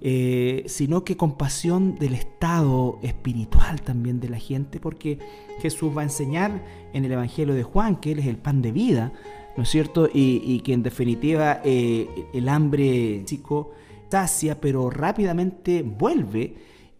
eh, 0.00 0.64
sino 0.66 1.04
que 1.04 1.16
compasión 1.16 1.96
del 1.96 2.14
estado 2.14 2.98
espiritual 3.02 3.82
también 3.82 4.20
de 4.20 4.28
la 4.28 4.38
gente, 4.38 4.80
porque 4.80 5.18
Jesús 5.60 5.94
va 5.96 6.02
a 6.02 6.04
enseñar 6.04 6.64
en 6.92 7.04
el 7.04 7.12
Evangelio 7.12 7.54
de 7.54 7.64
Juan 7.64 7.96
que 7.96 8.12
Él 8.12 8.20
es 8.20 8.26
el 8.26 8.36
pan 8.36 8.62
de 8.62 8.72
vida, 8.72 9.12
¿no 9.58 9.64
es 9.64 9.68
cierto? 9.68 10.08
Y, 10.14 10.40
y 10.44 10.60
que 10.60 10.72
en 10.72 10.82
definitiva 10.84 11.60
eh, 11.64 12.08
el 12.32 12.48
hambre 12.48 13.18
físico 13.26 13.72
sacia, 14.08 14.60
pero 14.60 14.88
rápidamente 14.88 15.82
vuelve, 15.82 16.54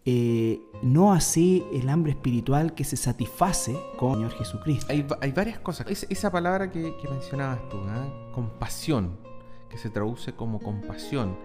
eh, 0.04 0.60
no 0.82 1.12
así 1.12 1.62
el 1.72 1.88
hambre 1.88 2.12
espiritual 2.12 2.74
que 2.74 2.82
se 2.82 2.96
satisface 2.96 3.76
con 3.96 4.10
el 4.10 4.16
Señor 4.30 4.32
Jesucristo. 4.32 4.86
Hay, 4.92 5.06
hay 5.20 5.30
varias 5.32 5.60
cosas. 5.60 5.86
Es- 5.88 6.06
esa 6.10 6.32
palabra 6.32 6.70
que, 6.70 6.94
que 7.00 7.08
mencionabas 7.08 7.60
tú, 7.68 7.76
¿ah? 7.86 8.30
compasión, 8.34 9.16
que 9.70 9.78
se 9.78 9.88
traduce 9.90 10.32
como 10.32 10.58
compasión, 10.58 11.36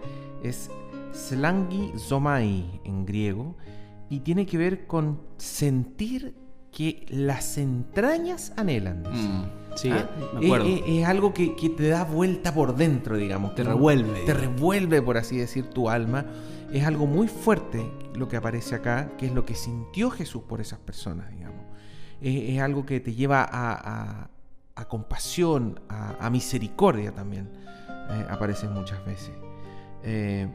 es 0.42 0.68
slangi 1.12 1.92
zomai 1.96 2.80
en 2.84 3.06
griego 3.06 3.54
y 4.10 4.18
tiene 4.20 4.46
que 4.46 4.58
ver 4.58 4.86
con 4.88 5.20
sentir 5.36 6.34
que 6.72 7.06
las 7.08 7.56
entrañas 7.56 8.52
anhelan. 8.56 9.04
dice. 9.04 9.28
Sí, 9.76 9.90
¿Ah? 9.90 10.08
me 10.34 10.46
acuerdo. 10.46 10.66
Es, 10.66 10.80
es- 10.82 10.88
es 10.88 11.04
algo 11.06 11.32
que, 11.34 11.54
que 11.56 11.70
te 11.70 11.88
da 11.88 12.04
vuelta 12.04 12.54
por 12.54 12.76
dentro, 12.76 13.16
digamos. 13.16 13.54
Te 13.54 13.62
que 13.62 13.68
revuelve. 13.68 14.20
Te 14.24 14.34
revuelve, 14.34 15.02
por 15.02 15.16
así 15.16 15.36
decir, 15.36 15.66
tu 15.70 15.88
alma. 15.90 16.24
Es 16.72 16.84
algo 16.86 17.06
muy 17.06 17.28
fuerte 17.28 17.90
lo 18.14 18.28
que 18.28 18.36
aparece 18.36 18.74
acá, 18.74 19.10
que 19.18 19.26
es 19.26 19.32
lo 19.32 19.44
que 19.44 19.54
sintió 19.54 20.10
Jesús 20.10 20.42
por 20.48 20.60
esas 20.60 20.78
personas, 20.80 21.30
digamos. 21.30 21.64
Es, 22.20 22.50
es 22.54 22.60
algo 22.60 22.84
que 22.86 23.00
te 23.00 23.14
lleva 23.14 23.42
a, 23.42 23.72
a- 24.22 24.30
a 24.76 24.88
compasión, 24.88 25.80
a, 25.88 26.16
a 26.24 26.30
misericordia 26.30 27.12
también. 27.12 27.48
eh, 28.10 28.26
aparece 28.28 28.68
muchas 28.68 29.04
veces. 29.06 29.30
Eh, 30.02 30.48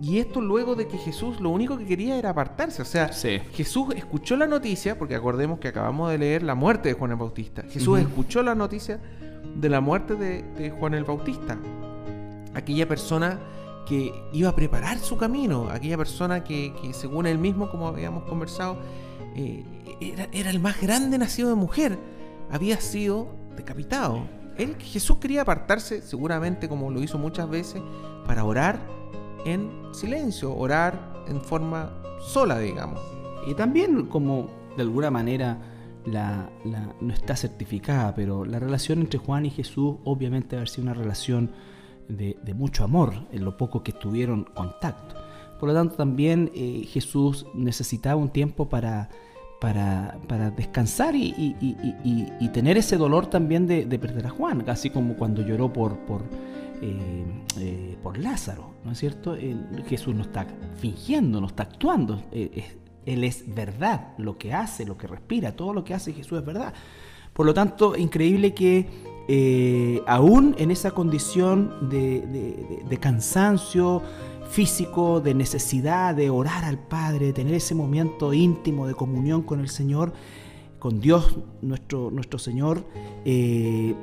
y 0.00 0.18
esto 0.18 0.40
luego 0.40 0.74
de 0.74 0.88
que 0.88 0.98
Jesús 0.98 1.40
lo 1.40 1.50
único 1.50 1.78
que 1.78 1.84
quería 1.84 2.16
era 2.16 2.30
apartarse. 2.30 2.82
O 2.82 2.84
sea, 2.84 3.12
Sí. 3.12 3.40
Jesús 3.52 3.94
escuchó 3.94 4.36
la 4.36 4.46
noticia, 4.46 4.98
porque 4.98 5.14
acordemos 5.14 5.58
que 5.58 5.68
acabamos 5.68 6.10
de 6.10 6.18
leer 6.18 6.42
la 6.42 6.54
muerte 6.54 6.88
de 6.88 6.94
Juan 6.94 7.12
el 7.12 7.16
Bautista. 7.16 7.62
Jesús 7.68 8.00
escuchó 8.00 8.42
la 8.42 8.54
noticia 8.54 9.00
de 9.54 9.68
la 9.68 9.80
muerte 9.80 10.16
de, 10.16 10.42
de 10.42 10.70
Juan 10.70 10.94
el 10.94 11.04
Bautista. 11.04 11.58
Aquella 12.54 12.86
persona 12.88 13.38
que 13.86 14.12
iba 14.32 14.48
a 14.48 14.54
preparar 14.54 14.98
su 14.98 15.16
camino, 15.16 15.68
aquella 15.70 15.96
persona 15.96 16.44
que, 16.44 16.74
que, 16.80 16.92
según 16.92 17.26
él 17.26 17.38
mismo, 17.38 17.70
como 17.70 17.86
habíamos 17.86 18.24
conversado, 18.24 18.78
eh, 19.34 19.64
era, 20.00 20.28
era 20.32 20.50
el 20.50 20.60
más 20.60 20.80
grande 20.80 21.18
nacido 21.18 21.48
de 21.48 21.54
mujer, 21.54 21.98
había 22.50 22.80
sido 22.80 23.28
decapitado. 23.56 24.22
Él, 24.56 24.76
Jesús 24.78 25.16
quería 25.18 25.42
apartarse, 25.42 26.02
seguramente 26.02 26.68
como 26.68 26.90
lo 26.90 27.02
hizo 27.02 27.18
muchas 27.18 27.48
veces, 27.48 27.82
para 28.26 28.44
orar 28.44 28.80
en 29.44 29.70
silencio, 29.92 30.54
orar 30.56 31.24
en 31.28 31.40
forma 31.40 31.92
sola, 32.20 32.58
digamos. 32.58 33.00
Y 33.46 33.54
también 33.54 34.06
como 34.06 34.48
de 34.76 34.82
alguna 34.82 35.10
manera 35.10 35.58
no 37.00 37.12
está 37.12 37.36
certificada, 37.36 38.14
pero 38.14 38.44
la 38.44 38.58
relación 38.58 39.00
entre 39.00 39.18
Juan 39.18 39.46
y 39.46 39.50
Jesús 39.50 39.96
obviamente 40.04 40.56
haber 40.56 40.68
sido 40.68 40.84
una 40.84 40.94
relación 40.94 41.50
de, 42.08 42.36
mucho 42.54 42.84
amor 42.84 43.14
en 43.32 43.44
lo 43.44 43.56
poco 43.56 43.82
que 43.82 43.92
tuvieron 43.92 44.44
contacto. 44.44 45.14
Por 45.58 45.68
lo 45.68 45.74
tanto 45.74 45.94
también 45.94 46.50
eh, 46.54 46.84
Jesús 46.88 47.46
necesitaba 47.54 48.16
un 48.16 48.30
tiempo 48.30 48.68
para, 48.68 49.08
para, 49.60 50.18
para 50.26 50.50
descansar 50.50 51.14
y, 51.14 51.28
y- 51.38 51.56
y- 51.60 52.26
y- 52.40 52.48
tener 52.48 52.76
ese 52.76 52.96
dolor 52.96 53.26
también 53.26 53.66
de, 53.68 53.84
de 53.86 53.98
perder 53.98 54.26
a 54.26 54.30
Juan, 54.30 54.64
así 54.68 54.90
como 54.90 55.14
cuando 55.14 55.40
lloró 55.42 55.72
por, 55.72 55.96
eh, 56.82 57.24
eh, 57.58 57.96
por 58.02 58.18
Lázaro, 58.18 58.74
¿no 58.84 58.92
es 58.92 58.98
cierto? 58.98 59.36
Jesús 59.86 60.14
no 60.14 60.22
está 60.22 60.46
fingiendo, 60.76 61.40
no 61.40 61.46
está 61.46 61.62
actuando, 61.62 62.22
eh, 62.32 62.64
Él 63.06 63.24
es 63.24 63.54
verdad, 63.54 64.08
lo 64.18 64.36
que 64.36 64.52
hace, 64.52 64.84
lo 64.84 64.98
que 64.98 65.06
respira, 65.06 65.52
todo 65.52 65.72
lo 65.72 65.84
que 65.84 65.94
hace 65.94 66.12
Jesús 66.12 66.38
es 66.38 66.44
verdad. 66.44 66.74
Por 67.32 67.46
lo 67.46 67.54
tanto, 67.54 67.96
increíble 67.96 68.52
que 68.52 69.12
aún 70.06 70.54
en 70.58 70.70
esa 70.70 70.90
condición 70.90 71.88
de 71.88 72.98
cansancio 73.00 74.02
físico, 74.52 75.20
de 75.20 75.32
necesidad 75.34 76.14
de 76.14 76.28
orar 76.28 76.64
al 76.64 76.78
Padre, 76.78 77.26
de 77.26 77.32
tener 77.32 77.54
ese 77.54 77.74
momento 77.74 78.34
íntimo 78.34 78.86
de 78.86 78.94
comunión 78.94 79.42
con 79.42 79.60
el 79.60 79.70
Señor, 79.70 80.12
con 80.78 81.00
Dios 81.00 81.38
nuestro, 81.62 82.10
nuestro 82.10 82.38
Señor, 82.38 82.84
eh, 83.24 83.94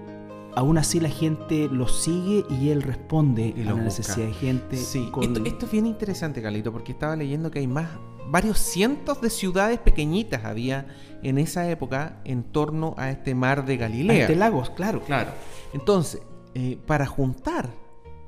aún 0.60 0.78
así 0.78 1.00
la 1.00 1.10
gente 1.10 1.68
lo 1.72 1.88
sigue 1.88 2.46
y 2.50 2.70
Él 2.70 2.82
responde 2.82 3.54
Y 3.56 3.62
a 3.62 3.66
la 3.66 3.72
busca. 3.74 3.84
necesidad 3.86 4.28
de 4.28 4.34
gente. 4.34 4.78
Sí, 4.78 5.08
con- 5.12 5.24
esto, 5.24 5.44
esto 5.46 5.66
es 5.66 5.72
bien 5.72 5.86
interesante, 5.86 6.42
Carlito, 6.42 6.72
porque 6.72 6.92
estaba 6.92 7.16
leyendo 7.16 7.50
que 7.50 7.60
hay 7.60 7.68
más, 7.68 7.90
varios 8.30 8.60
cientos 8.60 9.22
de 9.22 9.30
ciudades 9.30 9.80
pequeñitas 9.80 10.44
había 10.46 10.88
en 11.24 11.38
esa 11.38 11.70
época 11.70 12.20
en 12.26 12.44
torno 12.44 12.94
a 12.98 13.10
este 13.10 13.34
mar 13.36 13.66
de 13.66 13.78
Galilea. 13.78 14.24
Ante 14.26 14.36
lagos, 14.36 14.70
claro. 14.72 15.02
Claro. 15.02 15.32
Entonces, 15.74 16.22
eh, 16.56 16.78
para 16.86 17.06
juntar 17.06 17.70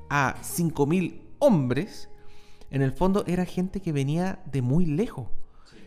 a 0.08 0.36
5.000 0.42 1.20
hombres, 1.38 2.08
en 2.70 2.82
el 2.82 2.92
fondo 2.92 3.24
era 3.26 3.44
gente 3.44 3.80
que 3.80 3.92
venía 3.92 4.42
de 4.50 4.62
muy 4.62 4.86
lejos. 4.86 5.26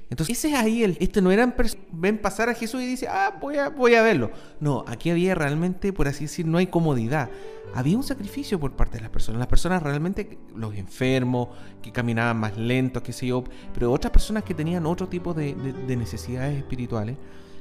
Entonces, 0.10 0.38
ese 0.38 0.50
es 0.50 0.56
ahí 0.56 0.84
el. 0.84 0.98
Este 1.00 1.22
no 1.22 1.32
eran. 1.32 1.56
Ven 1.92 2.20
pasar 2.20 2.50
a 2.50 2.54
Jesús 2.54 2.82
y 2.82 2.86
dice, 2.86 3.08
ah, 3.08 3.38
voy 3.42 3.58
a, 3.58 3.70
voy 3.70 3.96
a 3.96 4.04
verlo. 4.04 4.32
No, 4.60 4.86
aquí 4.88 5.10
había 5.10 5.34
realmente, 5.36 5.92
por 5.94 6.08
así 6.08 6.26
decir, 6.26 6.46
no 6.46 6.58
hay 6.58 6.68
comodidad. 6.68 7.30
Había 7.74 7.98
un 7.98 8.04
sacrificio 8.04 8.60
por 8.60 8.74
parte 8.74 8.98
de 8.98 9.02
las 9.02 9.10
personas. 9.10 9.40
Las 9.40 9.48
personas 9.48 9.82
realmente, 9.82 10.38
los 10.56 10.76
enfermos, 10.76 11.50
que 11.82 11.92
caminaban 11.92 12.38
más 12.38 12.58
lentos, 12.58 13.02
qué 13.04 13.14
sé 13.14 13.28
yo, 13.28 13.44
pero 13.74 13.92
otras 13.92 14.12
personas 14.12 14.44
que 14.44 14.54
tenían 14.54 14.86
otro 14.86 15.10
tipo 15.10 15.34
de, 15.34 15.56
necesidades 15.98 16.58
espirituales, 16.58 17.18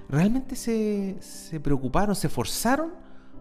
realmente 0.08 0.54
se, 0.54 1.16
se 1.20 1.58
preocuparon, 1.60 2.14
se 2.14 2.26
esforzaron 2.26 2.92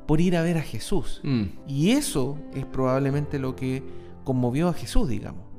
por 0.08 0.22
ir 0.22 0.36
a 0.36 0.42
ver 0.42 0.58
a 0.58 0.62
Jesús. 0.62 1.22
Mm. 1.24 1.44
Y 1.68 1.92
eso 1.92 2.40
es 2.54 2.66
probablemente 2.66 3.38
lo 3.38 3.56
que 3.56 3.84
conmovió 4.24 4.70
a 4.70 4.74
Jesús, 4.74 5.10
digamos. 5.10 5.53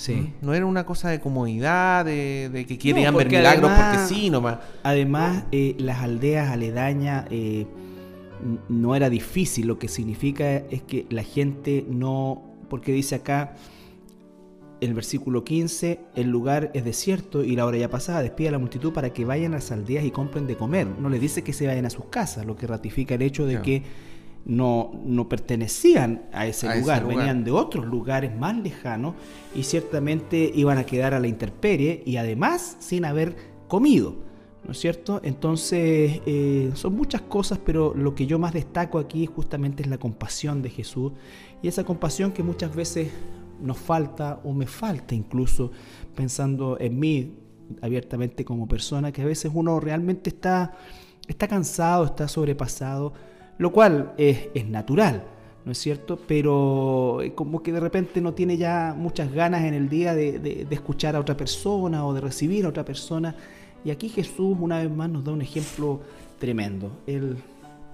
Sí. 0.00 0.32
No 0.40 0.54
era 0.54 0.64
una 0.64 0.86
cosa 0.86 1.10
de 1.10 1.20
comodidad, 1.20 2.06
de, 2.06 2.64
que 2.66 2.78
querían 2.78 3.14
ver 3.14 3.28
milagros 3.28 3.70
porque 3.70 3.98
sí, 4.06 4.30
nomás. 4.30 4.56
Además, 4.82 5.44
eh, 5.52 5.76
las 5.78 5.98
aldeas 5.98 6.48
aledañas 6.48 7.26
eh, 7.30 7.66
no 8.70 8.96
era 8.96 9.10
difícil. 9.10 9.66
Lo 9.66 9.78
que 9.78 9.88
significa 9.88 10.56
es 10.56 10.80
que 10.80 11.04
la 11.10 11.22
gente 11.22 11.84
no. 11.86 12.42
Porque 12.70 12.92
dice 12.92 13.16
acá, 13.16 13.56
el 14.80 14.94
versículo 14.94 15.44
15, 15.44 16.00
el 16.14 16.30
lugar 16.30 16.70
es 16.72 16.82
desierto 16.82 17.44
y 17.44 17.54
la 17.54 17.66
hora 17.66 17.76
ya 17.76 17.90
pasada, 17.90 18.22
despide 18.22 18.48
a 18.48 18.52
la 18.52 18.58
multitud 18.58 18.94
para 18.94 19.12
que 19.12 19.26
vayan 19.26 19.52
a 19.52 19.56
las 19.56 19.70
aldeas 19.70 20.06
y 20.06 20.10
compren 20.10 20.46
de 20.46 20.56
comer. 20.56 20.86
No 20.86 21.10
les 21.10 21.20
dice 21.20 21.44
que 21.44 21.52
se 21.52 21.66
vayan 21.66 21.84
a 21.84 21.90
sus 21.90 22.06
casas, 22.06 22.46
lo 22.46 22.56
que 22.56 22.66
ratifica 22.66 23.16
el 23.16 23.22
hecho 23.22 23.44
de 23.44 23.60
que 23.60 23.82
no, 24.44 25.00
no, 25.04 25.28
pertenecían 25.28 26.22
a 26.32 26.46
ese, 26.46 26.80
lugar, 26.80 27.06
venían 27.06 27.44
de 27.44 27.50
otros 27.50 27.86
lugares 27.86 28.34
más 28.36 28.56
lejanos 28.56 29.14
y 29.54 29.64
ciertamente 29.64 30.50
iban 30.54 30.78
a 30.78 30.84
quedar 30.84 31.14
a 31.14 31.20
la 31.20 31.28
intemperie 31.28 32.02
y 32.06 32.16
además 32.16 32.76
sin 32.80 33.04
haber 33.04 33.36
comido. 33.68 34.30
¿No 34.64 34.72
es 34.72 34.78
cierto? 34.78 35.22
Entonces, 35.24 36.20
eh, 36.26 36.70
son 36.74 36.94
muchas 36.94 37.22
cosas, 37.22 37.58
pero 37.64 37.94
lo 37.94 38.14
que 38.14 38.26
yo 38.26 38.38
más 38.38 38.52
destaco 38.52 38.98
aquí 38.98 39.24
justamente 39.24 39.82
es 39.82 39.88
la 39.88 39.96
compasión 39.96 40.60
de 40.60 40.68
Jesús 40.68 41.12
y 41.62 41.68
esa 41.68 41.84
compasión 41.84 42.32
que 42.32 42.42
muchas 42.42 42.74
veces 42.74 43.10
nos 43.62 43.78
falta 43.78 44.40
o 44.44 44.52
me 44.52 44.66
falta 44.66 45.14
incluso 45.14 45.70
pensando 46.14 46.78
en 46.78 46.98
mí 46.98 47.34
abiertamente 47.80 48.44
como 48.44 48.66
persona, 48.66 49.12
que 49.12 49.22
a 49.22 49.26
veces 49.26 49.50
uno 49.54 49.80
realmente 49.80 50.30
está, 50.30 50.72
está 51.26 51.46
cansado, 51.48 52.04
está 52.04 52.28
sobrepasado, 52.28 53.12
lo 53.60 53.72
cual 53.72 54.14
es, 54.16 54.66
natural, 54.66 55.22
¿no 55.66 55.72
es 55.72 55.78
cierto? 55.78 56.18
Pero 56.26 57.20
eh, 57.20 57.34
como 57.34 57.62
que 57.62 57.72
de 57.72 57.80
repente 57.80 58.22
no 58.22 58.32
tiene 58.32 58.56
ya 58.56 58.94
muchas 58.96 59.30
ganas 59.34 59.64
en 59.64 59.74
el 59.74 59.90
día 59.90 60.14
de, 60.14 60.66
escuchar 60.70 61.14
a 61.14 61.20
otra 61.20 61.36
persona 61.36 62.06
o 62.06 62.14
de 62.14 62.22
recibir 62.22 62.64
a 62.64 62.70
otra 62.70 62.86
persona. 62.86 63.36
Y 63.84 63.90
aquí 63.90 64.08
Jesús 64.08 64.56
una 64.58 64.78
vez 64.78 64.90
más 64.90 65.10
nos 65.10 65.24
da 65.24 65.32
un 65.32 65.42
ejemplo 65.42 66.00
tremendo. 66.38 66.90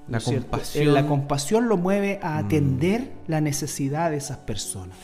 la, 0.08 0.20
compasión. 0.20 0.94
la 0.94 1.04
compasión 1.04 1.68
lo 1.68 1.76
mueve 1.76 2.20
a 2.22 2.40
mm. 2.40 2.46
atender 2.46 3.12
la 3.26 3.40
necesidad 3.40 4.12
de 4.12 4.18
esas 4.18 4.38
personas 4.38 4.96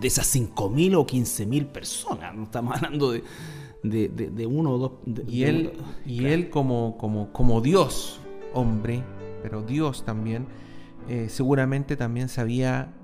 de 0.00 0.08
esas 0.08 0.34
5.000 0.34 0.96
o 0.96 1.06
15.000 1.06 1.66
personas, 1.66 2.34
no 2.34 2.44
estamos 2.44 2.74
hablando 2.76 3.12
de, 3.12 3.22
de, 3.82 4.46
uno 4.46 4.70
o 4.70 4.78
dos. 4.78 4.92
y 5.28 5.42
él, 5.42 5.72
y 6.06 6.24
él 6.24 6.48
como, 6.48 6.96
como, 6.96 7.32
como 7.32 7.60
Dios, 7.60 8.18
hombre, 8.54 9.02
pero 9.42 9.62
Dios 9.62 10.04
también, 10.04 10.46
eh, 11.08 11.26
seguramente 11.28 11.96
también 11.96 12.28
sabía 12.28 12.94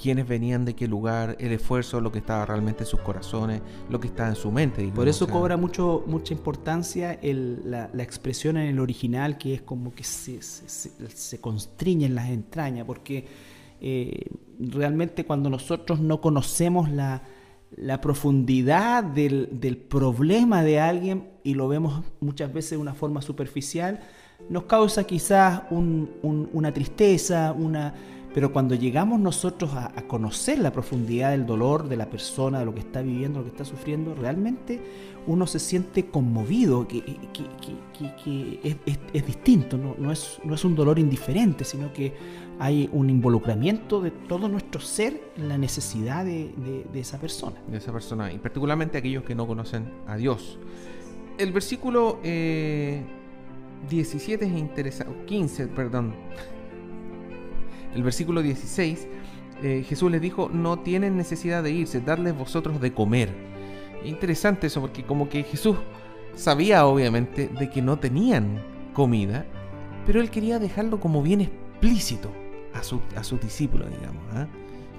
quiénes 0.00 0.26
venían 0.26 0.64
de 0.64 0.74
qué 0.74 0.88
lugar, 0.88 1.36
el 1.40 1.52
esfuerzo, 1.52 2.00
lo 2.00 2.10
que 2.10 2.18
estaba 2.18 2.46
realmente 2.46 2.84
en 2.84 2.86
sus 2.86 3.00
corazones, 3.00 3.60
lo 3.90 4.00
que 4.00 4.06
estaba 4.06 4.30
en 4.30 4.36
su 4.36 4.50
mente. 4.50 4.86
Por 4.94 5.08
eso 5.08 5.28
cobra 5.28 5.58
mucho, 5.58 6.04
mucha 6.06 6.32
importancia 6.32 7.18
la, 7.22 7.90
expresión 7.98 8.56
en 8.56 8.68
el 8.68 8.78
original, 8.78 9.36
que 9.36 9.54
es 9.54 9.62
como 9.62 9.92
que 9.92 10.04
se, 10.04 10.40
se, 10.40 10.90
se 11.08 11.40
constriñe 11.40 12.06
en 12.06 12.14
las 12.14 12.30
entrañas, 12.30 12.86
porque 12.86 13.26
eh, 13.82 14.26
realmente 14.58 15.24
cuando 15.24 15.48
nosotros 15.48 16.00
no 16.00 16.20
conocemos 16.20 16.90
la, 16.90 17.22
profundidad 18.02 19.02
del, 19.02 19.86
problema 19.88 20.62
de 20.62 20.80
alguien 20.80 21.29
y 21.42 21.54
lo 21.54 21.68
vemos 21.68 22.02
muchas 22.20 22.52
veces 22.52 22.72
de 22.72 22.76
una 22.78 22.94
forma 22.94 23.22
superficial, 23.22 24.00
nos 24.48 24.64
causa 24.64 25.04
quizás 25.04 25.62
una 25.70 26.72
tristeza, 26.72 27.52
una, 27.52 27.94
pero 28.34 28.52
cuando 28.52 28.74
llegamos 28.74 29.20
nosotros 29.20 29.72
a, 29.74 29.90
conocer 30.06 30.58
la 30.58 30.72
profundidad 30.72 31.30
del 31.30 31.46
dolor 31.46 31.88
de 31.88 31.96
la 31.96 32.06
persona, 32.06 32.60
de 32.60 32.64
lo 32.64 32.74
que 32.74 32.80
está 32.80 33.02
viviendo, 33.02 33.40
lo 33.40 33.44
que 33.44 33.50
está 33.50 33.64
sufriendo, 33.64 34.14
realmente 34.14 34.80
uno 35.26 35.46
se 35.46 35.58
siente 35.58 36.06
conmovido, 36.06 36.88
que, 36.88 37.02
es, 39.12 39.26
distinto, 39.26 39.76
¿no? 39.76 40.12
es, 40.12 40.40
no 40.44 40.54
es 40.54 40.64
un 40.64 40.74
dolor 40.74 40.98
indiferente, 40.98 41.64
sino 41.64 41.92
que 41.92 42.14
hay 42.58 42.88
un 42.92 43.10
involucramiento 43.10 44.00
de 44.00 44.10
todo 44.10 44.48
nuestro 44.48 44.80
ser 44.80 45.32
en 45.36 45.48
la 45.48 45.58
necesidad 45.58 46.24
de, 46.24 46.86
esa 46.94 47.18
persona. 47.18 47.56
De 47.68 47.78
esa 47.78 47.92
persona, 47.92 48.32
y 48.32 48.38
particularmente 48.38 48.98
aquellos 48.98 49.24
que 49.24 49.34
no 49.34 49.46
conocen 49.46 49.90
a 50.06 50.16
Dios. 50.16 50.58
El 51.40 51.52
versículo 51.52 52.18
17 52.22 54.44
eh, 54.44 54.48
es 54.48 54.58
interesante, 54.58 55.12
15, 55.26 55.68
perdón 55.68 56.14
el 57.94 58.02
versículo 58.02 58.42
16, 58.42 59.08
eh, 59.62 59.84
Jesús 59.86 60.10
les 60.10 60.20
dijo, 60.20 60.50
no 60.52 60.78
tienen 60.78 61.16
necesidad 61.16 61.62
de 61.62 61.72
irse, 61.72 62.00
darles 62.00 62.36
vosotros 62.36 62.80
de 62.80 62.92
comer. 62.92 63.34
Interesante 64.04 64.68
eso, 64.68 64.80
porque 64.80 65.04
como 65.04 65.28
que 65.28 65.42
Jesús 65.42 65.76
sabía 66.34 66.86
obviamente 66.86 67.48
de 67.48 67.68
que 67.68 67.82
no 67.82 67.98
tenían 67.98 68.62
comida, 68.94 69.44
pero 70.06 70.20
él 70.20 70.30
quería 70.30 70.58
dejarlo 70.58 71.00
como 71.00 71.22
bien 71.22 71.42
explícito 71.42 72.30
a, 72.72 72.82
sus 72.82 73.40
discípulos, 73.40 73.88
digamos. 73.90 74.22
¿ah? 74.32 74.46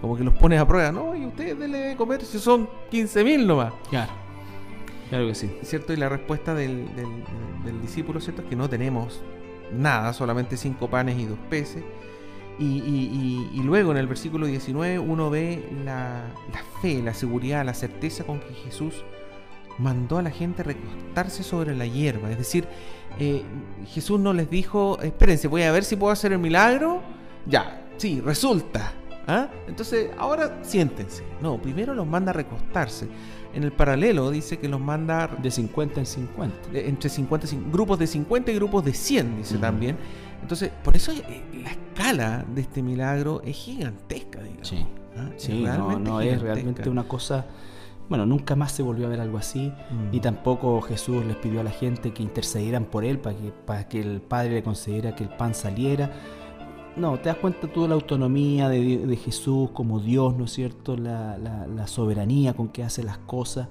Como 0.01 0.17
que 0.17 0.23
los 0.23 0.33
pone 0.33 0.57
a 0.57 0.67
prueba, 0.67 0.91
no, 0.91 1.15
y 1.15 1.25
ustedes 1.25 1.57
denle 1.57 1.79
de 1.79 1.95
comer 1.95 2.23
si 2.23 2.39
son 2.39 2.67
15.000 2.91 3.45
nomás. 3.45 3.73
Claro. 3.89 4.20
Claro 5.11 5.27
que 5.27 5.35
sí. 5.35 5.51
¿Cierto? 5.61 5.93
Y 5.93 5.97
la 5.97 6.09
respuesta 6.09 6.55
del, 6.55 6.87
del 7.63 7.81
discípulo, 7.81 8.19
¿cierto? 8.19 8.41
Es 8.41 8.47
que 8.47 8.55
no 8.55 8.67
tenemos 8.67 9.21
nada, 9.71 10.13
solamente 10.13 10.57
cinco 10.57 10.89
panes 10.89 11.19
y 11.19 11.25
dos 11.25 11.37
peces. 11.49 11.83
Y, 12.59 13.61
luego 13.63 13.91
en 13.91 13.97
el 13.97 14.07
versículo 14.07 14.45
19 14.45 14.99
uno 14.99 15.29
ve 15.29 15.67
la, 15.83 16.27
fe, 16.81 17.01
la 17.01 17.13
seguridad, 17.13 17.65
la 17.65 17.73
certeza 17.73 18.23
con 18.23 18.39
que 18.39 18.53
Jesús 18.53 19.03
mandó 19.79 20.19
a 20.19 20.21
la 20.21 20.29
gente 20.29 20.61
recostarse 20.61 21.43
sobre 21.43 21.75
la 21.75 21.87
hierba. 21.87 22.29
Es 22.29 22.37
decir, 22.37 22.67
eh, 23.19 23.43
Jesús 23.87 24.19
no 24.19 24.33
les 24.33 24.49
dijo, 24.49 24.99
espérense, 25.01 25.47
voy 25.47 25.63
a 25.63 25.71
ver 25.71 25.83
si 25.83 25.95
puedo 25.95 26.11
hacer 26.11 26.33
el 26.33 26.39
milagro. 26.39 27.01
Ya, 27.47 27.83
sí, 27.97 28.21
resulta. 28.21 28.93
¿ah? 29.27 29.49
Entonces, 29.67 30.11
ahora 30.17 30.59
siéntense. 30.61 31.23
No, 31.41 31.59
primero 31.59 31.95
los 31.95 32.05
manda 32.05 32.29
a 32.29 32.33
recostarse. 32.33 33.07
En 33.53 33.63
el 33.63 33.71
paralelo 33.71 34.31
dice 34.31 34.59
que 34.59 34.67
los 34.67 34.79
manda... 34.79 35.27
De 35.27 35.51
50 35.51 35.99
en 35.99 36.05
50. 36.05 36.55
entre 36.73 37.09
50 37.09 37.47
grupos 37.71 37.99
de 37.99 38.07
50 38.07 38.51
y 38.51 38.55
grupos 38.55 38.85
de 38.85 38.93
100, 38.93 39.37
dice 39.37 39.57
también. 39.57 39.97
Entonces, 40.41 40.71
por 40.83 40.95
eso 40.95 41.11
eh, 41.11 41.43
la 41.63 41.71
escala 41.71 42.45
de 42.53 42.61
este 42.61 42.81
milagro 42.81 43.41
es 43.43 43.55
gigantesca, 43.55 44.41
digamos. 44.41 44.67
Sí, 44.67 44.85
¿Ah? 45.17 45.29
sí 45.37 45.63
no, 45.63 45.99
no 45.99 46.21
es 46.21 46.41
realmente 46.41 46.89
una 46.89 47.03
cosa... 47.03 47.45
Bueno, 48.09 48.25
nunca 48.25 48.57
más 48.57 48.73
se 48.73 48.83
volvió 48.83 49.05
a 49.05 49.09
ver 49.09 49.21
algo 49.21 49.37
así, 49.37 49.71
y 50.11 50.17
mm. 50.17 50.21
tampoco 50.21 50.81
Jesús 50.81 51.25
les 51.25 51.37
pidió 51.37 51.61
a 51.61 51.63
la 51.63 51.71
gente 51.71 52.11
que 52.11 52.21
intercedieran 52.21 52.83
por 52.83 53.05
él 53.05 53.19
para 53.19 53.37
que, 53.37 53.53
para 53.65 53.87
que 53.87 54.01
el 54.01 54.19
Padre 54.19 54.55
le 54.55 54.63
concediera 54.63 55.15
que 55.15 55.23
el 55.23 55.29
pan 55.29 55.55
saliera. 55.55 56.11
No, 56.97 57.17
te 57.19 57.29
das 57.29 57.37
cuenta 57.37 57.71
tú 57.71 57.83
de 57.83 57.87
la 57.89 57.95
autonomía 57.95 58.67
de, 58.67 59.15
Jesús 59.15 59.69
como 59.71 59.99
Dios, 59.99 60.35
¿no 60.35 60.45
es 60.45 60.51
cierto? 60.51 60.97
La, 60.97 61.37
la, 61.37 61.87
soberanía 61.87 62.53
con 62.53 62.69
que 62.69 62.83
hace 62.83 63.03
las 63.03 63.17
cosas. 63.19 63.69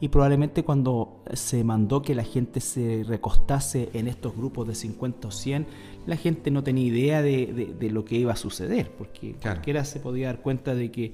Y 0.00 0.08
probablemente 0.08 0.62
cuando 0.62 1.22
se 1.32 1.64
mandó 1.64 2.02
que 2.02 2.14
la 2.14 2.22
gente 2.22 2.60
se 2.60 3.04
recostase 3.06 3.88
en 3.94 4.06
estos 4.06 4.36
grupos 4.36 4.68
de 4.68 4.74
50 4.74 5.28
o 5.28 5.30
100, 5.30 5.66
la 6.06 6.16
gente 6.16 6.50
no 6.50 6.62
tenía 6.62 6.84
idea 6.84 7.22
de, 7.22 7.88
lo 7.90 8.04
que 8.04 8.16
iba 8.16 8.32
a 8.32 8.36
suceder, 8.36 8.92
porque 8.96 9.34
cualquiera 9.42 9.84
se 9.84 9.98
podía 9.98 10.26
dar 10.26 10.40
cuenta 10.40 10.74
de 10.74 10.90
que 10.90 11.12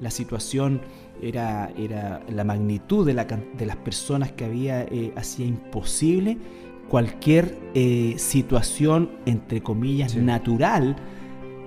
la 0.00 0.10
situación 0.10 0.80
era, 1.20 1.72
era 1.76 2.24
la 2.28 2.42
magnitud 2.42 3.06
de, 3.06 3.14
la, 3.14 3.24
de 3.24 3.66
las 3.66 3.76
personas 3.76 4.32
que 4.32 4.44
había, 4.44 4.82
eh, 4.84 5.12
hacía 5.16 5.46
imposible 5.46 6.38
cualquier 6.92 7.56
eh, 7.72 8.16
situación, 8.18 9.12
entre 9.24 9.62
comillas, 9.62 10.14
natural 10.14 10.94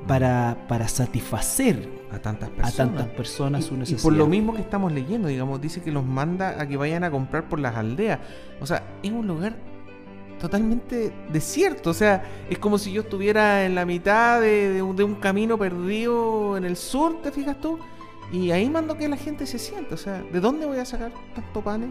para, 0.08 0.68
para 0.68 0.88
satisfacer 0.88 1.90
a 2.12 2.20
tantas 2.20 2.50
personas, 2.52 2.74
a 2.74 2.78
tantas 2.78 3.08
personas 3.08 3.66
su 3.66 3.76
necesidad. 3.76 4.02
Y 4.02 4.04
por 4.04 4.14
lo 4.14 4.28
mismo 4.28 4.54
que 4.54 4.62
estamos 4.62 4.92
leyendo, 4.92 5.28
digamos, 5.28 5.60
dice 5.60 5.82
que 5.82 5.92
los 5.92 6.06
manda 6.06 6.62
a 6.62 6.68
que 6.68 6.78
vayan 6.78 7.04
a 7.04 7.10
comprar 7.10 7.50
por 7.50 7.60
las 7.60 7.76
aldeas. 7.76 8.20
O 8.62 8.68
sea, 8.68 8.84
es 9.02 9.12
un 9.12 9.26
lugar 9.26 9.56
totalmente 10.40 11.12
desierto. 11.34 11.90
O 11.90 11.96
sea, 11.96 12.24
es 12.48 12.60
como 12.60 12.78
si 12.78 12.92
yo 12.92 13.02
estuviera 13.02 13.66
en 13.66 13.74
la 13.74 13.84
mitad 13.84 14.40
de, 14.40 14.84
un, 14.84 15.16
camino 15.16 15.58
perdido 15.58 16.56
en 16.56 16.66
el 16.66 16.78
sur, 16.78 17.20
¿te 17.24 17.32
fijas 17.32 17.60
tú? 17.60 17.80
Y 18.32 18.52
ahí 18.52 18.70
mando 18.70 18.96
que 18.96 19.10
la 19.10 19.18
gente 19.18 19.48
se 19.48 19.58
sienta. 19.58 19.96
O 19.96 19.98
sea, 19.98 20.22
¿de 20.22 20.40
dónde 20.40 20.68
voy 20.68 20.78
a 20.78 20.86
sacar 20.86 21.12
tanto 21.34 21.62
panes? 21.62 21.90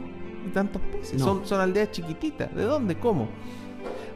Tantos 0.53 0.83
peces. 0.83 1.21
Son, 1.21 1.47
son 1.47 1.61
aldeas 1.61 1.91
chiquititas. 1.91 2.55
¿De 2.55 2.65
dónde? 2.65 2.97
¿Cómo? 2.99 3.29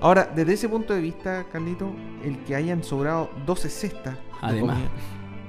Ahora, 0.00 0.30
desde 0.34 0.52
ese 0.52 0.68
punto 0.68 0.94
de 0.94 1.00
vista, 1.00 1.46
Carlito, 1.50 1.90
el 2.22 2.38
que 2.44 2.54
hayan 2.54 2.84
sobrado 2.84 3.30
12 3.46 3.68
cestas 3.68 4.16
Además. 4.40 4.78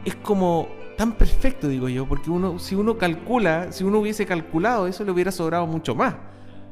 es 0.04 0.16
como 0.16 0.68
tan 0.98 1.14
perfecto, 1.14 1.68
digo 1.68 1.88
yo, 1.88 2.08
porque 2.08 2.30
uno, 2.30 2.60
si 2.60 2.76
uno 2.76 2.98
calcula, 2.98 3.72
si 3.72 3.84
uno 3.84 4.00
hubiese 4.00 4.26
calculado 4.26 4.88
eso, 4.88 5.04
le 5.04 5.12
hubiera 5.12 5.32
sobrado 5.32 5.68
mucho 5.68 5.96
más. 5.96 6.16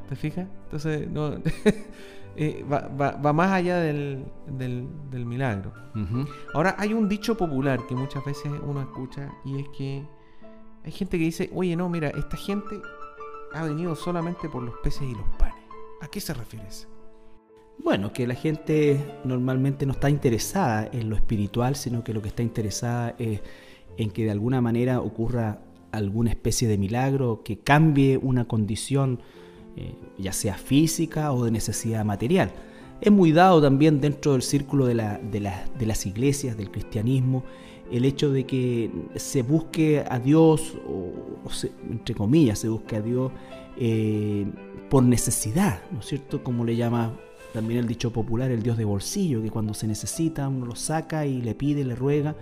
¿Te 0.08 0.16
fijas? 0.16 0.48
Entonces, 0.64 1.08
no, 1.08 1.34
eh, 2.36 2.64
va, 2.70 3.32
más 3.32 3.52
allá 3.52 3.78
del, 3.78 4.24
del, 4.46 5.26
milagro. 5.26 5.72
Ahora, 6.54 6.76
hay 6.78 6.92
un 6.94 7.08
dicho 7.08 7.36
popular 7.36 7.86
que 7.88 7.94
muchas 7.94 8.24
veces 8.24 8.52
uno 8.62 8.80
escucha 8.80 9.32
y 9.44 9.60
es 9.60 9.68
que 9.76 10.04
hay 10.84 10.92
gente 10.92 11.18
que 11.18 11.24
dice, 11.24 11.50
oye, 11.54 11.76
no, 11.76 11.88
mira, 11.88 12.08
esta 12.10 12.36
gente 12.36 12.80
ha 13.54 13.64
venido 13.64 13.94
solamente 13.96 14.48
por 14.48 14.62
los 14.62 14.74
peces 14.82 15.02
y 15.02 15.14
los 15.14 15.26
panes. 15.38 15.54
¿A 16.00 16.08
qué 16.08 16.20
se 16.20 16.34
refiere 16.34 16.66
eso? 16.66 16.88
Bueno, 17.82 18.12
que 18.12 18.26
la 18.26 18.34
gente 18.34 19.00
normalmente 19.24 19.86
no 19.86 19.92
está 19.92 20.10
interesada 20.10 20.88
en 20.92 21.08
lo 21.08 21.16
espiritual, 21.16 21.76
sino 21.76 22.02
que 22.02 22.12
lo 22.12 22.20
que 22.22 22.28
está 22.28 22.42
interesada 22.42 23.14
es 23.18 23.40
en 23.96 24.10
que 24.10 24.24
de 24.24 24.30
alguna 24.30 24.60
manera 24.60 25.00
ocurra 25.00 25.60
alguna 25.92 26.30
especie 26.30 26.68
de 26.68 26.78
milagro 26.78 27.42
que 27.44 27.58
cambie 27.58 28.16
una 28.16 28.46
condición, 28.46 29.20
eh, 29.76 29.94
ya 30.18 30.32
sea 30.32 30.54
física 30.54 31.32
o 31.32 31.44
de 31.44 31.50
necesidad 31.50 32.04
material. 32.04 32.52
Es 33.00 33.12
muy 33.12 33.32
dado 33.32 33.62
también 33.62 34.00
dentro 34.00 34.32
del 34.32 34.42
círculo 34.42 34.86
de, 34.86 34.94
las 34.94 36.06
iglesias, 36.06 36.56
del 36.56 36.70
cristianismo, 36.70 37.44
el 37.90 38.04
hecho 38.04 38.30
de 38.30 38.44
que 38.44 38.90
se 39.16 39.42
busque 39.42 40.04
a 40.08 40.18
Dios, 40.18 40.74
o, 40.86 41.12
entre 41.90 42.14
comillas, 42.14 42.58
se 42.58 42.68
busque 42.68 42.96
a 42.96 43.02
Dios 43.02 43.32
eh, 43.78 44.46
por 44.90 45.02
necesidad, 45.02 45.82
¿no 45.90 46.00
es 46.00 46.06
cierto? 46.06 46.42
Como 46.42 46.64
le 46.64 46.76
llama 46.76 47.12
también 47.52 47.80
el 47.80 47.86
dicho 47.86 48.12
popular, 48.12 48.50
el 48.50 48.62
Dios 48.62 48.76
de 48.76 48.84
bolsillo, 48.84 49.42
que 49.42 49.50
cuando 49.50 49.74
se 49.74 49.86
necesita 49.86 50.48
uno 50.48 50.66
lo 50.66 50.76
saca 50.76 51.26
y 51.26 51.40
le 51.40 51.54
pide, 51.54 51.84
le 51.84 51.94
ruega, 51.94 52.36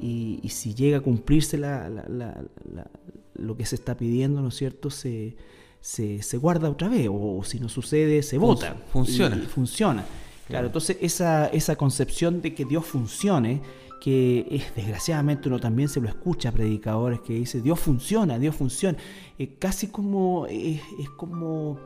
y, 0.00 0.40
si 0.50 0.74
llega 0.74 0.98
a 0.98 1.00
cumplirse 1.00 1.58
lo 1.58 3.56
que 3.56 3.66
se 3.66 3.74
está 3.74 3.96
pidiendo, 3.96 4.42
¿no 4.42 4.48
es 4.48 4.56
cierto?, 4.56 4.90
se, 4.90 5.36
se, 5.80 6.36
guarda 6.36 6.68
otra 6.68 6.88
vez, 6.88 7.08
o, 7.10 7.42
si 7.44 7.58
no 7.58 7.68
sucede, 7.68 8.22
se 8.22 8.38
vota. 8.38 8.76
Funciona. 8.92 9.36
funciona. 9.36 10.04
Claro, 10.48 10.66
entonces 10.66 10.98
esa, 11.00 11.48
esa 11.48 11.76
concepción 11.76 12.40
de 12.40 12.54
que 12.54 12.64
Dios 12.64 12.84
funcione, 12.84 13.62
que 14.00 14.46
es 14.50 14.74
desgraciadamente 14.76 15.48
uno 15.48 15.58
también 15.58 15.88
se 15.88 16.00
lo 16.00 16.08
escucha 16.08 16.50
a 16.50 16.52
predicadores 16.52 17.20
que 17.20 17.34
dice 17.34 17.60
Dios 17.60 17.78
funciona, 17.78 18.38
Dios 18.38 18.54
funciona, 18.54 18.98
eh, 19.38 19.54
casi 19.58 19.88
como 19.88 20.46
es 20.46 20.80
como 21.16 21.78